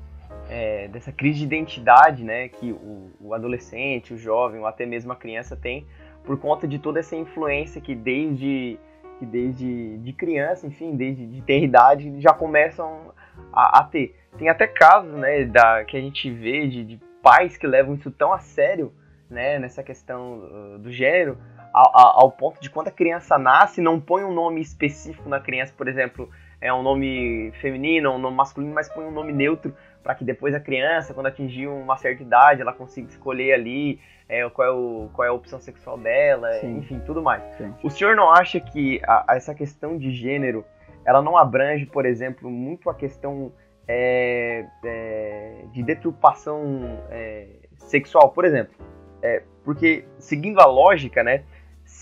É, 0.48 0.88
dessa 0.88 1.12
crise 1.12 1.40
de 1.40 1.44
identidade, 1.44 2.24
né, 2.24 2.48
que 2.48 2.72
o, 2.72 3.10
o, 3.20 3.34
adolescente, 3.34 4.14
o 4.14 4.18
jovem, 4.18 4.60
ou 4.60 4.66
até 4.66 4.86
mesmo 4.86 5.12
a 5.12 5.16
criança 5.16 5.56
tem, 5.56 5.86
por 6.24 6.38
conta 6.38 6.66
de 6.66 6.78
toda 6.78 6.98
essa 7.00 7.14
influência 7.14 7.80
que 7.80 7.94
desde, 7.94 8.78
que 9.18 9.26
desde 9.26 9.98
de 9.98 10.12
criança, 10.12 10.66
enfim, 10.66 10.96
desde 10.96 11.26
de 11.26 11.42
ter 11.42 11.62
idade, 11.62 12.20
já 12.20 12.32
começam 12.32 13.12
a, 13.52 13.80
a, 13.80 13.84
ter. 13.84 14.16
Tem 14.38 14.48
até 14.48 14.66
casos, 14.66 15.12
né, 15.12 15.44
da, 15.44 15.84
que 15.84 15.96
a 15.96 16.00
gente 16.00 16.30
vê 16.30 16.66
de, 16.66 16.84
de 16.84 17.00
pais 17.22 17.56
que 17.56 17.66
levam 17.66 17.94
isso 17.94 18.10
tão 18.10 18.32
a 18.32 18.38
sério, 18.38 18.92
né, 19.28 19.58
nessa 19.58 19.82
questão 19.82 20.38
uh, 20.38 20.78
do 20.78 20.90
gênero, 20.90 21.38
ao, 21.72 22.24
ao, 22.24 22.32
ponto 22.32 22.60
de 22.60 22.70
quando 22.70 22.88
a 22.88 22.92
criança 22.92 23.38
nasce, 23.38 23.80
não 23.80 24.00
põe 24.00 24.24
um 24.24 24.32
nome 24.32 24.60
específico 24.60 25.28
na 25.28 25.40
criança, 25.40 25.72
por 25.76 25.88
exemplo, 25.88 26.28
é 26.60 26.72
um 26.72 26.82
nome 26.82 27.52
feminino, 27.60 28.10
um 28.10 28.18
nome 28.18 28.36
masculino, 28.36 28.74
mas 28.74 28.88
põe 28.88 29.04
um 29.04 29.10
nome 29.10 29.32
neutro 29.32 29.74
para 30.02 30.14
que 30.14 30.24
depois 30.24 30.54
a 30.54 30.60
criança, 30.60 31.14
quando 31.14 31.26
atingir 31.26 31.66
uma 31.66 31.96
certa 31.96 32.22
idade, 32.22 32.60
ela 32.60 32.72
consiga 32.72 33.08
escolher 33.08 33.52
ali 33.52 34.00
é, 34.28 34.48
qual, 34.48 34.68
é 34.68 34.70
o, 34.70 35.10
qual 35.12 35.26
é 35.26 35.28
a 35.28 35.32
opção 35.32 35.60
sexual 35.60 35.98
dela, 35.98 36.52
Sim. 36.54 36.78
enfim, 36.78 37.00
tudo 37.00 37.22
mais. 37.22 37.42
Sim. 37.56 37.74
O 37.82 37.90
senhor 37.90 38.14
não 38.16 38.30
acha 38.30 38.60
que 38.60 39.00
a, 39.04 39.32
a 39.32 39.36
essa 39.36 39.54
questão 39.54 39.98
de 39.98 40.10
gênero, 40.10 40.64
ela 41.04 41.20
não 41.20 41.36
abrange, 41.36 41.86
por 41.86 42.06
exemplo, 42.06 42.50
muito 42.50 42.88
a 42.88 42.94
questão 42.94 43.52
é, 43.88 44.64
é, 44.84 45.64
de 45.72 45.82
deturpação 45.82 47.00
é, 47.10 47.46
sexual, 47.76 48.30
por 48.30 48.44
exemplo? 48.44 48.74
É, 49.22 49.42
porque, 49.64 50.04
seguindo 50.18 50.60
a 50.60 50.66
lógica, 50.66 51.22
né, 51.22 51.42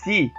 se 0.03 0.31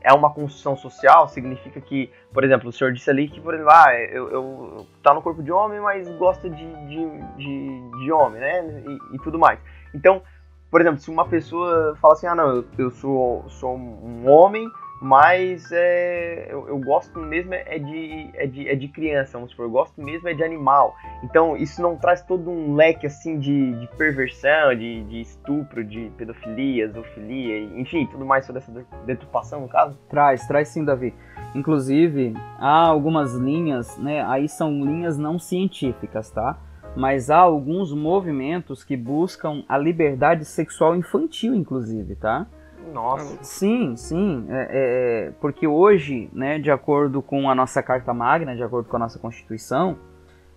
é 0.00 0.12
uma 0.12 0.30
construção 0.30 0.76
social, 0.76 1.28
significa 1.28 1.80
que, 1.80 2.10
por 2.32 2.44
exemplo, 2.44 2.68
o 2.68 2.72
senhor 2.72 2.92
disse 2.92 3.08
ali 3.08 3.28
que, 3.28 3.40
por 3.40 3.54
exemplo, 3.54 3.72
ah, 3.72 3.94
eu, 3.94 4.30
eu 4.30 4.86
tá 5.02 5.14
no 5.14 5.22
corpo 5.22 5.42
de 5.42 5.50
homem, 5.50 5.80
mas 5.80 6.06
gosta 6.16 6.50
de, 6.50 6.66
de, 6.86 7.06
de, 7.38 7.90
de 8.04 8.12
homem, 8.12 8.40
né? 8.40 8.84
E, 8.86 9.16
e, 9.16 9.18
tudo 9.20 9.38
mais. 9.38 9.58
Então, 9.94 10.22
por 10.70 10.80
exemplo, 10.80 11.00
se 11.00 11.10
uma 11.10 11.26
pessoa 11.26 11.96
fala 12.00 12.14
assim, 12.14 12.26
ah, 12.26 12.34
não, 12.34 12.48
eu, 12.48 12.64
eu 12.76 12.90
sou, 12.90 13.48
sou 13.48 13.76
um 13.76 14.28
homem, 14.28 14.68
mas 15.04 15.70
é, 15.70 16.46
eu, 16.50 16.66
eu, 16.66 16.78
gosto 16.78 17.18
mesmo 17.18 17.52
é 17.52 17.78
de, 17.78 18.30
é, 18.32 18.46
de, 18.46 18.68
é 18.70 18.74
de 18.74 18.88
criança, 18.88 19.32
vamos 19.34 19.50
supor, 19.50 19.66
eu 19.66 19.70
gosto 19.70 20.02
mesmo 20.02 20.26
é 20.30 20.32
de 20.32 20.42
animal. 20.42 20.96
Então 21.22 21.58
isso 21.58 21.82
não 21.82 21.94
traz 21.94 22.22
todo 22.22 22.50
um 22.50 22.74
leque 22.74 23.06
assim 23.06 23.38
de, 23.38 23.72
de 23.74 23.86
perversão, 23.98 24.74
de, 24.74 25.04
de 25.04 25.20
estupro, 25.20 25.84
de 25.84 26.10
pedofilia, 26.16 26.88
zoofilia, 26.88 27.64
enfim, 27.78 28.06
tudo 28.06 28.24
mais 28.24 28.46
sobre 28.46 28.62
essa 28.62 28.72
deturpação 29.04 29.60
no 29.60 29.68
caso? 29.68 29.98
Traz, 30.08 30.46
traz 30.46 30.68
sim, 30.68 30.82
Davi. 30.82 31.12
Inclusive, 31.54 32.32
há 32.58 32.86
algumas 32.86 33.34
linhas, 33.34 33.98
né? 33.98 34.24
Aí 34.24 34.48
são 34.48 34.70
linhas 34.82 35.18
não 35.18 35.38
científicas, 35.38 36.30
tá? 36.30 36.58
Mas 36.96 37.28
há 37.28 37.36
alguns 37.36 37.92
movimentos 37.92 38.82
que 38.82 38.96
buscam 38.96 39.64
a 39.68 39.76
liberdade 39.76 40.46
sexual 40.46 40.96
infantil, 40.96 41.54
inclusive, 41.54 42.16
tá? 42.16 42.46
Nossa. 42.92 43.42
Sim, 43.42 43.96
sim. 43.96 44.46
É, 44.48 44.68
é, 44.70 45.32
porque 45.40 45.66
hoje, 45.66 46.30
né, 46.32 46.58
de 46.58 46.70
acordo 46.70 47.22
com 47.22 47.48
a 47.48 47.54
nossa 47.54 47.82
Carta 47.82 48.12
Magna, 48.12 48.54
de 48.54 48.62
acordo 48.62 48.88
com 48.88 48.96
a 48.96 49.00
nossa 49.00 49.18
Constituição, 49.18 49.96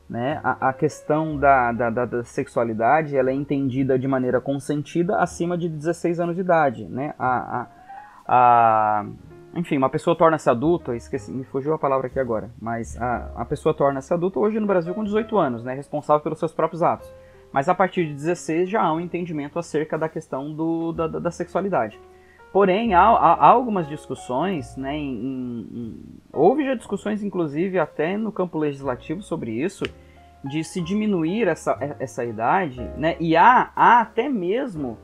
né, 0.10 0.40
a, 0.44 0.70
a 0.70 0.74
questão 0.74 1.38
da, 1.38 1.72
da, 1.72 1.90
da, 1.90 2.24
sexualidade 2.24 3.18
ela 3.18 3.30
é 3.30 3.34
entendida 3.34 4.00
de 4.00 4.08
maneira 4.08 4.40
consentida 4.40 5.18
acima 5.18 5.58
de 5.58 5.68
16 5.68 6.20
anos 6.20 6.36
de 6.36 6.42
idade. 6.42 6.86
Né? 6.86 7.14
A, 7.20 7.60
a, 7.60 7.68
a 8.28 9.06
enfim, 9.54 9.78
uma 9.78 9.90
pessoa 9.90 10.16
torna-se 10.16 10.50
adulta, 10.50 10.96
esqueci, 10.96 11.32
me 11.32 11.44
fugiu 11.44 11.74
a 11.74 11.80
palavra 11.80 12.08
aqui 12.08 12.20
agora, 12.20 12.50
mas 12.62 13.00
a, 13.02 13.32
a 13.36 13.46
pessoa 13.46 13.74
torna-se 13.74 14.14
adulta 14.14 14.40
hoje 14.40 14.60
no 14.60 14.68
Brasil 14.68 14.94
com 14.94 15.04
18 15.04 15.38
anos, 15.38 15.64
né, 15.64 15.74
responsável 15.74 16.22
pelos 16.22 16.40
seus 16.40 16.54
próprios 16.54 16.84
atos. 16.84 17.12
Mas 17.52 17.68
a 17.68 17.76
partir 17.76 18.06
de 18.06 18.14
16 18.14 18.70
já 18.70 18.82
há 18.82 18.94
um 18.94 19.00
entendimento 19.00 19.58
acerca 19.58 19.98
da 19.98 20.08
questão 20.08 20.54
do, 20.54 20.92
da, 20.92 21.08
da 21.08 21.32
sexualidade. 21.32 22.00
Porém, 22.52 22.94
há, 22.94 23.02
há, 23.02 23.34
há 23.34 23.48
algumas 23.50 23.88
discussões, 23.88 24.76
né, 24.78 24.96
em, 24.96 25.68
em, 25.72 26.04
houve 26.32 26.66
já 26.66 26.76
discussões, 26.76 27.22
inclusive, 27.22 27.78
até 27.78 28.18
no 28.18 28.32
campo 28.32 28.58
legislativo 28.58 29.22
sobre 29.22 29.52
isso, 29.52 29.84
de 30.44 30.64
se 30.64 30.82
diminuir 30.82 31.48
essa, 31.48 31.78
essa 32.00 32.24
idade, 32.24 32.82
né, 32.98 33.18
e 33.20 33.36
há, 33.36 33.72
há 33.76 34.02
até 34.02 34.30
mesmo 34.30 34.98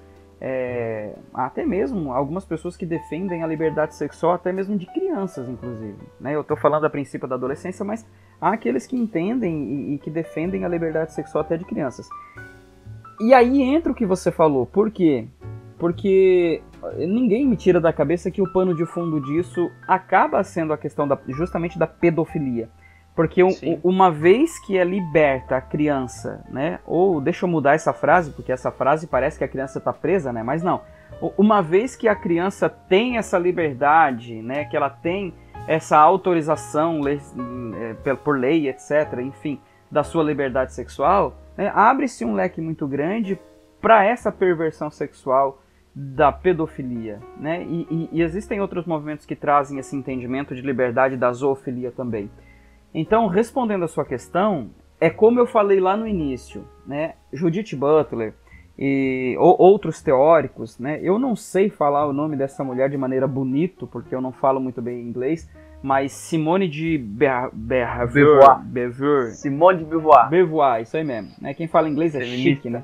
é, 0.45 1.15
até 1.33 1.65
mesmo 1.65 2.11
algumas 2.11 2.43
pessoas 2.43 2.75
que 2.75 2.85
defendem 2.85 3.43
a 3.43 3.47
liberdade 3.47 3.95
sexual, 3.95 4.33
até 4.33 4.51
mesmo 4.51 4.77
de 4.77 4.85
crianças, 4.87 5.47
inclusive. 5.47 5.97
Né? 6.19 6.35
Eu 6.35 6.41
estou 6.41 6.57
falando 6.57 6.85
a 6.85 6.89
princípio 6.89 7.29
da 7.29 7.35
adolescência, 7.35 7.85
mas 7.85 8.05
há 8.41 8.49
aqueles 8.51 8.85
que 8.85 8.97
entendem 8.97 9.63
e, 9.63 9.93
e, 9.93 9.97
que 9.99 10.09
defendem 10.09 10.65
a 10.65 10.67
liberdade 10.67 11.13
sexual 11.13 11.45
até 11.45 11.55
de 11.55 11.63
crianças. 11.63 12.09
E 13.21 13.33
aí 13.33 13.61
entra 13.61 13.93
o 13.93 13.95
que 13.95 14.05
você 14.05 14.33
falou. 14.33 14.65
Por 14.65 14.91
quê? 14.91 15.29
Porque 15.83 16.63
ninguém 16.95 17.45
me 17.45 17.57
tira 17.57 17.77
da 17.77 17.91
cabeça 17.91 18.31
que 18.31 18.41
o 18.41 18.49
pano 18.53 18.73
de 18.73 18.85
fundo 18.85 19.19
disso 19.19 19.69
acaba 19.85 20.41
sendo 20.41 20.71
a 20.71 20.77
questão 20.77 21.05
da, 21.05 21.19
justamente 21.27 21.77
da 21.77 21.85
pedofilia. 21.85 22.69
Porque 23.13 23.43
um, 23.43 23.51
uma 23.83 24.09
vez 24.09 24.57
que 24.65 24.77
é 24.77 24.83
liberta 24.85 25.57
a 25.57 25.61
criança, 25.61 26.41
né? 26.49 26.79
Ou 26.85 27.19
deixa 27.19 27.43
eu 27.43 27.49
mudar 27.49 27.73
essa 27.73 27.91
frase, 27.91 28.31
porque 28.31 28.49
essa 28.49 28.71
frase 28.71 29.07
parece 29.07 29.37
que 29.37 29.43
a 29.43 29.47
criança 29.49 29.79
está 29.79 29.91
presa, 29.91 30.31
né? 30.31 30.41
Mas 30.41 30.63
não. 30.63 30.79
Uma 31.37 31.61
vez 31.61 31.97
que 31.97 32.07
a 32.07 32.15
criança 32.15 32.69
tem 32.69 33.17
essa 33.17 33.37
liberdade, 33.37 34.41
né? 34.41 34.63
Que 34.63 34.77
ela 34.77 34.89
tem 34.89 35.33
essa 35.67 35.97
autorização 35.97 37.01
é, 37.05 38.13
por 38.15 38.39
lei, 38.39 38.69
etc., 38.69 39.19
enfim, 39.19 39.59
da 39.91 40.01
sua 40.01 40.23
liberdade 40.23 40.71
sexual, 40.71 41.35
né? 41.57 41.69
abre-se 41.75 42.23
um 42.23 42.35
leque 42.35 42.61
muito 42.61 42.87
grande 42.87 43.37
para 43.81 44.05
essa 44.05 44.31
perversão 44.31 44.89
sexual 44.89 45.59
da 45.95 46.31
pedofilia, 46.31 47.19
né? 47.39 47.63
E, 47.63 47.87
e, 47.89 48.09
e, 48.13 48.21
existem 48.21 48.59
outros 48.59 48.85
movimentos 48.85 49.25
que 49.25 49.35
trazem 49.35 49.77
esse 49.77 49.95
entendimento 49.95 50.55
de 50.55 50.61
liberdade 50.61 51.15
da 51.15 51.31
zoofilia 51.31 51.91
também. 51.91 52.31
Então, 52.93 53.27
respondendo 53.27 53.85
a 53.85 53.87
sua 53.87 54.03
questão, 54.03 54.71
é 54.99 55.09
como 55.09 55.39
eu 55.39 55.45
falei 55.45 55.79
lá 55.79 55.95
no 55.95 56.07
início, 56.07 56.65
né? 56.87 57.13
Judith 57.31 57.75
Butler 57.75 58.33
e 58.77 59.35
ou, 59.37 59.55
outros 59.59 60.01
teóricos, 60.01 60.79
né? 60.79 60.99
Eu 61.03 61.19
não 61.19 61.35
sei 61.35 61.69
falar 61.69 62.07
o 62.07 62.13
nome 62.13 62.35
dessa 62.35 62.63
mulher 62.63 62.89
de 62.89 62.97
maneira 62.97 63.27
bonito, 63.27 63.85
porque 63.85 64.15
eu 64.15 64.21
não 64.21 64.31
falo 64.31 64.59
muito 64.59 64.81
bem 64.81 64.99
inglês, 64.99 65.47
mas 65.83 66.11
Simone 66.11 66.67
de 66.67 66.97
Beauvoir, 66.97 67.51
Beauvoir. 68.65 69.31
Simone 69.31 69.79
de 69.79 69.85
Beauvoir. 69.85 70.29
Beauvoir, 70.29 70.81
isso 70.81 70.97
aí 70.97 71.03
mesmo. 71.03 71.31
Né? 71.39 71.53
Quem 71.53 71.67
fala 71.67 71.87
inglês 71.87 72.15
é 72.15 72.19
Feminista. 72.19 72.49
chique, 72.49 72.69
né? 72.69 72.83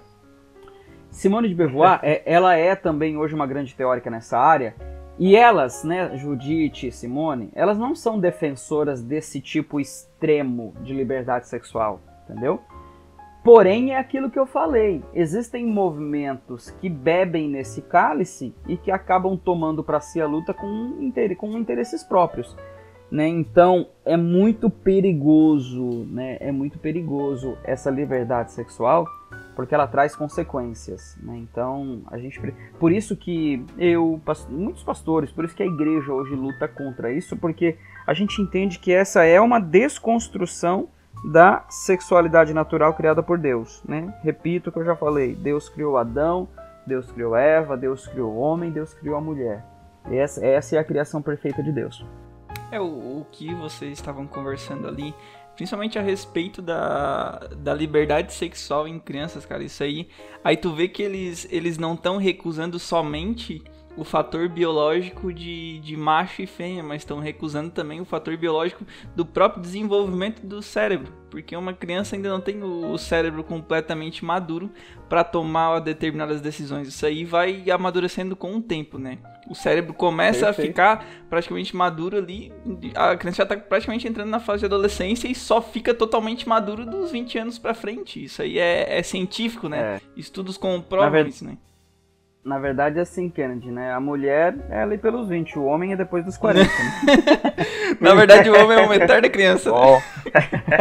Simone 1.11 1.47
de 1.47 1.55
Beauvoir, 1.55 1.99
é, 2.03 2.21
ela 2.25 2.55
é 2.55 2.75
também 2.75 3.17
hoje 3.17 3.33
uma 3.33 3.47
grande 3.47 3.75
teórica 3.75 4.09
nessa 4.09 4.37
área, 4.37 4.75
e 5.17 5.35
elas, 5.35 5.83
né, 5.83 6.15
Judite 6.15 6.87
e 6.87 6.91
Simone, 6.91 7.49
elas 7.53 7.77
não 7.77 7.93
são 7.93 8.17
defensoras 8.17 9.01
desse 9.01 9.41
tipo 9.41 9.79
extremo 9.79 10.73
de 10.81 10.93
liberdade 10.93 11.47
sexual, 11.47 11.99
entendeu? 12.23 12.61
Porém, 13.43 13.93
é 13.93 13.97
aquilo 13.97 14.29
que 14.29 14.39
eu 14.39 14.45
falei. 14.45 15.03
Existem 15.13 15.65
movimentos 15.65 16.69
que 16.71 16.89
bebem 16.89 17.49
nesse 17.49 17.81
cálice 17.81 18.53
e 18.67 18.77
que 18.77 18.91
acabam 18.91 19.37
tomando 19.37 19.83
para 19.83 19.99
si 19.99 20.21
a 20.21 20.27
luta 20.27 20.53
com, 20.53 21.11
com 21.37 21.57
interesses 21.57 22.03
próprios. 22.03 22.55
Né? 23.09 23.27
Então 23.27 23.87
é 24.05 24.15
muito 24.15 24.69
perigoso, 24.69 26.05
né? 26.11 26.37
é 26.39 26.51
muito 26.51 26.77
perigoso 26.77 27.57
essa 27.63 27.89
liberdade 27.89 28.51
sexual 28.51 29.05
porque 29.59 29.75
ela 29.75 29.87
traz 29.87 30.15
consequências. 30.15 31.17
Né? 31.21 31.35
Então 31.35 32.01
a 32.09 32.17
gente, 32.17 32.39
por 32.79 32.93
isso 32.93 33.13
que 33.13 33.61
eu, 33.77 34.21
muitos 34.47 34.83
pastores, 34.83 35.33
por 35.33 35.43
isso 35.43 35.53
que 35.53 35.61
a 35.61 35.65
igreja 35.65 36.13
hoje 36.13 36.33
luta 36.33 36.65
contra 36.65 37.11
isso, 37.11 37.35
porque 37.35 37.77
a 38.07 38.13
gente 38.13 38.41
entende 38.41 38.79
que 38.79 38.93
essa 38.93 39.25
é 39.25 39.41
uma 39.41 39.59
desconstrução 39.59 40.87
da 41.25 41.65
sexualidade 41.67 42.53
natural 42.53 42.93
criada 42.93 43.21
por 43.21 43.37
Deus. 43.37 43.83
Né? 43.85 44.17
Repito 44.23 44.69
o 44.69 44.71
que 44.71 44.79
eu 44.79 44.85
já 44.85 44.95
falei: 44.95 45.35
Deus 45.35 45.67
criou 45.67 45.97
Adão, 45.97 46.47
Deus 46.87 47.11
criou 47.11 47.35
Eva, 47.35 47.75
Deus 47.75 48.07
criou 48.07 48.31
o 48.31 48.37
homem, 48.37 48.71
Deus 48.71 48.93
criou 48.93 49.17
a 49.17 49.21
mulher. 49.21 49.65
Essa, 50.09 50.45
essa 50.45 50.77
é 50.77 50.79
a 50.79 50.85
criação 50.85 51.21
perfeita 51.21 51.61
de 51.61 51.73
Deus. 51.73 52.05
É 52.71 52.79
o, 52.79 52.85
o 52.85 53.27
que 53.29 53.53
vocês 53.55 53.91
estavam 53.91 54.25
conversando 54.25 54.87
ali, 54.87 55.13
principalmente 55.59 55.99
a 55.99 56.01
respeito 56.01 56.61
da, 56.61 57.37
da 57.57 57.73
liberdade 57.73 58.31
sexual 58.31 58.87
em 58.87 58.97
crianças, 58.97 59.45
cara. 59.45 59.61
Isso 59.61 59.83
aí. 59.83 60.07
Aí 60.41 60.55
tu 60.55 60.73
vê 60.73 60.87
que 60.87 61.03
eles, 61.03 61.45
eles 61.51 61.77
não 61.77 61.95
estão 61.95 62.15
recusando 62.15 62.79
somente 62.79 63.61
o 63.99 64.05
fator 64.05 64.47
biológico 64.47 65.33
de, 65.33 65.77
de 65.79 65.97
macho 65.97 66.41
e 66.41 66.47
fêmea, 66.47 66.81
mas 66.81 67.01
estão 67.01 67.19
recusando 67.19 67.69
também 67.69 67.99
o 67.99 68.05
fator 68.05 68.37
biológico 68.37 68.85
do 69.13 69.25
próprio 69.25 69.61
desenvolvimento 69.61 70.41
do 70.45 70.61
cérebro, 70.61 71.11
porque 71.29 71.53
uma 71.53 71.73
criança 71.73 72.15
ainda 72.15 72.29
não 72.29 72.39
tem 72.39 72.63
o, 72.63 72.97
cérebro 72.97 73.43
completamente 73.43 74.23
maduro 74.23 74.71
para 75.09 75.23
tomar 75.25 75.79
determinadas 75.79 76.39
decisões. 76.39 76.87
Isso 76.87 77.05
aí 77.05 77.25
vai 77.25 77.69
amadurecendo 77.69 78.37
com 78.37 78.55
o 78.55 78.61
tempo, 78.61 78.97
né? 78.97 79.17
O 79.49 79.55
cérebro 79.55 79.93
começa 79.93 80.45
Perfeito. 80.45 80.67
a 80.67 80.67
ficar 80.69 81.05
praticamente 81.29 81.75
maduro 81.75 82.17
ali, 82.17 82.53
a 82.95 83.17
criança 83.17 83.37
já 83.37 83.43
está 83.43 83.57
praticamente 83.57 84.07
entrando 84.07 84.29
na 84.29 84.39
fase 84.39 84.59
de 84.59 84.65
adolescência 84.65 85.27
e 85.27 85.35
só 85.35 85.61
fica 85.61 85.93
totalmente 85.93 86.47
maduro 86.47 86.85
dos 86.85 87.11
20 87.11 87.37
anos 87.37 87.59
para 87.59 87.73
frente. 87.73 88.23
Isso 88.23 88.41
aí 88.41 88.59
é, 88.59 88.97
é 88.97 89.03
científico, 89.03 89.67
né? 89.67 89.95
É. 89.95 90.01
Estudos 90.15 90.57
comprovam 90.57 91.27
isso, 91.27 91.43
né? 91.43 91.57
Na 92.43 92.57
verdade 92.57 92.97
é 92.97 93.01
assim, 93.01 93.29
Kennedy, 93.29 93.69
né? 93.69 93.91
A 93.91 93.99
mulher 93.99 94.55
é 94.69 94.81
ali 94.81 94.97
pelos 94.97 95.27
20, 95.27 95.59
o 95.59 95.65
homem 95.65 95.91
é 95.91 95.95
depois 95.95 96.23
dos 96.23 96.37
40. 96.37 96.69
Né? 96.69 96.69
Na 97.99 98.13
verdade, 98.15 98.49
o 98.49 98.57
homem 98.57 98.77
é 98.77 98.81
uma 98.81 98.95
eterna 98.95 99.29
criança. 99.29 99.71
Oh. 99.73 99.99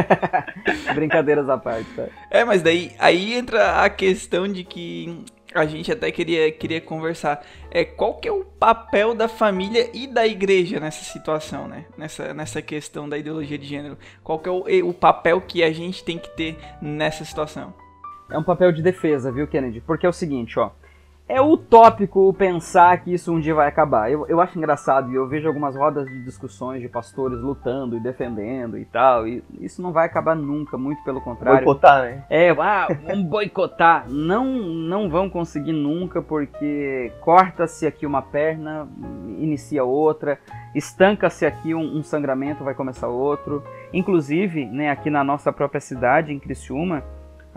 Brincadeiras 0.94 1.48
à 1.48 1.58
parte, 1.58 1.90
tá? 1.96 2.06
É, 2.30 2.44
mas 2.44 2.62
daí 2.62 2.92
aí 2.96 3.34
entra 3.34 3.82
a 3.82 3.90
questão 3.90 4.46
de 4.46 4.62
que 4.62 5.24
a 5.52 5.66
gente 5.66 5.90
até 5.90 6.12
queria, 6.12 6.52
queria 6.52 6.80
conversar. 6.80 7.44
É, 7.72 7.84
qual 7.84 8.14
que 8.14 8.28
é 8.28 8.32
o 8.32 8.44
papel 8.44 9.12
da 9.12 9.26
família 9.26 9.90
e 9.92 10.06
da 10.06 10.24
igreja 10.24 10.78
nessa 10.78 11.04
situação, 11.04 11.66
né? 11.66 11.86
Nessa, 11.96 12.32
nessa 12.32 12.62
questão 12.62 13.08
da 13.08 13.18
ideologia 13.18 13.58
de 13.58 13.66
gênero. 13.66 13.98
Qual 14.22 14.38
que 14.38 14.48
é 14.48 14.52
o, 14.52 14.88
o 14.88 14.94
papel 14.94 15.40
que 15.40 15.64
a 15.64 15.72
gente 15.72 16.04
tem 16.04 16.18
que 16.18 16.30
ter 16.36 16.56
nessa 16.80 17.24
situação? 17.24 17.74
É 18.30 18.38
um 18.38 18.44
papel 18.44 18.70
de 18.70 18.80
defesa, 18.80 19.32
viu, 19.32 19.48
Kennedy? 19.48 19.80
Porque 19.80 20.06
é 20.06 20.08
o 20.08 20.12
seguinte, 20.12 20.56
ó 20.56 20.70
é 21.28 21.40
utópico 21.42 22.32
pensar 22.32 22.98
que 23.02 23.12
isso 23.12 23.32
um 23.32 23.38
dia 23.38 23.54
vai 23.54 23.68
acabar. 23.68 24.10
Eu, 24.10 24.26
eu 24.28 24.40
acho 24.40 24.56
engraçado 24.56 25.12
e 25.12 25.14
eu 25.14 25.28
vejo 25.28 25.46
algumas 25.46 25.76
rodas 25.76 26.06
de 26.06 26.24
discussões 26.24 26.80
de 26.80 26.88
pastores 26.88 27.38
lutando 27.38 27.96
e 27.96 28.00
defendendo 28.00 28.78
e 28.78 28.84
tal. 28.86 29.28
E 29.28 29.44
isso 29.60 29.82
não 29.82 29.92
vai 29.92 30.06
acabar 30.06 30.34
nunca, 30.34 30.78
muito 30.78 31.04
pelo 31.04 31.20
contrário. 31.20 31.64
Boicotar, 31.64 32.02
né? 32.02 32.24
É, 32.30 32.50
ah, 32.50 32.88
vamos 33.04 33.26
boicotar. 33.26 34.08
Não, 34.08 34.46
não 34.46 35.10
vão 35.10 35.28
conseguir 35.28 35.74
nunca 35.74 36.22
porque 36.22 37.12
corta-se 37.20 37.86
aqui 37.86 38.06
uma 38.06 38.22
perna, 38.22 38.88
inicia 39.38 39.84
outra, 39.84 40.38
estanca-se 40.74 41.44
aqui 41.44 41.74
um, 41.74 41.98
um 41.98 42.02
sangramento, 42.02 42.64
vai 42.64 42.74
começar 42.74 43.08
outro. 43.08 43.62
Inclusive, 43.92 44.64
né, 44.64 44.90
aqui 44.90 45.10
na 45.10 45.22
nossa 45.22 45.52
própria 45.52 45.80
cidade, 45.80 46.32
em 46.32 46.38
Criciúma, 46.38 47.04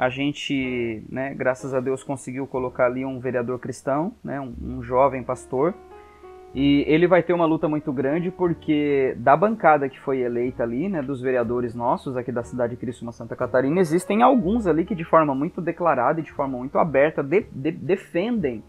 a 0.01 0.09
gente, 0.09 1.03
né, 1.07 1.31
graças 1.35 1.75
a 1.75 1.79
Deus, 1.79 2.03
conseguiu 2.03 2.47
colocar 2.47 2.87
ali 2.87 3.05
um 3.05 3.19
vereador 3.19 3.59
cristão, 3.59 4.13
né, 4.23 4.41
um, 4.41 4.51
um, 4.59 4.81
jovem 4.81 5.21
pastor. 5.21 5.75
E 6.55 6.83
ele 6.87 7.05
vai 7.05 7.21
ter 7.21 7.33
uma 7.33 7.45
luta 7.45 7.69
muito 7.69 7.93
grande 7.93 8.31
porque 8.31 9.13
da 9.19 9.37
bancada 9.37 9.87
que 9.87 9.99
foi 9.99 10.21
eleita 10.21 10.63
ali, 10.63 10.89
né, 10.89 11.03
dos 11.03 11.21
vereadores 11.21 11.75
nossos 11.75 12.17
aqui 12.17 12.31
da 12.31 12.41
cidade 12.41 12.71
de 12.71 12.77
Criciúma, 12.77 13.11
Santa 13.11 13.35
Catarina, 13.35 13.79
existem 13.79 14.23
alguns 14.23 14.65
ali 14.65 14.85
que 14.85 14.95
de 14.95 15.03
forma 15.03 15.35
muito 15.35 15.61
declarada 15.61 16.19
e 16.19 16.23
de 16.23 16.31
forma 16.31 16.57
muito 16.57 16.79
aberta 16.79 17.21
de, 17.21 17.45
de, 17.51 17.69
defendem, 17.71 18.63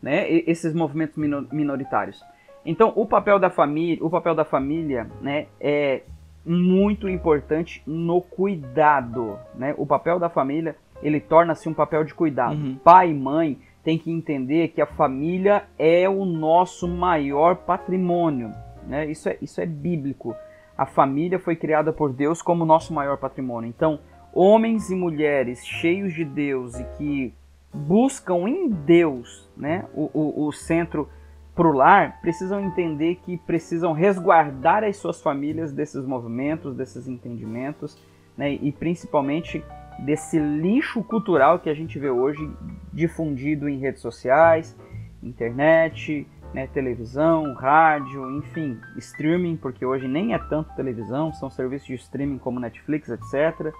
né, 0.00 0.30
esses 0.30 0.72
movimentos 0.72 1.16
minoritários. 1.50 2.22
Então, 2.64 2.92
o 2.94 3.04
papel 3.04 3.40
da 3.40 3.50
família, 3.50 3.98
o 4.04 4.08
papel 4.08 4.36
da 4.36 4.44
família, 4.44 5.08
né, 5.20 5.48
é 5.60 6.02
muito 6.46 7.08
importante 7.08 7.82
no 7.86 8.20
cuidado, 8.20 9.38
né? 9.54 9.74
O 9.76 9.84
papel 9.84 10.18
da 10.18 10.28
família, 10.28 10.76
ele 11.02 11.20
torna-se 11.20 11.68
um 11.68 11.74
papel 11.74 12.04
de 12.04 12.14
cuidado. 12.14 12.54
Uhum. 12.54 12.76
Pai 12.76 13.10
e 13.10 13.14
mãe 13.14 13.58
tem 13.82 13.98
que 13.98 14.10
entender 14.10 14.68
que 14.68 14.80
a 14.80 14.86
família 14.86 15.64
é 15.78 16.08
o 16.08 16.24
nosso 16.24 16.86
maior 16.86 17.56
patrimônio, 17.56 18.52
né? 18.86 19.06
Isso 19.10 19.28
é, 19.28 19.36
isso 19.42 19.60
é 19.60 19.66
bíblico. 19.66 20.34
A 20.78 20.86
família 20.86 21.38
foi 21.38 21.56
criada 21.56 21.92
por 21.92 22.12
Deus 22.12 22.40
como 22.42 22.64
nosso 22.64 22.92
maior 22.92 23.16
patrimônio. 23.16 23.68
Então, 23.68 23.98
homens 24.32 24.90
e 24.90 24.94
mulheres 24.94 25.64
cheios 25.64 26.12
de 26.12 26.24
Deus 26.24 26.78
e 26.78 26.84
que 26.96 27.34
buscam 27.72 28.48
em 28.48 28.68
Deus, 28.68 29.48
né, 29.56 29.86
o, 29.94 30.10
o, 30.12 30.46
o 30.46 30.52
centro 30.52 31.08
para 31.56 31.66
o 31.66 31.72
lar 31.72 32.20
precisam 32.20 32.60
entender 32.60 33.16
que 33.16 33.38
precisam 33.38 33.94
resguardar 33.94 34.84
as 34.84 34.98
suas 34.98 35.22
famílias 35.22 35.72
desses 35.72 36.04
movimentos, 36.04 36.76
desses 36.76 37.08
entendimentos, 37.08 37.98
né, 38.36 38.52
e 38.52 38.70
principalmente 38.70 39.64
desse 39.98 40.38
lixo 40.38 41.02
cultural 41.02 41.58
que 41.58 41.70
a 41.70 41.74
gente 41.74 41.98
vê 41.98 42.10
hoje 42.10 42.46
difundido 42.92 43.66
em 43.66 43.78
redes 43.78 44.02
sociais, 44.02 44.78
internet, 45.22 46.26
né, 46.52 46.66
televisão, 46.66 47.54
rádio, 47.54 48.30
enfim, 48.38 48.78
streaming, 48.98 49.56
porque 49.56 49.84
hoje 49.84 50.06
nem 50.06 50.34
é 50.34 50.38
tanto 50.38 50.74
televisão, 50.76 51.32
são 51.32 51.48
serviços 51.48 51.88
de 51.88 51.94
streaming 51.94 52.36
como 52.36 52.60
Netflix, 52.60 53.08
etc. 53.08 53.72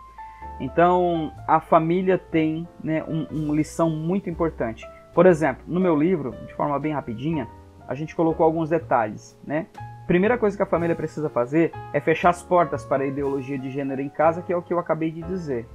Então 0.59 1.31
a 1.47 1.61
família 1.61 2.17
tem 2.17 2.67
né, 2.83 3.05
um, 3.05 3.25
uma 3.31 3.55
lição 3.55 3.91
muito 3.91 4.31
importante. 4.31 4.87
Por 5.15 5.27
exemplo, 5.27 5.63
no 5.67 5.81
meu 5.81 5.95
livro, 5.95 6.33
de 6.47 6.55
forma 6.55 6.79
bem 6.79 6.93
rapidinha, 6.93 7.47
a 7.89 7.95
gente 7.95 8.15
colocou 8.15 8.45
alguns 8.45 8.71
detalhes, 8.71 9.39
né? 9.45 9.67
Primeira 10.07 10.39
coisa 10.39 10.57
que 10.57 10.63
a 10.63 10.67
família 10.67 10.95
precisa 10.95 11.29
fazer 11.29 11.73
é 11.93 12.01
fechar 12.01 12.31
as 12.31 12.43
portas 12.43 12.85
para 12.85 13.03
a 13.03 13.07
ideologia 13.07 13.59
de 13.59 13.71
gênero 13.71 14.01
em 14.01 14.09
casa, 14.09 14.41
que 14.41 14.53
é 14.53 14.57
o 14.57 14.63
que 14.63 14.73
eu 14.73 14.79
acabei 14.79 15.11
de 15.11 15.23
dizer. 15.23 15.67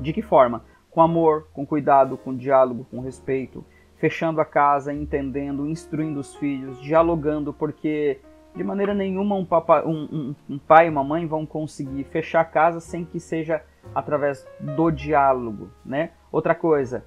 De 0.00 0.12
que 0.12 0.22
forma? 0.22 0.64
Com 0.90 1.02
amor, 1.02 1.48
com 1.52 1.66
cuidado, 1.66 2.16
com 2.16 2.34
diálogo, 2.34 2.86
com 2.90 3.00
respeito, 3.00 3.64
fechando 3.96 4.40
a 4.40 4.44
casa, 4.44 4.92
entendendo, 4.92 5.66
instruindo 5.66 6.20
os 6.20 6.36
filhos, 6.36 6.80
dialogando, 6.80 7.52
porque 7.52 8.20
de 8.54 8.64
maneira 8.64 8.94
nenhuma 8.94 9.34
um, 9.34 9.44
papa, 9.44 9.82
um, 9.84 10.08
um, 10.12 10.34
um 10.54 10.58
pai 10.58 10.86
e 10.86 10.90
uma 10.90 11.04
mãe 11.04 11.26
vão 11.26 11.44
conseguir 11.44 12.04
fechar 12.04 12.40
a 12.40 12.44
casa 12.44 12.80
sem 12.80 13.04
que 13.04 13.20
seja 13.20 13.62
através 13.94 14.46
do 14.58 14.90
diálogo, 14.90 15.70
né? 15.84 16.10
Outra 16.32 16.54
coisa, 16.54 17.04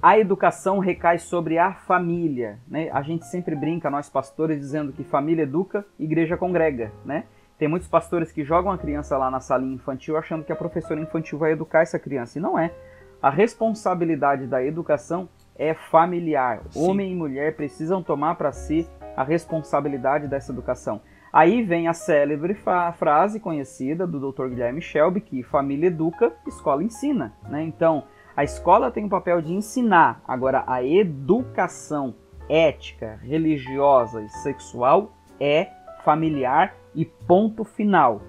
a 0.00 0.18
educação 0.18 0.78
recai 0.78 1.18
sobre 1.18 1.58
a 1.58 1.72
família. 1.72 2.58
Né? 2.68 2.88
A 2.92 3.02
gente 3.02 3.26
sempre 3.26 3.54
brinca, 3.54 3.90
nós 3.90 4.08
pastores, 4.08 4.58
dizendo 4.58 4.92
que 4.92 5.02
família 5.02 5.42
educa, 5.42 5.84
igreja 5.98 6.36
congrega. 6.36 6.92
Né? 7.04 7.24
Tem 7.58 7.66
muitos 7.66 7.88
pastores 7.88 8.30
que 8.30 8.44
jogam 8.44 8.70
a 8.70 8.78
criança 8.78 9.18
lá 9.18 9.30
na 9.30 9.40
salinha 9.40 9.74
infantil 9.74 10.16
achando 10.16 10.44
que 10.44 10.52
a 10.52 10.56
professora 10.56 11.00
infantil 11.00 11.38
vai 11.38 11.52
educar 11.52 11.82
essa 11.82 11.98
criança. 11.98 12.38
E 12.38 12.42
não 12.42 12.58
é. 12.58 12.72
A 13.20 13.30
responsabilidade 13.30 14.46
da 14.46 14.64
educação 14.64 15.28
é 15.56 15.74
familiar. 15.74 16.62
Sim. 16.70 16.88
Homem 16.88 17.12
e 17.12 17.16
mulher 17.16 17.56
precisam 17.56 18.00
tomar 18.00 18.36
para 18.36 18.52
si 18.52 18.88
a 19.16 19.24
responsabilidade 19.24 20.28
dessa 20.28 20.52
educação. 20.52 21.00
Aí 21.32 21.62
vem 21.62 21.88
a 21.88 21.92
célebre 21.92 22.56
frase 22.96 23.40
conhecida 23.40 24.06
do 24.06 24.32
Dr. 24.32 24.46
Guilherme 24.48 24.80
Shelby, 24.80 25.20
que 25.20 25.42
família 25.42 25.88
educa, 25.88 26.32
escola 26.46 26.84
ensina. 26.84 27.34
Né? 27.48 27.64
Então, 27.64 28.04
a 28.38 28.44
escola 28.44 28.88
tem 28.88 29.04
o 29.04 29.08
papel 29.08 29.42
de 29.42 29.52
ensinar, 29.52 30.22
agora 30.24 30.62
a 30.64 30.80
educação 30.80 32.14
ética, 32.48 33.18
religiosa 33.20 34.22
e 34.22 34.28
sexual 34.28 35.10
é 35.40 35.72
familiar 36.04 36.72
e 36.94 37.04
ponto 37.04 37.64
final. 37.64 38.22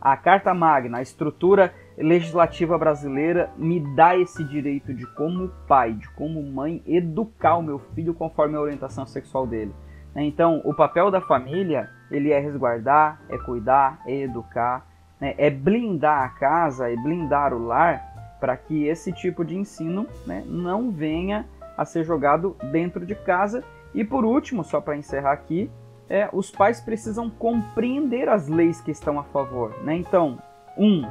A 0.00 0.16
Carta 0.16 0.54
Magna, 0.54 0.98
a 0.98 1.02
estrutura 1.02 1.74
legislativa 1.98 2.78
brasileira, 2.78 3.50
me 3.56 3.80
dá 3.96 4.16
esse 4.16 4.44
direito 4.44 4.94
de, 4.94 5.04
como 5.14 5.48
pai, 5.66 5.94
de 5.94 6.08
como 6.10 6.40
mãe, 6.44 6.80
educar 6.86 7.56
o 7.56 7.62
meu 7.62 7.80
filho 7.92 8.14
conforme 8.14 8.56
a 8.56 8.60
orientação 8.60 9.04
sexual 9.04 9.48
dele. 9.48 9.74
Então, 10.14 10.62
o 10.64 10.72
papel 10.72 11.10
da 11.10 11.20
família 11.20 11.90
ele 12.08 12.30
é 12.30 12.38
resguardar, 12.38 13.20
é 13.28 13.36
cuidar, 13.38 14.00
é 14.06 14.14
educar, 14.14 14.86
né? 15.20 15.34
é 15.36 15.50
blindar 15.50 16.22
a 16.22 16.28
casa, 16.28 16.88
é 16.88 16.94
blindar 16.94 17.52
o 17.52 17.66
lar 17.66 18.15
para 18.46 18.56
que 18.56 18.86
esse 18.86 19.12
tipo 19.12 19.44
de 19.44 19.56
ensino 19.56 20.06
né, 20.24 20.44
não 20.46 20.92
venha 20.92 21.48
a 21.76 21.84
ser 21.84 22.04
jogado 22.04 22.56
dentro 22.70 23.04
de 23.04 23.16
casa. 23.16 23.64
E 23.92 24.04
por 24.04 24.24
último, 24.24 24.62
só 24.62 24.80
para 24.80 24.96
encerrar 24.96 25.32
aqui, 25.32 25.68
é, 26.08 26.28
os 26.32 26.48
pais 26.48 26.80
precisam 26.80 27.28
compreender 27.28 28.28
as 28.28 28.46
leis 28.46 28.80
que 28.80 28.92
estão 28.92 29.18
a 29.18 29.24
favor. 29.24 29.74
Né? 29.82 29.96
Então, 29.96 30.40
um, 30.78 31.04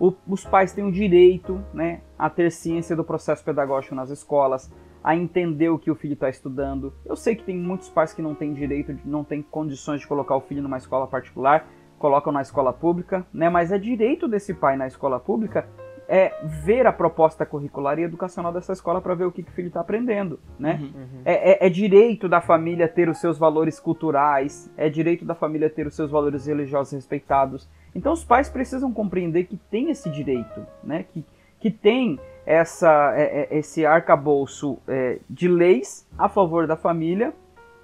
o, 0.00 0.12
os 0.26 0.44
pais 0.44 0.72
têm 0.72 0.82
o 0.82 0.90
direito 0.90 1.64
né, 1.72 2.00
a 2.18 2.28
ter 2.28 2.50
ciência 2.50 2.96
do 2.96 3.04
processo 3.04 3.44
pedagógico 3.44 3.94
nas 3.94 4.10
escolas, 4.10 4.68
a 5.00 5.14
entender 5.14 5.68
o 5.68 5.78
que 5.78 5.92
o 5.92 5.94
filho 5.94 6.14
está 6.14 6.28
estudando. 6.28 6.92
Eu 7.06 7.14
sei 7.14 7.36
que 7.36 7.44
tem 7.44 7.56
muitos 7.56 7.88
pais 7.88 8.12
que 8.12 8.20
não 8.20 8.34
têm 8.34 8.52
direito, 8.52 8.98
não 9.04 9.22
têm 9.22 9.42
condições 9.42 10.00
de 10.00 10.08
colocar 10.08 10.34
o 10.34 10.40
filho 10.40 10.60
numa 10.60 10.76
escola 10.76 11.06
particular, 11.06 11.68
colocam 12.00 12.32
na 12.32 12.42
escola 12.42 12.72
pública, 12.72 13.24
né? 13.32 13.48
Mas 13.48 13.70
é 13.70 13.78
direito 13.78 14.26
desse 14.26 14.54
pai 14.54 14.76
na 14.76 14.88
escola 14.88 15.20
pública 15.20 15.68
é 16.12 16.34
ver 16.42 16.88
a 16.88 16.92
proposta 16.92 17.46
curricular 17.46 17.96
e 18.00 18.02
educacional 18.02 18.52
dessa 18.52 18.72
escola 18.72 19.00
para 19.00 19.14
ver 19.14 19.26
o 19.26 19.30
que, 19.30 19.44
que 19.44 19.50
o 19.50 19.54
filho 19.54 19.68
está 19.68 19.80
aprendendo, 19.80 20.40
né? 20.58 20.80
Uhum. 20.82 21.00
uhum. 21.00 21.22
É, 21.24 21.52
é, 21.52 21.66
é, 21.66 21.70
direito 21.70 22.28
da 22.28 22.40
família 22.40 22.88
ter 22.88 23.08
os 23.08 23.18
seus 23.18 23.38
valores 23.38 23.78
culturais, 23.78 24.68
é 24.76 24.88
direito 24.88 25.24
da 25.24 25.36
família 25.36 25.70
ter 25.70 25.86
os 25.86 25.94
seus 25.94 26.10
valores 26.10 26.46
religiosos 26.46 26.92
respeitados. 26.92 27.70
Então 27.94 28.12
os 28.12 28.24
pais 28.24 28.50
precisam 28.50 28.92
compreender 28.92 29.44
que 29.44 29.56
tem 29.56 29.88
esse 29.90 30.10
direito, 30.10 30.66
né? 30.82 31.04
Que, 31.04 31.24
que 31.60 31.70
tem 31.70 32.18
essa, 32.44 33.14
é, 33.16 33.42
é 33.52 33.58
esse 33.58 33.86
arcabouço 33.86 34.78
é, 34.88 35.20
de 35.30 35.46
leis 35.46 36.08
a 36.18 36.28
favor 36.28 36.66
da 36.66 36.76
família 36.76 37.32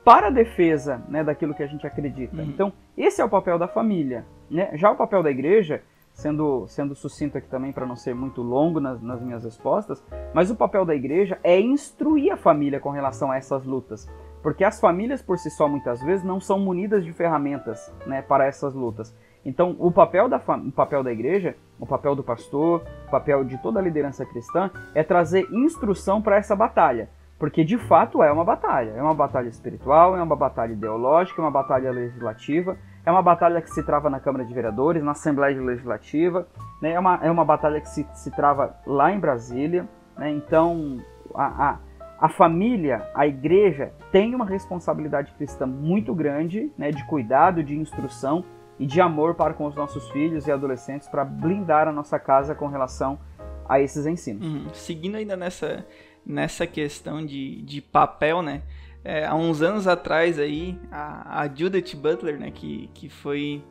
para 0.04 0.26
a 0.26 0.30
defesa 0.30 1.00
né, 1.08 1.22
daquilo 1.22 1.54
que 1.54 1.62
a 1.62 1.66
gente 1.68 1.86
acredita. 1.86 2.42
Uhum. 2.42 2.48
Então 2.48 2.72
esse 2.98 3.20
é 3.20 3.24
o 3.24 3.28
papel 3.28 3.56
da 3.56 3.68
família. 3.68 4.24
Né? 4.50 4.70
Já 4.74 4.90
o 4.90 4.96
papel 4.96 5.22
da 5.22 5.30
igreja 5.30 5.80
sendo, 6.16 6.66
sendo 6.66 6.94
sucinto 6.94 7.36
aqui 7.36 7.46
também 7.46 7.72
para 7.72 7.86
não 7.86 7.94
ser 7.94 8.14
muito 8.14 8.40
longo 8.40 8.80
nas, 8.80 9.00
nas 9.02 9.20
minhas 9.20 9.44
respostas, 9.44 10.02
mas 10.32 10.50
o 10.50 10.56
papel 10.56 10.84
da 10.84 10.94
igreja 10.94 11.38
é 11.44 11.60
instruir 11.60 12.32
a 12.32 12.36
família 12.38 12.80
com 12.80 12.90
relação 12.90 13.30
a 13.30 13.36
essas 13.36 13.64
lutas. 13.64 14.10
Porque 14.42 14.64
as 14.64 14.80
famílias 14.80 15.20
por 15.20 15.38
si 15.38 15.50
só 15.50 15.68
muitas 15.68 16.02
vezes 16.02 16.24
não 16.24 16.40
são 16.40 16.58
munidas 16.58 17.04
de 17.04 17.12
ferramentas 17.12 17.92
né, 18.06 18.22
para 18.22 18.46
essas 18.46 18.74
lutas. 18.74 19.14
Então, 19.44 19.76
o 19.78 19.92
papel, 19.92 20.28
da, 20.28 20.38
o 20.38 20.72
papel 20.72 21.04
da 21.04 21.12
igreja, 21.12 21.54
o 21.78 21.86
papel 21.86 22.16
do 22.16 22.24
pastor, 22.24 22.82
o 23.06 23.10
papel 23.10 23.44
de 23.44 23.58
toda 23.58 23.78
a 23.78 23.82
liderança 23.82 24.24
cristã 24.24 24.70
é 24.94 25.02
trazer 25.04 25.46
instrução 25.52 26.22
para 26.22 26.36
essa 26.36 26.56
batalha. 26.56 27.10
Porque 27.38 27.62
de 27.62 27.76
fato 27.76 28.22
é 28.22 28.32
uma 28.32 28.44
batalha. 28.44 28.92
É 28.96 29.02
uma 29.02 29.14
batalha 29.14 29.48
espiritual, 29.48 30.16
é 30.16 30.22
uma 30.22 30.34
batalha 30.34 30.72
ideológica, 30.72 31.40
é 31.40 31.44
uma 31.44 31.50
batalha 31.50 31.90
legislativa, 31.90 32.78
é 33.07 33.11
uma 33.11 33.22
batalha 33.22 33.62
que 33.62 33.70
se 33.70 33.84
trava 33.84 34.11
na 34.11 34.18
Câmara 34.18 34.44
de 34.44 34.52
Vereadores, 34.52 35.02
na 35.02 35.12
Assembleia 35.12 35.59
Legislativa, 35.62 36.48
né? 36.82 36.92
é, 36.92 36.98
uma, 36.98 37.20
é 37.22 37.30
uma 37.30 37.44
batalha 37.44 37.80
que 37.80 37.88
se, 37.88 38.04
se 38.12 38.32
trava 38.32 38.76
lá 38.84 39.12
em 39.12 39.20
Brasília. 39.20 39.88
Né? 40.18 40.32
Então, 40.32 41.00
a, 41.32 41.68
a, 41.68 41.78
a 42.18 42.28
família, 42.28 43.09
a 43.14 43.24
igreja, 43.24 43.92
tem 44.11 44.34
uma 44.34 44.44
responsabilidade 44.44 45.32
cristã 45.34 45.66
muito 45.66 46.12
grande, 46.12 46.72
né, 46.76 46.90
de 46.90 47.07
cuidado, 47.07 47.62
de 47.62 47.76
instrução 47.76 48.44
e 48.76 48.84
de 48.84 49.00
amor 49.00 49.36
para 49.36 49.54
com 49.54 49.66
os 49.66 49.76
nossos 49.76 50.11
filhos 50.11 50.48
e 50.48 50.52
adolescentes 50.52 51.09
para 51.09 51.24
blindar 51.24 51.86
a 51.86 51.92
nossa 51.92 52.18
casa 52.18 52.57
com 52.57 52.66
relação 52.66 53.20
a 53.68 53.80
esses 53.80 54.04
ensinos. 54.04 54.44
Uhum. 54.44 54.74
Seguindo 54.74 55.14
ainda 55.14 55.36
nessa, 55.36 55.86
nessa 56.24 56.66
questão 56.66 57.24
de, 57.24 57.62
de 57.62 57.80
papel, 57.80 58.42
né? 58.42 58.62
É, 59.09 59.24
há 59.24 59.36
uns 59.36 59.62
anos 59.62 59.86
atrás 59.86 60.36
aí, 60.36 60.76
a, 60.90 61.42
a 61.42 61.46
Judith 61.46 61.94
Butler, 61.94 62.40
né, 62.40 62.50
que, 62.50 62.90
que 62.92 63.09
foi 63.09 63.62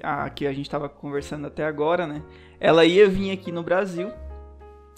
a 0.00 0.30
que 0.30 0.46
a 0.46 0.52
gente 0.52 0.66
estava 0.66 0.88
conversando 0.88 1.48
até 1.48 1.64
agora, 1.64 2.06
né? 2.06 2.22
Ela 2.60 2.84
ia 2.84 3.08
vir 3.08 3.32
aqui 3.32 3.50
no 3.50 3.64
Brasil 3.64 4.12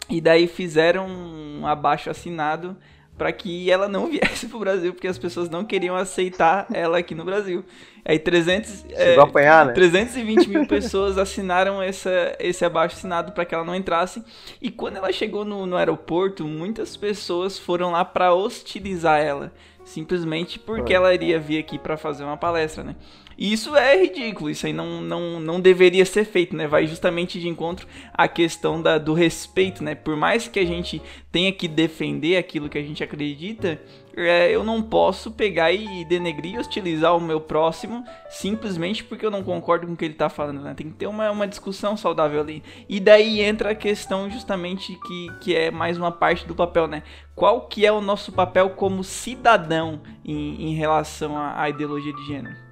e 0.07 0.21
daí 0.21 0.47
fizeram 0.47 1.07
um 1.09 1.67
abaixo 1.67 2.11
assinado 2.11 2.77
para 3.17 3.33
que 3.33 3.71
ela 3.71 3.89
não 3.89 4.09
viesse 4.13 4.49
pro 4.49 4.59
Brasil, 4.59 4.93
porque 4.93 5.09
as 5.09 5.17
pessoas 5.17 5.49
não 5.49 5.65
queriam 5.65 5.97
aceitar 5.97 6.67
ela 6.75 6.99
aqui 6.99 7.15
no 7.15 7.25
Brasil. 7.25 7.65
Aí 8.05 8.19
300, 8.19 8.87
é, 8.91 9.19
apanhar, 9.19 9.67
né? 9.67 9.73
320 9.73 10.49
mil 10.49 10.67
pessoas 10.69 11.19
assinaram 11.19 11.83
essa, 11.83 12.37
esse 12.39 12.65
abaixo 12.65 12.97
assinado 12.97 13.33
para 13.33 13.45
que 13.45 13.55
ela 13.55 13.65
não 13.65 13.75
entrasse. 13.75 14.23
E 14.61 14.71
quando 14.71 14.97
ela 14.97 15.13
chegou 15.13 15.45
no, 15.45 15.67
no 15.67 15.77
aeroporto, 15.77 16.45
muitas 16.45 16.97
pessoas 16.97 17.59
foram 17.59 17.93
lá 17.93 18.05
para 18.05 18.33
hostilizar 18.35 19.21
ela, 19.21 19.53
simplesmente 19.85 20.59
porque 20.59 20.95
ela 20.95 21.13
iria 21.15 21.39
vir 21.39 21.59
aqui 21.59 21.79
para 21.79 21.97
fazer 21.97 22.25
uma 22.25 22.37
palestra, 22.37 22.83
né? 22.83 22.97
E 23.41 23.55
isso 23.55 23.75
é 23.75 23.97
ridículo, 23.97 24.51
isso 24.51 24.67
aí 24.67 24.73
não, 24.75 25.01
não, 25.01 25.41
não 25.41 25.59
deveria 25.59 26.05
ser 26.05 26.27
feito, 26.27 26.55
né? 26.55 26.67
Vai 26.67 26.87
justamente 26.87 27.41
de 27.41 27.49
encontro 27.49 27.89
à 28.13 28.29
questão 28.29 28.83
da, 28.83 28.99
do 28.99 29.15
respeito, 29.15 29.83
né? 29.83 29.95
Por 29.95 30.15
mais 30.15 30.47
que 30.47 30.61
a 30.61 30.67
gente 30.67 31.01
tenha 31.33 31.51
que 31.51 31.67
defender 31.67 32.37
aquilo 32.37 32.69
que 32.69 32.77
a 32.77 32.83
gente 32.83 33.03
acredita, 33.03 33.81
é, 34.15 34.55
eu 34.55 34.63
não 34.63 34.83
posso 34.83 35.31
pegar 35.31 35.73
e 35.73 36.05
denegrir 36.05 36.57
e 36.57 36.59
hostilizar 36.59 37.17
o 37.17 37.21
meu 37.21 37.41
próximo 37.41 38.05
simplesmente 38.29 39.03
porque 39.03 39.25
eu 39.25 39.31
não 39.31 39.43
concordo 39.43 39.87
com 39.87 39.95
o 39.95 39.97
que 39.97 40.05
ele 40.05 40.13
está 40.13 40.29
falando, 40.29 40.61
né? 40.61 40.75
Tem 40.75 40.91
que 40.91 40.99
ter 40.99 41.07
uma, 41.07 41.31
uma 41.31 41.49
discussão 41.49 41.97
saudável 41.97 42.43
ali. 42.43 42.63
E 42.91 43.01
daí 43.01 43.41
entra 43.41 43.71
a 43.71 43.75
questão 43.75 44.29
justamente 44.29 44.99
que, 45.07 45.33
que 45.41 45.57
é 45.57 45.71
mais 45.71 45.97
uma 45.97 46.13
parte 46.13 46.47
do 46.47 46.55
papel, 46.55 46.87
né? 46.87 47.03
Qual 47.35 47.63
que 47.63 47.87
é 47.87 47.91
o 47.91 48.03
nosso 48.03 48.33
papel 48.33 48.69
como 48.69 49.03
cidadão 49.03 50.03
em, 50.23 50.69
em 50.69 50.75
relação 50.75 51.39
à, 51.39 51.63
à 51.63 51.71
ideologia 51.71 52.13
de 52.13 52.27
gênero? 52.27 52.70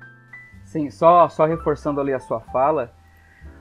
Sim, 0.79 0.91
só, 0.91 1.29
só 1.29 1.45
reforçando 1.45 2.01
ali 2.01 2.13
a 2.13 2.21
sua 2.21 2.39
fala 2.39 2.93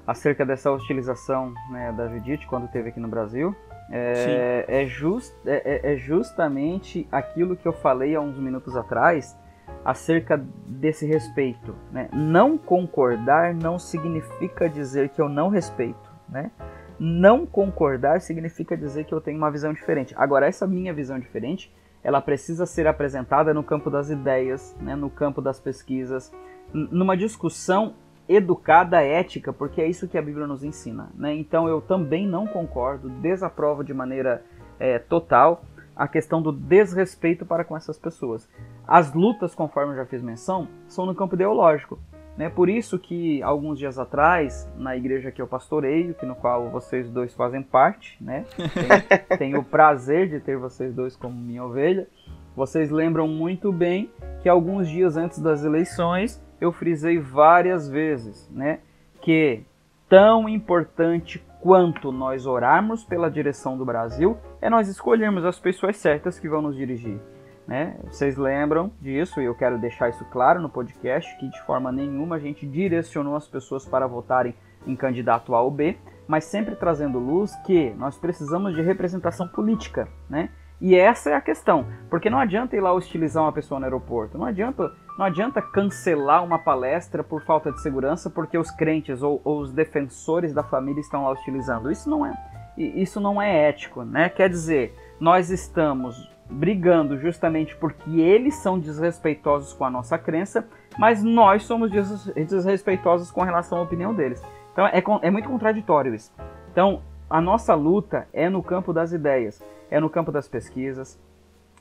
acerca 0.05 0.45
dessa 0.45 0.69
hostilização 0.69 1.51
né, 1.71 1.91
da 1.91 2.07
Judite 2.07 2.45
quando 2.45 2.65
esteve 2.65 2.89
aqui 2.89 2.99
no 2.99 3.07
Brasil. 3.07 3.55
É, 3.89 4.65
é, 4.67 4.85
just, 4.85 5.33
é, 5.43 5.55
é, 5.65 5.93
é, 5.93 5.97
justamente 5.97 7.07
aquilo 7.11 7.55
que 7.55 7.67
eu 7.67 7.73
falei 7.73 8.15
há 8.15 8.21
uns 8.21 8.37
minutos 8.37 8.75
atrás 8.75 9.35
acerca 9.83 10.37
desse 10.67 11.07
respeito. 11.07 11.75
Né? 11.91 12.07
Não 12.13 12.55
concordar 12.55 13.55
não 13.55 13.79
significa 13.79 14.69
dizer 14.69 15.09
que 15.09 15.19
eu 15.19 15.27
não 15.27 15.49
respeito. 15.49 16.11
Né? 16.29 16.51
Não 16.99 17.47
concordar 17.47 18.21
significa 18.21 18.77
dizer 18.77 19.05
que 19.05 19.13
eu 19.13 19.21
tenho 19.21 19.39
uma 19.39 19.49
visão 19.49 19.73
diferente. 19.73 20.13
Agora, 20.15 20.45
essa 20.45 20.67
minha 20.67 20.93
visão 20.93 21.17
diferente, 21.17 21.73
ela 22.03 22.21
precisa 22.21 22.67
ser 22.67 22.85
apresentada 22.85 23.55
no 23.55 23.63
campo 23.63 23.89
das 23.89 24.11
ideias, 24.11 24.75
né? 24.79 24.95
no 24.95 25.09
campo 25.09 25.41
das 25.41 25.59
pesquisas, 25.59 26.31
numa 26.73 27.15
discussão 27.15 27.93
educada, 28.27 29.01
ética, 29.01 29.53
porque 29.53 29.81
é 29.81 29.87
isso 29.87 30.07
que 30.07 30.17
a 30.17 30.21
Bíblia 30.21 30.45
nos 30.45 30.63
ensina. 30.63 31.09
Né? 31.15 31.33
Então 31.35 31.67
eu 31.67 31.81
também 31.81 32.27
não 32.27 32.45
concordo, 32.45 33.09
desaprovo 33.09 33.83
de 33.83 33.93
maneira 33.93 34.43
é, 34.79 34.99
total 34.99 35.63
a 35.95 36.07
questão 36.07 36.41
do 36.41 36.51
desrespeito 36.51 37.45
para 37.45 37.63
com 37.63 37.75
essas 37.75 37.97
pessoas. 37.97 38.47
As 38.87 39.13
lutas, 39.13 39.55
conforme 39.55 39.93
eu 39.93 39.97
já 39.97 40.05
fiz 40.05 40.21
menção, 40.21 40.67
são 40.87 41.05
no 41.05 41.15
campo 41.15 41.35
ideológico. 41.35 41.97
Né? 42.37 42.49
Por 42.49 42.69
isso 42.69 42.99
que 42.99 43.41
alguns 43.41 43.79
dias 43.79 43.97
atrás, 43.97 44.69
na 44.77 44.95
igreja 44.95 45.31
que 45.31 45.41
eu 45.41 45.47
pastoreio, 45.47 46.13
que 46.13 46.25
no 46.25 46.35
qual 46.35 46.69
vocês 46.69 47.09
dois 47.09 47.33
fazem 47.33 47.63
parte, 47.63 48.15
né? 48.23 48.45
tenho, 48.55 48.99
tenho 49.39 49.59
o 49.61 49.63
prazer 49.63 50.29
de 50.29 50.39
ter 50.39 50.55
vocês 50.55 50.93
dois 50.93 51.15
como 51.15 51.35
minha 51.35 51.63
ovelha, 51.63 52.07
vocês 52.55 52.91
lembram 52.91 53.27
muito 53.27 53.71
bem 53.71 54.11
que 54.41 54.49
alguns 54.49 54.87
dias 54.87 55.17
antes 55.17 55.39
das 55.39 55.63
eleições 55.63 56.43
eu 56.59 56.71
frisei 56.71 57.19
várias 57.19 57.89
vezes, 57.89 58.49
né, 58.51 58.79
que 59.21 59.63
tão 60.09 60.47
importante 60.47 61.43
quanto 61.61 62.11
nós 62.11 62.45
orarmos 62.45 63.03
pela 63.03 63.29
direção 63.29 63.77
do 63.77 63.85
Brasil 63.85 64.37
é 64.61 64.69
nós 64.69 64.87
escolhermos 64.87 65.43
as 65.43 65.59
pessoas 65.59 65.97
certas 65.97 66.39
que 66.39 66.47
vão 66.47 66.61
nos 66.61 66.75
dirigir. 66.75 67.19
Né? 67.67 67.97
Vocês 68.05 68.37
lembram 68.37 68.89
disso 69.01 69.41
e 69.41 69.45
eu 69.45 69.53
quero 69.53 69.77
deixar 69.77 70.07
isso 70.07 70.23
claro 70.31 70.61
no 70.61 70.69
podcast 70.69 71.37
que 71.37 71.49
de 71.49 71.61
forma 71.63 71.91
nenhuma 71.91 72.37
a 72.37 72.39
gente 72.39 72.65
direcionou 72.65 73.35
as 73.35 73.47
pessoas 73.47 73.85
para 73.85 74.07
votarem 74.07 74.55
em 74.85 74.95
candidato 74.95 75.53
A 75.53 75.61
ou 75.61 75.69
B, 75.69 75.97
mas 76.25 76.45
sempre 76.45 76.75
trazendo 76.75 77.19
luz 77.19 77.53
que 77.65 77.89
nós 77.97 78.17
precisamos 78.17 78.73
de 78.73 78.81
representação 78.81 79.47
política, 79.49 80.07
né? 80.29 80.49
E 80.79 80.95
essa 80.95 81.31
é 81.31 81.33
a 81.33 81.41
questão, 81.41 81.87
porque 82.09 82.29
não 82.29 82.37
adianta 82.37 82.75
ir 82.75 82.79
lá 82.79 82.93
hostilizar 82.93 83.43
uma 83.43 83.51
pessoa 83.51 83.79
no 83.79 83.85
aeroporto, 83.85 84.37
não 84.37 84.45
adianta, 84.45 84.93
não 85.17 85.25
adianta 85.25 85.61
cancelar 85.61 86.43
uma 86.43 86.59
palestra 86.59 87.23
por 87.23 87.41
falta 87.43 87.71
de 87.71 87.81
segurança 87.81 88.29
porque 88.29 88.57
os 88.57 88.69
crentes 88.69 89.21
ou, 89.21 89.41
ou 89.43 89.59
os 89.61 89.73
defensores 89.73 90.53
da 90.53 90.63
família 90.63 91.01
estão 91.01 91.23
lá 91.23 91.31
hostilizando. 91.31 91.91
Isso 91.91 92.09
não 92.09 92.25
é, 92.25 92.33
isso 92.77 93.19
não 93.19 93.41
é 93.41 93.69
ético, 93.69 94.03
né? 94.03 94.29
Quer 94.29 94.49
dizer, 94.49 94.95
nós 95.19 95.49
estamos 95.49 96.29
brigando 96.49 97.17
justamente 97.17 97.75
porque 97.75 98.21
eles 98.21 98.55
são 98.55 98.79
desrespeitosos 98.79 99.73
com 99.73 99.83
a 99.83 99.89
nossa 99.89 100.17
crença, 100.17 100.67
mas 100.97 101.21
nós 101.23 101.63
somos 101.63 101.91
desrespeitosos 102.35 103.31
com 103.31 103.41
relação 103.41 103.79
à 103.79 103.81
opinião 103.81 104.13
deles. 104.13 104.41
Então 104.71 104.85
é, 104.85 105.03
é 105.21 105.31
muito 105.31 105.49
contraditório 105.49 106.13
isso. 106.13 106.33
Então 106.71 107.01
a 107.29 107.41
nossa 107.41 107.73
luta 107.73 108.27
é 108.31 108.49
no 108.49 108.63
campo 108.63 108.93
das 108.93 109.11
ideias 109.11 109.61
é 109.89 109.99
no 109.99 110.09
campo 110.09 110.31
das 110.31 110.47
pesquisas. 110.47 111.19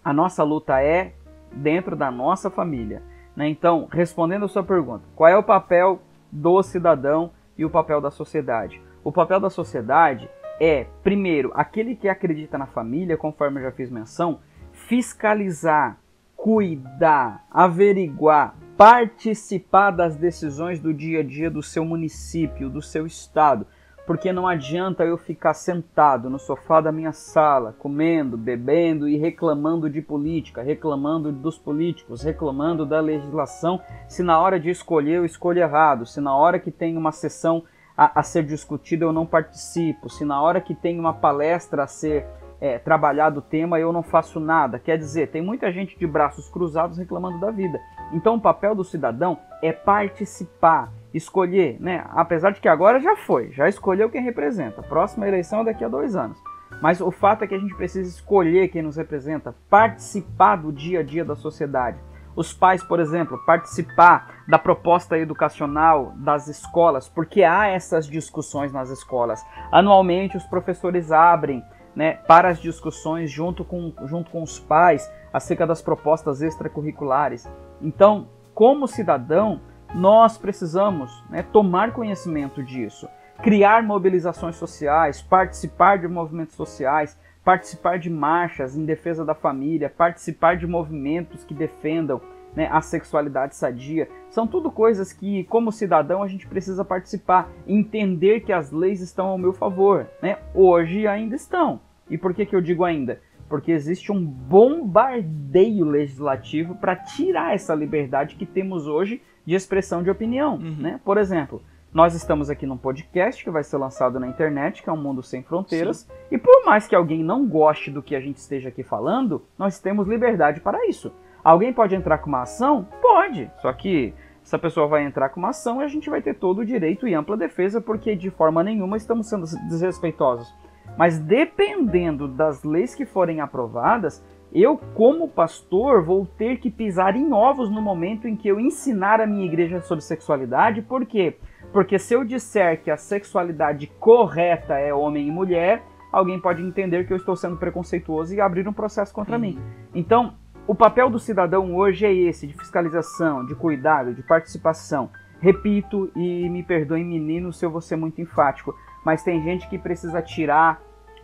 A 0.05 0.13
nossa 0.13 0.43
luta 0.43 0.81
é 0.81 1.13
dentro 1.53 1.97
da 1.97 2.11
nossa 2.11 2.51
família. 2.51 3.03
Né? 3.37 3.49
Então, 3.49 3.87
respondendo 3.93 4.47
a 4.47 4.49
sua 4.49 4.65
pergunta, 4.65 5.05
qual 5.15 5.29
é 5.29 5.37
o 5.37 5.43
papel 5.43 6.01
do 6.33 6.63
cidadão 6.63 7.31
e 7.57 7.65
o 7.65 7.71
papel 7.71 8.01
da 8.01 8.11
sociedade? 8.11 8.81
O 9.05 9.13
papel 9.13 9.39
da 9.39 9.51
sociedade 9.51 10.29
é, 10.59 10.87
primeiro, 11.03 11.53
aquele 11.55 11.95
que 11.95 12.09
acredita 12.09 12.57
na 12.57 12.67
família, 12.67 13.17
conforme 13.17 13.61
eu 13.61 13.65
já 13.65 13.73
fiz 13.73 13.91
menção, 13.91 14.41
fiscalizar, 14.73 15.99
cuidar, 16.35 17.47
averiguar, 17.51 18.55
participar 18.77 19.91
das 19.91 20.17
decisões 20.17 20.81
do 20.81 20.95
dia 20.95 21.21
a 21.21 21.23
dia 21.23 21.51
do 21.51 21.63
seu 21.63 21.85
município, 21.85 22.71
do 22.71 22.81
seu 22.81 23.07
estado, 23.07 23.67
porque 24.07 24.33
não 24.33 24.47
adianta 24.47 25.05
eu 25.05 25.19
ficar 25.19 25.53
sentado 25.53 26.31
no 26.31 26.39
sofá 26.39 26.81
da 26.81 26.93
minha 26.93 27.13
sala, 27.13 27.75
comendo, 27.79 28.37
bebendo 28.37 29.09
e 29.09 29.17
reclamando 29.17 29.91
de 29.91 30.01
política, 30.01 30.63
reclamando 30.63 31.33
dos 31.33 31.59
políticos, 31.59 32.23
reclamando 32.23 32.87
da 32.87 33.01
legislação, 33.01 33.81
se 34.09 34.23
na 34.23 34.41
hora 34.41 34.61
de 34.61 34.71
escolher 34.71 35.17
eu 35.17 35.25
escolho 35.25 35.61
errado, 35.61 36.07
se 36.07 36.21
na 36.21 36.35
hora 36.35 36.61
que 36.61 36.71
tem 36.71 36.97
uma 36.97 37.11
sessão 37.11 37.65
a, 37.97 38.21
a 38.21 38.23
ser 38.23 38.45
discutida 38.45 39.05
eu 39.05 39.13
não 39.13 39.27
participo, 39.27 40.09
se 40.09 40.25
na 40.25 40.41
hora 40.41 40.61
que 40.61 40.75
tem 40.75 41.01
uma 41.01 41.15
palestra 41.15 41.83
a 41.83 41.87
ser 41.87 42.27
é, 42.61 42.79
trabalhado 42.79 43.41
o 43.41 43.43
tema 43.43 43.79
eu 43.79 43.93
não 43.93 44.03
faço 44.03 44.39
nada. 44.39 44.79
Quer 44.79 44.99
dizer, 44.99 45.31
tem 45.31 45.43
muita 45.43 45.73
gente 45.73 45.99
de 45.99 46.07
braços 46.07 46.49
cruzados 46.49 46.99
reclamando 46.99 47.41
da 47.41 47.51
vida. 47.51 47.81
Então 48.13 48.37
o 48.37 48.41
papel 48.41 48.75
do 48.75 48.85
cidadão 48.85 49.39
é 49.63 49.73
participar, 49.73 50.93
escolher, 51.17 51.77
né? 51.81 52.05
Apesar 52.11 52.51
de 52.51 52.61
que 52.61 52.69
agora 52.69 53.01
já 53.01 53.17
foi, 53.17 53.51
já 53.53 53.69
escolheu 53.69 54.11
quem 54.11 54.23
representa. 54.23 54.83
Próxima 54.83 55.27
eleição 55.27 55.61
é 55.61 55.65
daqui 55.65 55.85
a 55.85 55.89
dois 55.89 56.15
anos. 56.15 56.39
Mas 56.81 57.01
o 57.01 57.11
fato 57.11 57.43
é 57.43 57.47
que 57.47 57.55
a 57.55 57.59
gente 57.59 57.75
precisa 57.75 58.09
escolher 58.09 58.69
quem 58.69 58.83
nos 58.83 58.97
representa, 58.97 59.55
participar 59.71 60.57
do 60.57 60.73
dia 60.73 61.01
a 61.01 61.03
dia 61.03 61.25
da 61.25 61.35
sociedade. 61.35 61.99
Os 62.35 62.53
pais, 62.53 62.83
por 62.83 63.01
exemplo, 63.01 63.39
participar 63.47 64.43
da 64.47 64.59
proposta 64.59 65.19
educacional 65.19 66.13
das 66.17 66.49
escolas, 66.49 67.09
porque 67.09 67.43
há 67.43 67.69
essas 67.69 68.07
discussões 68.07 68.73
nas 68.73 68.91
escolas. 68.91 69.43
Anualmente, 69.73 70.37
os 70.37 70.45
professores 70.45 71.11
abrem 71.11 71.65
né, 71.95 72.19
para 72.29 72.51
as 72.51 72.61
discussões 72.61 73.31
junto 73.31 73.65
com, 73.65 73.95
junto 74.05 74.31
com 74.31 74.43
os 74.43 74.59
pais 74.59 75.11
acerca 75.33 75.67
das 75.67 75.81
propostas 75.81 76.43
extracurriculares. 76.43 77.49
Então, 77.81 78.29
como 78.55 78.87
cidadão, 78.87 79.61
nós 79.95 80.37
precisamos 80.37 81.25
né, 81.31 81.43
tomar 81.43 81.93
conhecimento 81.93 82.63
disso, 82.63 83.09
criar 83.43 83.83
mobilizações 83.83 84.57
sociais, 84.57 85.23
participar 85.23 85.99
de 85.99 86.09
movimentos 86.09 86.55
sociais, 86.55 87.19
participar 87.45 87.99
de 87.99 88.11
marchas 88.11 88.77
em 88.77 88.85
defesa 88.85 89.25
da 89.25 89.35
família, 89.35 89.89
participar 89.89 90.57
de 90.57 90.67
movimentos 90.67 91.45
que 91.45 91.55
defendam 91.55 92.21
né, 92.55 92.69
a 92.73 92.81
sexualidade 92.81 93.55
sadia. 93.55 94.09
São 94.31 94.47
tudo 94.47 94.71
coisas 94.71 95.13
que, 95.13 95.45
como 95.45 95.71
cidadão, 95.71 96.23
a 96.23 96.29
gente 96.29 96.47
precisa 96.47 96.85
participar, 96.85 97.49
entender 97.67 98.41
que 98.41 98.53
as 98.53 98.73
leis 98.73 99.01
estão 99.01 99.27
ao 99.29 99.39
meu 99.39 99.53
favor. 99.53 100.09
Né? 100.23 100.39
Hoje 100.55 101.07
ainda 101.07 101.37
estão. 101.37 101.81
E 102.09 102.17
por 102.17 102.35
que, 102.35 102.47
que 102.47 102.57
eu 102.57 102.61
digo 102.61 102.85
ainda? 102.85 103.21
porque 103.49 103.71
existe 103.71 104.11
um 104.11 104.25
bombardeio 104.25 105.85
legislativo 105.85 106.75
para 106.75 106.97
tirar 106.97 107.55
essa 107.55 107.75
liberdade 107.75 108.37
que 108.37 108.47
temos 108.47 108.87
hoje 108.87 109.23
de 109.47 109.55
expressão 109.55 110.03
de 110.03 110.11
opinião. 110.11 110.57
Uhum. 110.57 110.77
Né? 110.79 111.01
Por 111.05 111.17
exemplo, 111.17 111.63
nós 111.93 112.15
estamos 112.15 112.51
aqui 112.51 112.67
num 112.67 112.77
podcast 112.77 113.43
que 113.43 113.51
vai 113.51 113.63
ser 113.63 113.79
lançado 113.79 114.21
na 114.21 114.27
internet, 114.27 114.83
que 114.83 114.91
é 114.91 114.93
um 114.93 115.01
mundo 115.01 115.23
sem 115.23 115.43
fronteiras, 115.43 115.99
Sim. 115.99 116.13
e 116.33 116.37
por 116.37 116.65
mais 116.65 116.87
que 116.87 116.95
alguém 116.95 117.25
não 117.25 117.47
goste 117.47 117.91
do 117.91 118.03
que 118.03 118.15
a 118.15 118.21
gente 118.21 118.37
esteja 118.37 118.69
aqui 118.69 118.83
falando, 118.83 119.43
nós 119.59 119.79
temos 119.79 120.07
liberdade 120.07 120.61
para 120.61 120.87
isso. 120.87 121.13
Alguém 121.43 121.73
pode 121.73 121.95
entrar 121.95 122.19
com 122.19 122.29
uma 122.29 122.43
ação? 122.43 122.87
Pode, 123.01 123.51
só 123.63 123.73
que 123.73 124.13
essa 124.43 124.59
pessoa 124.59 124.87
vai 124.87 125.05
entrar 125.05 125.29
com 125.29 125.41
uma 125.41 125.51
ação 125.51 125.81
e 125.81 125.85
a 125.85 125.89
gente 125.89 126.11
vai 126.11 126.21
ter 126.21 126.35
todo 126.35 126.59
o 126.59 126.67
direito 126.67 127.09
e 127.09 127.15
ampla 127.15 127.37
defesa, 127.37 127.81
porque 127.81 128.15
de 128.15 128.31
forma 128.31 128.63
nenhuma 128.63 128.97
estamos 128.97 129.29
sendo 129.29 129.47
desrespeitosos. 129.69 130.53
Mas 130.97 131.19
dependendo 131.19 132.29
das 132.29 132.63
leis 132.63 132.95
que 132.95 133.05
forem 133.05 133.41
aprovadas, 133.41 134.25
eu, 134.63 134.79
como 134.95 135.29
pastor, 135.29 136.03
vou 136.03 136.25
ter 136.25 136.57
que 136.59 136.71
pisar 136.71 137.15
em 137.15 137.33
ovos 137.33 137.71
no 137.71 137.83
momento 137.83 138.27
em 138.27 138.35
que 138.35 138.49
eu 138.49 138.59
ensinar 138.59 139.21
a 139.21 139.27
minha 139.27 139.45
igreja 139.45 139.83
sobre 139.83 140.03
sexualidade. 140.03 140.81
Por 140.81 141.05
quê? 141.05 141.37
Porque 141.73 141.99
se 141.99 142.15
eu 142.15 142.25
disser 142.25 142.83
que 142.83 142.91
a 142.91 142.97
sexualidade 142.97 143.87
correta 144.01 144.79
é 144.79 144.95
homem 144.95 145.29
e 145.29 145.31
mulher, 145.31 145.83
alguém 146.11 146.41
pode 146.41 146.63
entender 146.63 147.07
que 147.07 147.13
eu 147.13 147.19
estou 147.19 147.37
sendo 147.37 147.59
preconceituoso 147.59 148.35
e 148.35 148.41
abrir 148.41 148.67
um 148.67 148.73
processo 148.73 149.13
contra 149.13 149.39
mim. 149.39 149.59
Então, 149.95 150.35
o 150.67 150.75
papel 150.75 151.11
do 151.11 151.19
cidadão 151.19 151.77
hoje 151.77 152.07
é 152.07 152.15
esse, 152.15 152.47
de 152.47 152.55
fiscalização, 152.55 153.45
de 153.45 153.55
cuidado, 153.55 154.15
de 154.15 154.23
participação. 154.23 155.11
Repito, 155.39 156.11
e 156.17 156.49
me 156.49 156.63
perdoem 156.63 157.05
meninos 157.05 157.59
se 157.59 157.67
eu 157.67 157.71
vou 157.71 157.83
ser 157.83 157.97
muito 157.97 158.23
enfático, 158.23 158.75
mas 159.05 159.23
tem 159.23 159.43
gente 159.43 159.69
que 159.69 159.79
precisa 159.79 160.23
tirar 160.23 160.81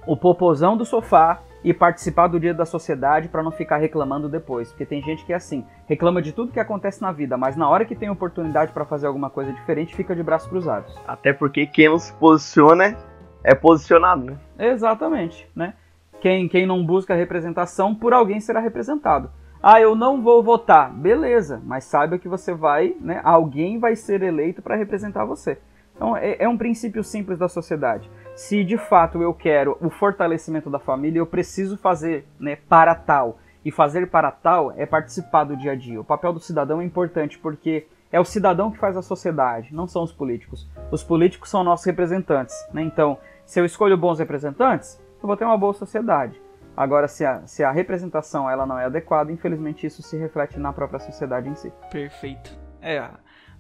o 0.07 0.17
popozão 0.19 0.77
do 0.77 0.85
sofá 0.85 1.41
e 1.65 1.73
participar 1.73 2.27
do 2.27 2.41
dia 2.41 2.53
da 2.53 2.65
sociedade 2.65 3.29
para 3.29 3.43
não 3.43 3.51
ficar 3.51 3.77
reclamando 3.77 4.29
depois, 4.29 4.71
porque 4.71 4.85
tem 4.85 5.03
gente 5.03 5.25
que 5.25 5.33
é 5.33 5.37
assim, 5.37 5.65
reclama 5.87 6.21
de 6.21 6.33
tudo 6.33 6.53
que 6.53 6.61
acontece 6.61 7.01
na 7.01 7.13
vida, 7.13 7.37
mas 7.37 7.57
na 7.57 7.69
hora 7.69 7.85
que 7.85 7.95
tem 7.95 8.11
oportunidade 8.11 8.73
para 8.73 8.85
fazer 8.85 9.07
alguma 9.07 9.31
coisa 9.31 9.53
diferente, 9.53 9.95
fica 9.95 10.15
de 10.15 10.23
braços 10.23 10.49
cruzados. 10.49 10.95
Até 11.07 11.33
porque 11.33 11.67
quem 11.67 11.89
não 11.89 11.99
se 11.99 12.13
posiciona 12.15 12.97
é 13.45 13.55
posicionado, 13.55 14.25
né? 14.25 14.37
Exatamente, 14.59 15.49
né? 15.55 15.75
Quem, 16.21 16.49
quem 16.49 16.67
não 16.67 16.85
busca 16.85 17.15
representação, 17.15 17.95
por 17.95 18.13
alguém 18.13 18.41
será 18.41 18.61
representado. 18.61 19.31
Ah, 19.63 19.81
eu 19.81 19.95
não 19.95 20.21
vou 20.23 20.43
votar. 20.43 20.93
Beleza, 20.93 21.61
mas 21.65 21.85
saiba 21.85 22.19
que 22.19 22.29
você 22.29 22.53
vai, 22.53 22.97
né? 23.01 23.21
Alguém 23.23 23.79
vai 23.79 23.95
ser 23.95 24.23
eleito 24.23 24.63
para 24.63 24.77
representar 24.77 25.25
você. 25.25 25.59
Então 25.95 26.17
é, 26.17 26.37
é 26.41 26.49
um 26.49 26.59
princípio 26.59 27.05
simples 27.05 27.39
da 27.39 27.49
sociedade. 27.49 28.11
Se 28.35 28.65
de 28.65 28.79
fato 28.79 29.23
eu 29.23 29.35
quero 29.35 29.77
o 29.81 29.91
fortalecimento 29.91 30.71
da 30.71 30.79
família, 30.79 31.19
eu 31.19 31.27
preciso 31.27 31.77
fazer 31.77 32.27
né, 32.39 32.57
para 32.57 32.95
tal. 32.95 33.39
E 33.65 33.71
fazer 33.71 34.11
para 34.11 34.31
tal 34.31 34.73
é 34.73 34.85
participar 34.85 35.45
do 35.45 35.57
dia 35.57 35.73
a 35.73 35.77
dia. 35.77 36.01
O 36.01 36.05
papel 36.05 36.33
do 36.33 36.41
cidadão 36.41 36.81
é 36.81 36.85
importante 36.85 37.39
porque 37.39 37.87
é 38.11 38.19
o 38.19 38.25
cidadão 38.25 38.71
que 38.71 38.79
faz 38.79 38.97
a 38.97 39.03
sociedade, 39.03 39.75
não 39.75 39.87
são 39.87 40.03
os 40.03 40.13
políticos. 40.13 40.69
Os 40.91 41.03
políticos 41.03 41.49
são 41.49 41.63
nossos 41.63 41.87
representantes. 41.87 42.55
Né? 42.73 42.83
Então, 42.83 43.19
se 43.47 43.61
eu 43.61 43.65
escolho 43.65 43.97
bons 43.97 44.19
representantes, 44.19 45.01
eu 45.23 45.27
vou 45.27 45.37
ter 45.37 45.45
uma 45.45 45.57
boa 45.57 45.73
sociedade. 45.73 46.41
Agora, 46.77 47.07
se 47.07 47.25
a, 47.25 47.47
se 47.47 47.63
a 47.63 47.71
representação 47.71 48.49
ela 48.49 48.67
não 48.67 48.79
é 48.79 48.87
adequada, 48.87 49.31
infelizmente 49.31 49.87
isso 49.87 50.03
se 50.03 50.17
reflete 50.17 50.59
na 50.59 50.73
própria 50.73 50.99
sociedade 50.99 51.49
em 51.49 51.55
si. 51.55 51.73
Perfeito. 51.91 52.59
É, 52.81 53.09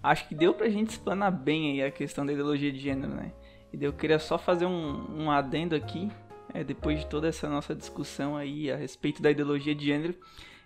acho 0.02 0.26
que 0.26 0.34
deu 0.34 0.54
pra 0.54 0.68
gente 0.68 0.90
explanar 0.90 1.30
bem 1.30 1.72
aí 1.72 1.86
a 1.86 1.90
questão 1.90 2.24
da 2.26 2.32
ideologia 2.32 2.72
de 2.72 2.78
gênero, 2.78 3.14
né? 3.14 3.32
E 3.72 3.82
eu 3.82 3.92
queria 3.92 4.18
só 4.18 4.38
fazer 4.38 4.66
um, 4.66 5.06
um 5.16 5.30
adendo 5.30 5.74
aqui, 5.74 6.10
é, 6.52 6.62
depois 6.62 7.00
de 7.00 7.06
toda 7.06 7.28
essa 7.28 7.48
nossa 7.48 7.74
discussão 7.74 8.36
aí 8.36 8.70
a 8.70 8.76
respeito 8.76 9.22
da 9.22 9.30
ideologia 9.30 9.74
de 9.74 9.86
gênero, 9.86 10.14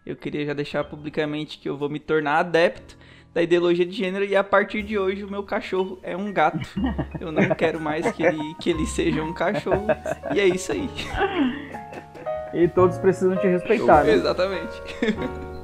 eu 0.04 0.16
queria 0.16 0.46
já 0.46 0.52
deixar 0.52 0.84
publicamente 0.84 1.58
que 1.58 1.68
eu 1.68 1.76
vou 1.76 1.88
me 1.88 1.98
tornar 1.98 2.38
adepto 2.38 2.96
da 3.34 3.42
ideologia 3.42 3.84
de 3.84 3.92
gênero 3.92 4.24
e 4.24 4.34
a 4.34 4.42
partir 4.42 4.82
de 4.82 4.98
hoje 4.98 5.22
o 5.22 5.30
meu 5.30 5.42
cachorro 5.42 5.98
é 6.02 6.16
um 6.16 6.32
gato. 6.32 6.66
Eu 7.20 7.30
não 7.30 7.50
quero 7.54 7.78
mais 7.78 8.10
que 8.12 8.22
ele, 8.22 8.54
que 8.54 8.70
ele 8.70 8.86
seja 8.86 9.22
um 9.22 9.34
cachorro. 9.34 9.86
E 10.34 10.40
é 10.40 10.46
isso 10.46 10.72
aí. 10.72 10.88
E 12.54 12.66
todos 12.68 12.96
precisam 12.96 13.36
te 13.36 13.46
respeitar. 13.46 14.04
Né? 14.04 14.14
Exatamente. 14.14 14.82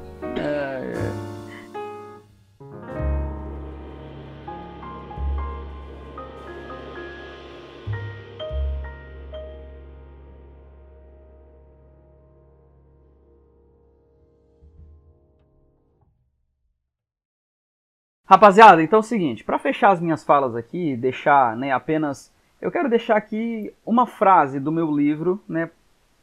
Rapaziada, 18.32 18.82
então 18.82 18.96
é 18.96 19.00
o 19.00 19.02
seguinte, 19.02 19.44
para 19.44 19.58
fechar 19.58 19.90
as 19.90 20.00
minhas 20.00 20.24
falas 20.24 20.56
aqui, 20.56 20.96
deixar 20.96 21.54
né, 21.54 21.70
apenas. 21.70 22.32
Eu 22.62 22.72
quero 22.72 22.88
deixar 22.88 23.14
aqui 23.14 23.70
uma 23.84 24.06
frase 24.06 24.58
do 24.58 24.72
meu 24.72 24.90
livro, 24.90 25.38
né, 25.46 25.68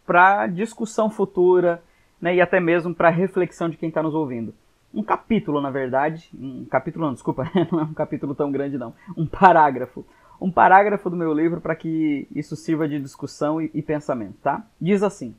para 0.08 0.48
discussão 0.48 1.12
futura, 1.12 1.84
né, 2.20 2.34
e 2.34 2.42
até 2.42 2.60
mesmo 2.60 2.96
para 2.96 3.12
reflexão 3.12 3.70
de 3.70 3.78
quem 3.78 3.90
está 3.90 4.02
nos 4.02 4.16
ouvindo. 4.16 4.56
Um 4.92 5.04
capítulo, 5.04 5.62
na 5.62 5.70
verdade, 5.70 6.32
um 6.34 6.66
capítulo 6.66 7.06
não, 7.06 7.14
desculpa, 7.14 7.48
não 7.72 7.82
é 7.82 7.84
um 7.84 7.94
capítulo 7.94 8.34
tão 8.34 8.52
grande 8.52 8.76
não, 8.76 8.92
um 9.16 9.28
parágrafo. 9.28 10.04
Um 10.42 10.52
parágrafo 10.52 11.12
do 11.12 11.16
meu 11.16 11.32
livro 11.32 11.62
para 11.62 11.76
que 11.76 12.28
isso 12.34 12.56
sirva 12.56 12.88
de 12.88 13.00
discussão 13.00 13.62
e, 13.62 13.70
e 13.72 13.84
pensamento, 13.84 14.38
tá? 14.42 14.66
Diz 14.82 15.04
assim: 15.04 15.36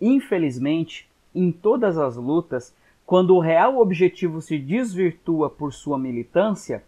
Infelizmente, 0.00 1.06
em 1.34 1.52
todas 1.52 1.98
as 1.98 2.16
lutas, 2.16 2.74
quando 3.06 3.34
o 3.36 3.40
real 3.40 3.78
objetivo 3.78 4.40
se 4.40 4.58
desvirtua 4.58 5.50
por 5.50 5.72
sua 5.72 5.98
militância, 5.98 6.82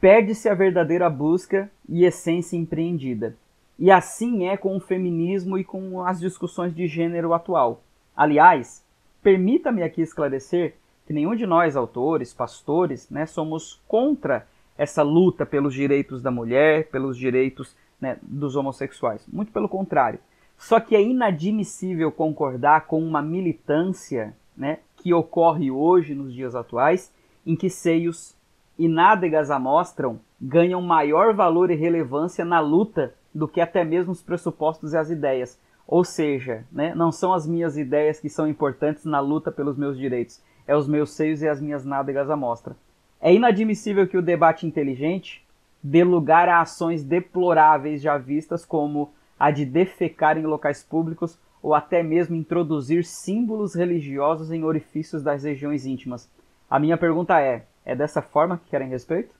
perde-se 0.00 0.48
a 0.48 0.54
verdadeira 0.54 1.10
busca 1.10 1.70
e 1.88 2.04
essência 2.04 2.56
empreendida. 2.56 3.36
E 3.78 3.90
assim 3.90 4.46
é 4.48 4.56
com 4.56 4.76
o 4.76 4.80
feminismo 4.80 5.58
e 5.58 5.64
com 5.64 6.02
as 6.02 6.20
discussões 6.20 6.74
de 6.74 6.86
gênero 6.86 7.34
atual. 7.34 7.82
Aliás, 8.16 8.84
permita-me 9.22 9.82
aqui 9.82 10.00
esclarecer 10.00 10.76
que 11.06 11.12
nenhum 11.12 11.34
de 11.34 11.46
nós, 11.46 11.76
autores, 11.76 12.32
pastores, 12.32 13.10
né, 13.10 13.26
somos 13.26 13.80
contra 13.86 14.46
essa 14.78 15.02
luta 15.02 15.44
pelos 15.44 15.74
direitos 15.74 16.22
da 16.22 16.30
mulher, 16.30 16.88
pelos 16.90 17.16
direitos 17.16 17.76
né, 18.00 18.18
dos 18.22 18.56
homossexuais. 18.56 19.26
Muito 19.26 19.52
pelo 19.52 19.68
contrário. 19.68 20.18
Só 20.58 20.80
que 20.80 20.96
é 20.96 21.02
inadmissível 21.02 22.10
concordar 22.10 22.86
com 22.86 23.02
uma 23.02 23.20
militância 23.20 24.34
né, 24.56 24.78
que 25.06 25.14
ocorre 25.14 25.70
hoje 25.70 26.16
nos 26.16 26.34
dias 26.34 26.56
atuais, 26.56 27.14
em 27.46 27.54
que 27.54 27.70
seios 27.70 28.36
e 28.76 28.88
nádegas 28.88 29.52
amostram 29.52 30.18
ganham 30.40 30.82
maior 30.82 31.32
valor 31.32 31.70
e 31.70 31.76
relevância 31.76 32.44
na 32.44 32.58
luta 32.58 33.14
do 33.32 33.46
que 33.46 33.60
até 33.60 33.84
mesmo 33.84 34.10
os 34.10 34.20
pressupostos 34.20 34.94
e 34.94 34.96
as 34.96 35.08
ideias. 35.08 35.60
Ou 35.86 36.02
seja, 36.02 36.64
né, 36.72 36.92
não 36.92 37.12
são 37.12 37.32
as 37.32 37.46
minhas 37.46 37.78
ideias 37.78 38.18
que 38.18 38.28
são 38.28 38.48
importantes 38.48 39.04
na 39.04 39.20
luta 39.20 39.52
pelos 39.52 39.76
meus 39.76 39.96
direitos, 39.96 40.42
é 40.66 40.74
os 40.74 40.88
meus 40.88 41.12
seios 41.12 41.40
e 41.40 41.46
as 41.46 41.60
minhas 41.60 41.84
nádegas 41.84 42.28
à 42.28 42.34
mostra. 42.34 42.76
É 43.20 43.32
inadmissível 43.32 44.08
que 44.08 44.18
o 44.18 44.22
debate 44.22 44.66
inteligente 44.66 45.46
dê 45.80 46.02
lugar 46.02 46.48
a 46.48 46.60
ações 46.60 47.04
deploráveis 47.04 48.02
já 48.02 48.18
vistas 48.18 48.64
como 48.64 49.12
a 49.38 49.52
de 49.52 49.64
defecar 49.64 50.36
em 50.36 50.46
locais 50.46 50.82
públicos 50.82 51.38
ou 51.62 51.74
até 51.74 52.02
mesmo 52.02 52.34
introduzir 52.34 53.04
símbolos 53.04 53.74
religiosos 53.74 54.50
em 54.50 54.64
orifícios 54.64 55.22
das 55.22 55.44
regiões 55.44 55.84
íntimas. 55.86 56.30
A 56.68 56.78
minha 56.78 56.96
pergunta 56.96 57.40
é: 57.40 57.66
é 57.84 57.94
dessa 57.94 58.22
forma 58.22 58.58
que 58.58 58.70
querem 58.70 58.88
respeito? 58.88 59.35